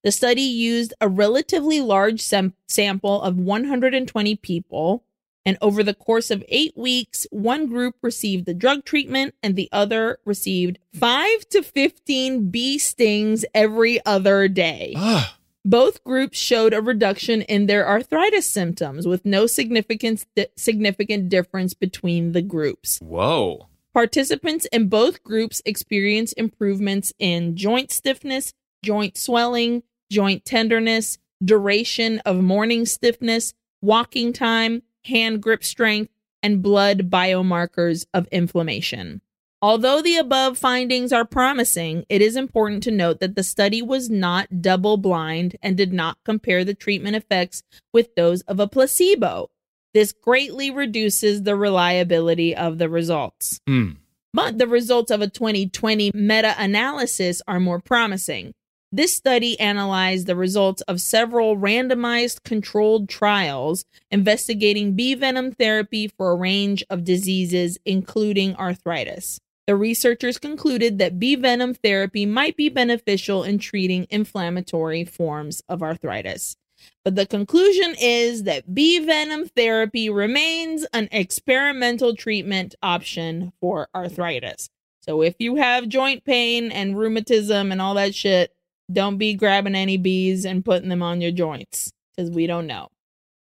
[0.02, 5.04] The study used a relatively large sam- sample of 120 people,
[5.46, 9.68] and over the course of eight weeks, one group received the drug treatment and the
[9.70, 14.94] other received 5 to 15 bee stings every other day.
[14.96, 15.37] Ah,
[15.68, 20.24] Both groups showed a reduction in their arthritis symptoms with no significant
[20.56, 22.98] significant difference between the groups.
[23.00, 23.68] whoa.
[23.92, 32.36] Participants in both groups experienced improvements in joint stiffness, joint swelling, joint tenderness, duration of
[32.36, 36.10] morning stiffness, walking time, hand grip strength,
[36.42, 39.20] and blood biomarkers of inflammation.
[39.60, 44.08] Although the above findings are promising, it is important to note that the study was
[44.08, 49.50] not double blind and did not compare the treatment effects with those of a placebo.
[49.94, 53.58] This greatly reduces the reliability of the results.
[53.66, 53.92] Hmm.
[54.32, 58.52] But the results of a 2020 meta analysis are more promising.
[58.92, 66.30] This study analyzed the results of several randomized controlled trials investigating bee venom therapy for
[66.30, 69.40] a range of diseases, including arthritis.
[69.68, 75.82] The researchers concluded that bee venom therapy might be beneficial in treating inflammatory forms of
[75.82, 76.56] arthritis.
[77.04, 84.70] But the conclusion is that bee venom therapy remains an experimental treatment option for arthritis.
[85.02, 88.54] So if you have joint pain and rheumatism and all that shit,
[88.90, 92.88] don't be grabbing any bees and putting them on your joints because we don't know.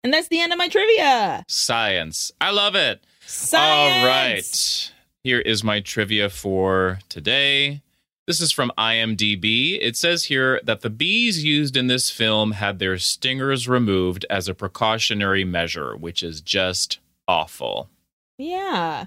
[0.06, 1.44] And that's the end of my trivia.
[1.50, 2.32] Science.
[2.40, 3.04] I love it.
[3.26, 4.04] Science.
[4.04, 4.94] All right.
[5.24, 7.82] Here is my trivia for today.
[8.28, 9.80] This is from IMDb.
[9.82, 14.50] It says here that the bees used in this film had their stingers removed as
[14.50, 17.90] a precautionary measure, which is just awful.
[18.38, 19.06] Yeah.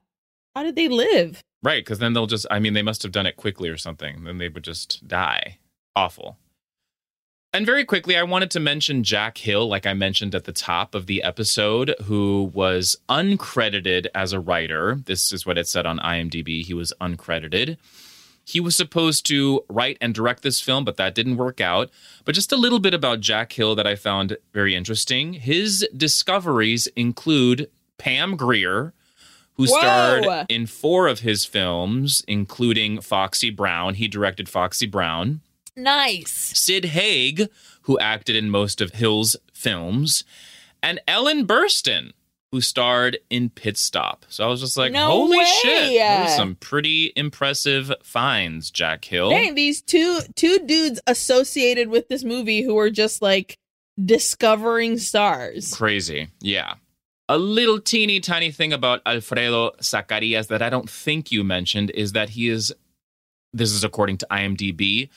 [0.54, 1.42] How did they live?
[1.62, 4.24] Right, because then they'll just, I mean, they must have done it quickly or something.
[4.24, 5.58] Then they would just die.
[5.94, 6.38] Awful.
[7.56, 10.94] And very quickly, I wanted to mention Jack Hill, like I mentioned at the top
[10.94, 14.96] of the episode, who was uncredited as a writer.
[15.06, 16.62] This is what it said on IMDb.
[16.62, 17.78] He was uncredited.
[18.44, 21.88] He was supposed to write and direct this film, but that didn't work out.
[22.26, 25.32] But just a little bit about Jack Hill that I found very interesting.
[25.32, 28.92] His discoveries include Pam Grier,
[29.54, 29.78] who Whoa.
[29.78, 33.94] starred in four of his films, including Foxy Brown.
[33.94, 35.40] He directed Foxy Brown.
[35.76, 36.30] Nice.
[36.58, 37.48] Sid Haig,
[37.82, 40.24] who acted in most of Hill's films,
[40.82, 42.12] and Ellen Burstyn,
[42.52, 44.24] who starred in Pit Stop.
[44.28, 45.44] So I was just like, No holy way.
[45.62, 46.28] shit.
[46.30, 49.30] Some pretty impressive finds, Jack Hill.
[49.30, 53.58] Dang, these two two dudes associated with this movie who are just like
[54.02, 55.74] discovering stars.
[55.74, 56.28] Crazy.
[56.40, 56.74] Yeah.
[57.28, 62.12] A little teeny tiny thing about Alfredo Zacarias that I don't think you mentioned is
[62.12, 62.72] that he is,
[63.52, 65.08] this is according to IMDb,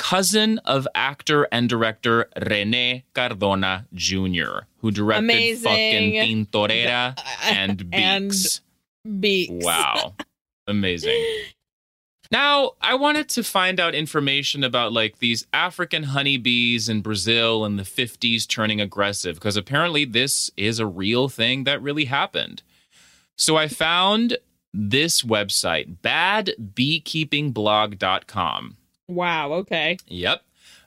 [0.00, 5.62] cousin of actor and director Rene Cardona Jr., who directed Amazing.
[5.62, 8.62] fucking Tintorera and And Beaks.
[9.20, 9.64] Beaks.
[9.64, 10.14] Wow.
[10.66, 11.22] Amazing.
[12.32, 17.74] Now, I wanted to find out information about like these African honeybees in Brazil in
[17.74, 22.62] the 50s turning aggressive because apparently this is a real thing that really happened.
[23.36, 24.38] So I found
[24.72, 28.76] this website, badbeekeepingblog.com.
[29.10, 29.98] Wow, okay.
[30.06, 30.42] Yep.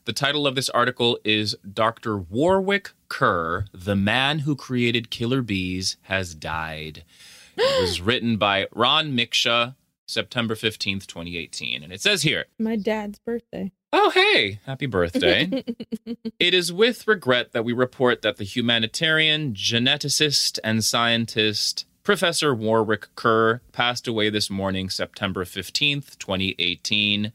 [0.06, 2.18] The title of this article is Dr.
[2.18, 7.04] Warwick Kerr, the man who created killer bees, has died.
[7.58, 9.76] It was written by Ron Miksha,
[10.08, 11.84] September 15th, 2018.
[11.84, 13.72] And it says here, My dad's birthday.
[13.92, 15.64] Oh, hey, happy birthday.
[16.40, 23.08] it is with regret that we report that the humanitarian, geneticist, and scientist Professor Warwick
[23.16, 27.32] Kerr passed away this morning, September 15th, 2018.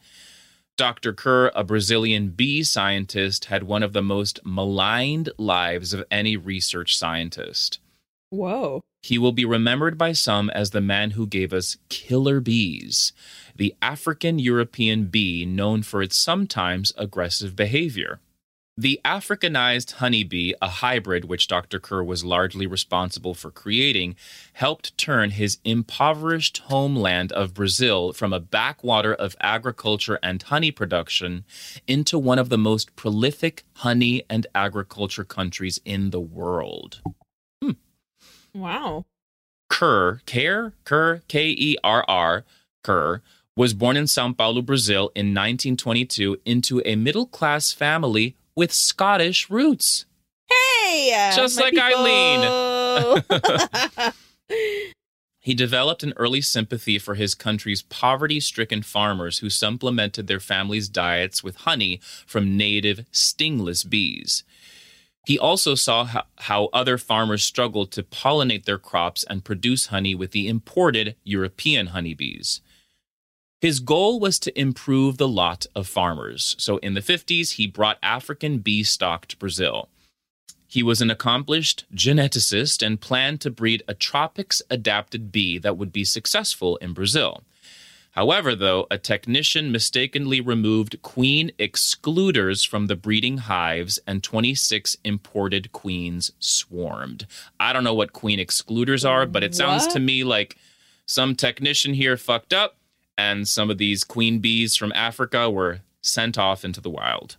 [0.78, 1.12] Dr.
[1.12, 6.96] Kerr, a Brazilian bee scientist, had one of the most maligned lives of any research
[6.96, 7.80] scientist.
[8.30, 8.80] Whoa.
[9.02, 13.12] He will be remembered by some as the man who gave us killer bees,
[13.56, 18.20] the African European bee known for its sometimes aggressive behavior.
[18.78, 21.80] The Africanized honeybee, a hybrid which Dr.
[21.80, 24.14] Kerr was largely responsible for creating,
[24.52, 31.44] helped turn his impoverished homeland of Brazil from a backwater of agriculture and honey production
[31.88, 37.00] into one of the most prolific honey and agriculture countries in the world.
[37.60, 37.72] Hmm.
[38.54, 39.06] Wow.
[39.68, 42.44] Kerr, Kerr, Kerr, K E R R,
[42.84, 43.22] Kerr,
[43.56, 49.48] was born in Sao Paulo, Brazil in 1922 into a middle class family with Scottish
[49.48, 50.04] roots.
[50.50, 52.06] Hey, uh, just like people.
[52.08, 53.22] Aileen.
[55.38, 60.88] he developed an early sympathy for his country's poverty stricken farmers who supplemented their families'
[60.88, 64.42] diets with honey from native stingless bees.
[65.24, 70.16] He also saw how, how, other farmers struggled to pollinate their crops and produce honey
[70.16, 72.60] with the imported European honeybees.
[73.60, 76.54] His goal was to improve the lot of farmers.
[76.58, 79.88] So in the 50s, he brought African bee stock to Brazil.
[80.68, 85.92] He was an accomplished geneticist and planned to breed a tropics adapted bee that would
[85.92, 87.42] be successful in Brazil.
[88.12, 95.72] However, though, a technician mistakenly removed queen excluders from the breeding hives and 26 imported
[95.72, 97.26] queens swarmed.
[97.58, 99.92] I don't know what queen excluders are, but it sounds What?
[99.94, 100.56] to me like
[101.06, 102.76] some technician here fucked up
[103.18, 107.36] and some of these queen bees from Africa were sent off into the wild.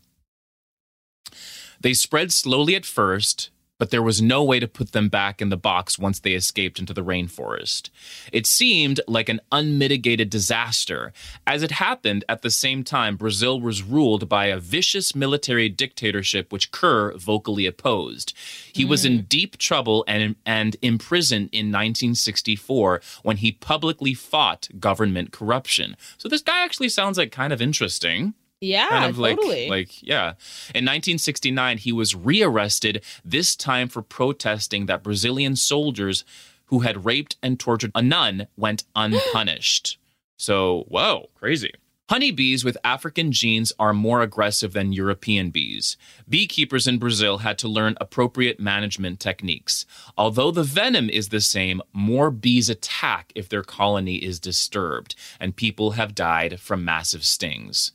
[1.79, 3.49] They spread slowly at first,
[3.79, 6.77] but there was no way to put them back in the box once they escaped
[6.77, 7.89] into the rainforest.
[8.31, 11.11] It seemed like an unmitigated disaster.
[11.47, 16.51] As it happened, at the same time, Brazil was ruled by a vicious military dictatorship
[16.51, 18.33] which Kerr vocally opposed.
[18.71, 19.25] He was in mm-hmm.
[19.27, 25.95] deep trouble and, and imprisoned in 1964 when he publicly fought government corruption.
[26.17, 29.69] So this guy actually sounds like kind of interesting Yeah, kind of like totally.
[29.69, 30.33] like yeah.
[30.75, 36.25] In 1969 he was rearrested this time for protesting that brazilian soldiers
[36.65, 39.97] who had raped and tortured a nun went unpunished.
[40.37, 41.71] So whoa crazy
[42.09, 45.95] Honeybees with African genes are more aggressive than European bees.
[46.27, 49.85] Beekeepers in Brazil had to learn appropriate management techniques.
[50.17, 55.55] Although the venom is the same, more bees attack if their colony is disturbed, and
[55.55, 57.91] people have died from massive stings.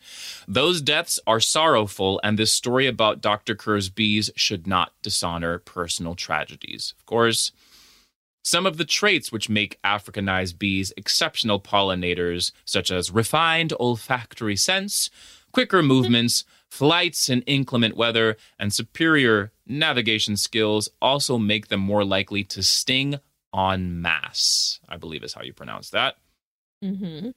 [0.46, 3.56] Those deaths are sorrowful, and this story about Dr.
[3.56, 6.94] Kerr's bees should not dishonor personal tragedies.
[7.00, 7.50] Of course,
[8.44, 15.10] some of the traits which make Africanized bees exceptional pollinators, such as refined olfactory sense,
[15.50, 22.44] quicker movements, flights in inclement weather, and superior navigation skills, also make them more likely
[22.44, 23.18] to sting
[23.56, 26.16] en masse, I believe is how you pronounce that.
[26.84, 27.30] Mm-hmm.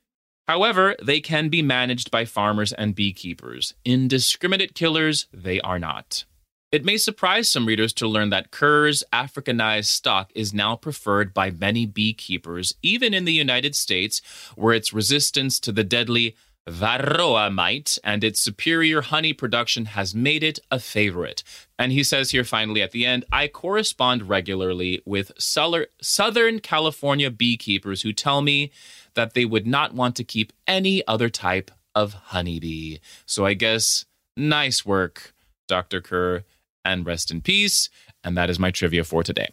[0.48, 3.74] However, they can be managed by farmers and beekeepers.
[3.86, 6.26] Indiscriminate killers, they are not.
[6.70, 11.50] It may surprise some readers to learn that Kerr's Africanized stock is now preferred by
[11.50, 14.22] many beekeepers, even in the United States,
[14.56, 16.36] where its resistance to the deadly
[16.68, 21.42] Varroa mite and its superior honey production has made it a favorite.
[21.80, 28.02] And he says here finally at the end I correspond regularly with Southern California beekeepers
[28.02, 28.74] who tell me
[29.14, 32.98] that they would not want to keep any other type of honeybee.
[33.26, 34.04] So I guess
[34.36, 35.34] nice work,
[35.70, 36.02] Dr.
[36.02, 36.44] Kerr,
[36.88, 37.90] and rest in peace.
[38.24, 39.50] And that is my trivia for today.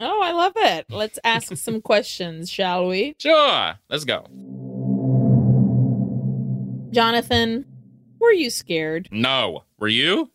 [0.00, 0.86] Oh, I love it.
[0.90, 3.14] Let's ask some questions, shall we?
[3.18, 4.26] Sure, let's go.
[6.90, 7.64] Jonathan,
[8.20, 9.08] were you scared?
[9.12, 10.30] No, were you?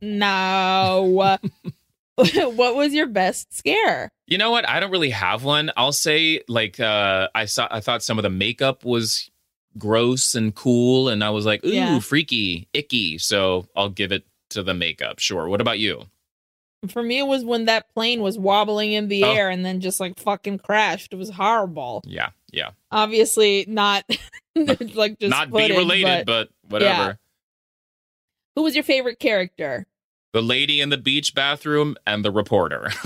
[0.00, 1.38] No.
[2.16, 4.08] what was your best scare?
[4.26, 4.68] You know what?
[4.68, 5.70] I don't really have one.
[5.76, 9.30] I'll say like uh I saw I thought some of the makeup was
[9.76, 11.98] gross and cool and I was like, "Ooh, Yeah.
[12.00, 15.18] freaky, icky." So, I'll give it to the makeup.
[15.18, 15.48] Sure.
[15.48, 16.04] What about you?
[16.88, 19.32] For me, it was when that plane was wobbling in the Oh.
[19.32, 21.12] air and then just like fucking crashed.
[21.12, 22.02] It was horrible.
[22.06, 22.30] Yeah.
[22.52, 22.70] Yeah.
[22.92, 24.04] Obviously, not
[24.54, 27.18] like just Not footage, be related, but but, whatever.
[28.54, 29.86] who was your favorite character?
[30.32, 32.90] The lady in the beach bathroom and the reporter.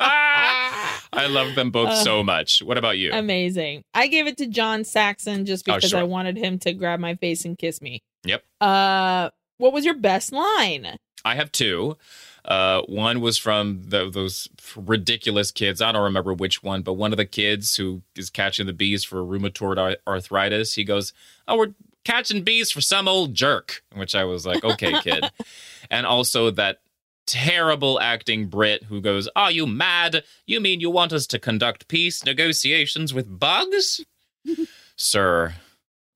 [0.00, 2.62] I love them both Uh, so much.
[2.62, 3.10] What about you?
[3.12, 3.82] Amazing.
[3.94, 6.00] I gave it to John Saxon just Oh, because sure.
[6.00, 8.02] I wanted him to grab my face and kiss me.
[8.24, 8.44] Yep.
[8.60, 10.96] Uh, what was your best line?
[11.24, 11.96] I have two.
[12.44, 15.82] Uh, one was from the, those ridiculous kids.
[15.82, 19.04] I don't remember which one, but one of the kids who is catching the bees
[19.04, 20.74] for rheumatoid arthritis.
[20.74, 21.12] He goes,
[21.46, 21.74] "Oh, we're
[22.04, 25.30] catching bees for some old jerk," which I was like, "Okay, kid."
[25.90, 26.80] and also that
[27.28, 30.24] terrible acting Brit who goes, Are you mad?
[30.46, 34.04] You mean you want us to conduct peace negotiations with bugs?
[34.96, 35.54] Sir.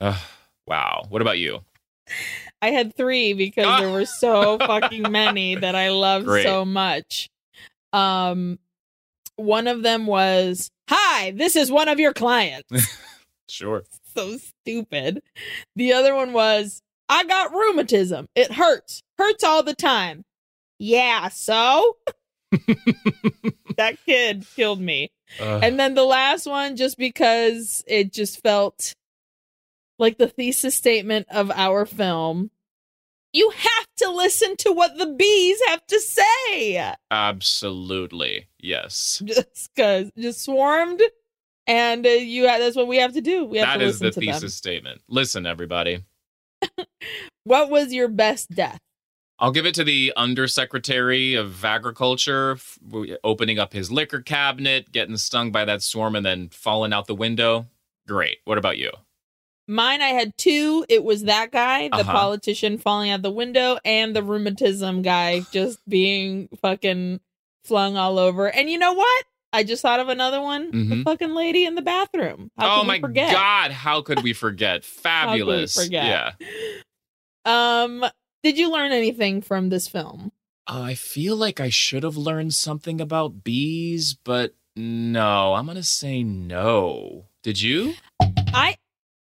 [0.00, 0.18] Uh,
[0.66, 1.04] wow.
[1.08, 1.60] What about you?
[2.60, 6.44] I had three because there were so fucking many that I loved Great.
[6.44, 7.28] so much.
[7.92, 8.58] Um,
[9.36, 12.96] one of them was, "Hi, this is one of your clients."
[13.48, 13.82] sure.
[14.14, 15.22] So stupid.
[15.74, 18.28] The other one was, "I got rheumatism.
[18.34, 19.02] It hurts.
[19.18, 20.24] Hurts all the time."
[20.78, 21.96] Yeah, so
[23.76, 25.10] that kid killed me.
[25.40, 28.92] Uh, and then the last one, just because it just felt
[30.02, 32.50] like the thesis statement of our film.
[33.32, 36.92] You have to listen to what the bees have to say.
[37.10, 38.48] Absolutely.
[38.58, 39.22] Yes.
[39.24, 41.00] Just because, just swarmed.
[41.66, 43.46] And uh, you that's what we have to do.
[43.46, 44.50] We have that to is the thesis them.
[44.50, 45.00] statement.
[45.08, 46.04] Listen, everybody.
[47.44, 48.80] what was your best death?
[49.38, 52.58] I'll give it to the undersecretary of agriculture
[53.22, 57.14] opening up his liquor cabinet, getting stung by that swarm, and then falling out the
[57.14, 57.66] window.
[58.06, 58.38] Great.
[58.44, 58.90] What about you?
[59.72, 60.84] Mine, I had two.
[60.90, 62.12] It was that guy, the uh-huh.
[62.12, 67.20] politician falling out the window, and the rheumatism guy just being fucking
[67.64, 68.50] flung all over.
[68.50, 69.24] And you know what?
[69.50, 70.72] I just thought of another one.
[70.72, 70.90] Mm-hmm.
[70.90, 72.50] The fucking lady in the bathroom.
[72.58, 73.70] How oh my god!
[73.70, 74.84] How could we forget?
[74.84, 75.76] Fabulous.
[75.76, 76.04] we forget?
[76.04, 76.32] Yeah.
[77.44, 78.04] Um,
[78.44, 80.30] did you learn anything from this film?
[80.68, 85.76] Uh, I feel like I should have learned something about bees, but no, I'm going
[85.76, 87.24] to say no.
[87.42, 87.94] Did you?
[88.20, 88.76] I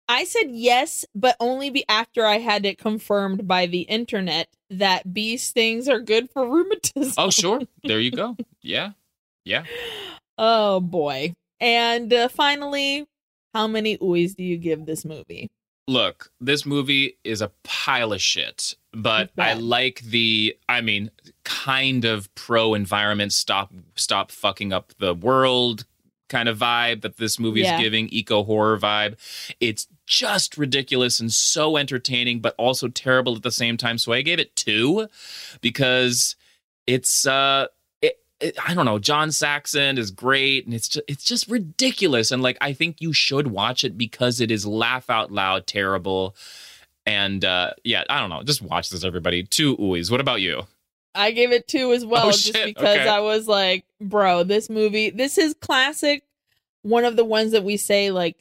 [0.08, 5.12] I said yes, but only be after I had it confirmed by the internet that
[5.12, 7.14] bee stings are good for rheumatism.
[7.18, 7.62] Oh, sure.
[7.84, 8.36] There you go.
[8.62, 8.92] Yeah.
[9.44, 9.62] Yeah.
[10.38, 11.34] Oh boy.
[11.60, 13.06] And uh, finally,
[13.54, 15.46] how many oohs do you give this movie?
[15.86, 21.12] Look, this movie is a pile of shit, but I like the I mean,
[21.44, 25.84] kind of pro environment stop stop fucking up the world
[26.28, 27.76] kind of vibe that this movie yeah.
[27.76, 29.16] is giving, eco horror vibe.
[29.60, 33.98] It's just ridiculous and so entertaining but also terrible at the same time.
[33.98, 35.08] So I gave it 2
[35.60, 36.36] because
[36.86, 37.66] it's uh
[38.40, 38.98] it, I don't know.
[38.98, 42.30] John Saxon is great, and it's just it's just ridiculous.
[42.30, 46.36] And like, I think you should watch it because it is laugh out loud terrible.
[47.06, 48.42] And uh yeah, I don't know.
[48.42, 49.42] Just watch this, everybody.
[49.42, 50.10] Two oohs.
[50.10, 50.66] What about you?
[51.14, 53.08] I gave it two as well, oh, just because okay.
[53.08, 56.22] I was like, bro, this movie, this is classic.
[56.82, 58.36] One of the ones that we say like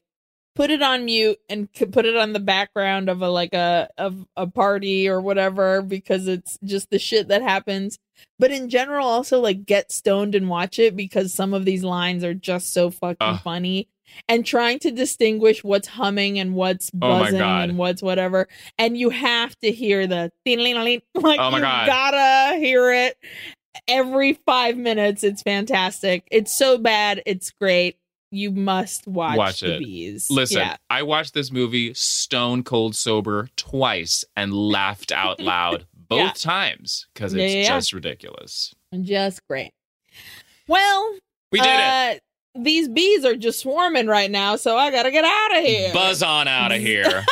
[0.56, 4.26] put it on mute and put it on the background of a like a of
[4.36, 8.00] a party or whatever because it's just the shit that happens.
[8.40, 12.24] But in general also like get stoned and watch it because some of these lines
[12.24, 13.38] are just so fucking uh.
[13.40, 13.90] funny.
[14.30, 18.48] And trying to distinguish what's humming and what's oh buzzing oh and what's whatever.
[18.78, 21.88] And you have to hear the like oh my you God.
[21.88, 23.18] gotta hear it.
[23.90, 26.26] Every 5 minutes it's fantastic.
[26.32, 27.24] It's so bad.
[27.26, 27.98] It's great
[28.32, 29.80] you must watch, watch the it.
[29.80, 30.30] bees.
[30.30, 30.78] Listen, yeah.
[30.90, 36.32] I watched this movie stone cold sober twice and laughed out loud both yeah.
[36.36, 38.74] times because it's yeah, just ridiculous.
[39.02, 39.72] Just great.
[40.68, 41.16] Well,
[41.52, 42.22] we did uh, it.
[42.58, 45.94] These bees are just swarming right now, so I gotta get out of here.
[45.94, 47.26] Buzz on out of here.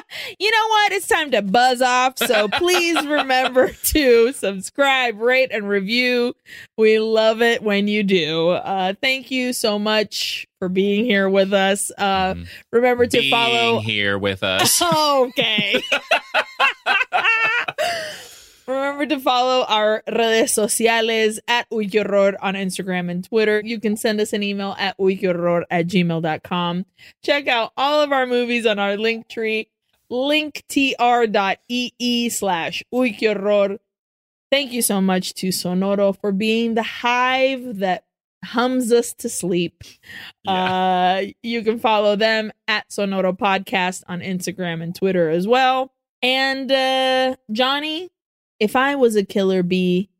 [0.38, 0.92] you know what?
[0.92, 2.18] It's time to buzz off.
[2.18, 6.34] So please remember to subscribe, rate, and review.
[6.76, 8.50] We love it when you do.
[8.50, 11.90] Uh, thank you so much for being here with us.
[11.96, 12.48] Uh, mm.
[12.72, 14.80] Remember to being follow here with us.
[14.82, 15.82] okay.
[18.66, 23.60] Remember to follow our redes sociales at Uyquehorror on Instagram and Twitter.
[23.64, 26.86] You can send us an email at uyquehorror at gmail.com.
[27.22, 29.68] Check out all of our movies on our link tree
[30.12, 31.88] linktr.ee
[32.28, 33.78] slash uyquehorror.
[34.50, 38.04] Thank you so much to Sonoro for being the hive that
[38.44, 39.82] hums us to sleep.
[40.44, 40.52] Yeah.
[40.52, 45.92] Uh, you can follow them at Sonoro Podcast on Instagram and Twitter as well.
[46.22, 48.10] And uh, Jonny,
[48.60, 50.10] if I was a killer bee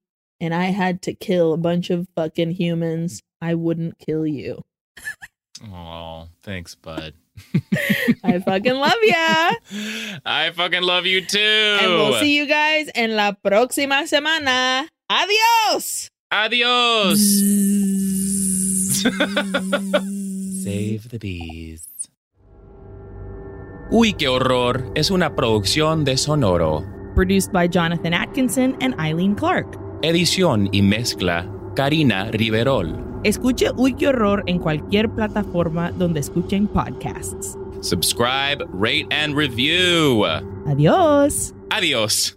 [0.40, 4.62] and I had to kill a bunch of fucking humans, I wouldn't kill you.
[5.64, 7.14] Oh, thanks, bud.
[8.24, 9.51] I fucking love ya.
[10.24, 11.78] I fucking love you too.
[11.81, 14.89] And we'll see you guys en la próxima semana.
[15.09, 16.09] Adios.
[16.31, 17.19] Adios.
[20.62, 21.89] Save the bees.
[23.90, 26.86] Uy, qué horror es una producción de Sonoro.
[27.14, 29.78] Produced by Jonathan Atkinson and Aileen Clark.
[30.02, 33.20] Edición y mezcla Karina Riverol.
[33.24, 37.57] Escuche Uy, qué horror en cualquier plataforma donde escuchen podcasts.
[37.81, 40.24] Subscribe, rate, and review.
[40.66, 41.55] Adiós.
[41.70, 42.36] Adios.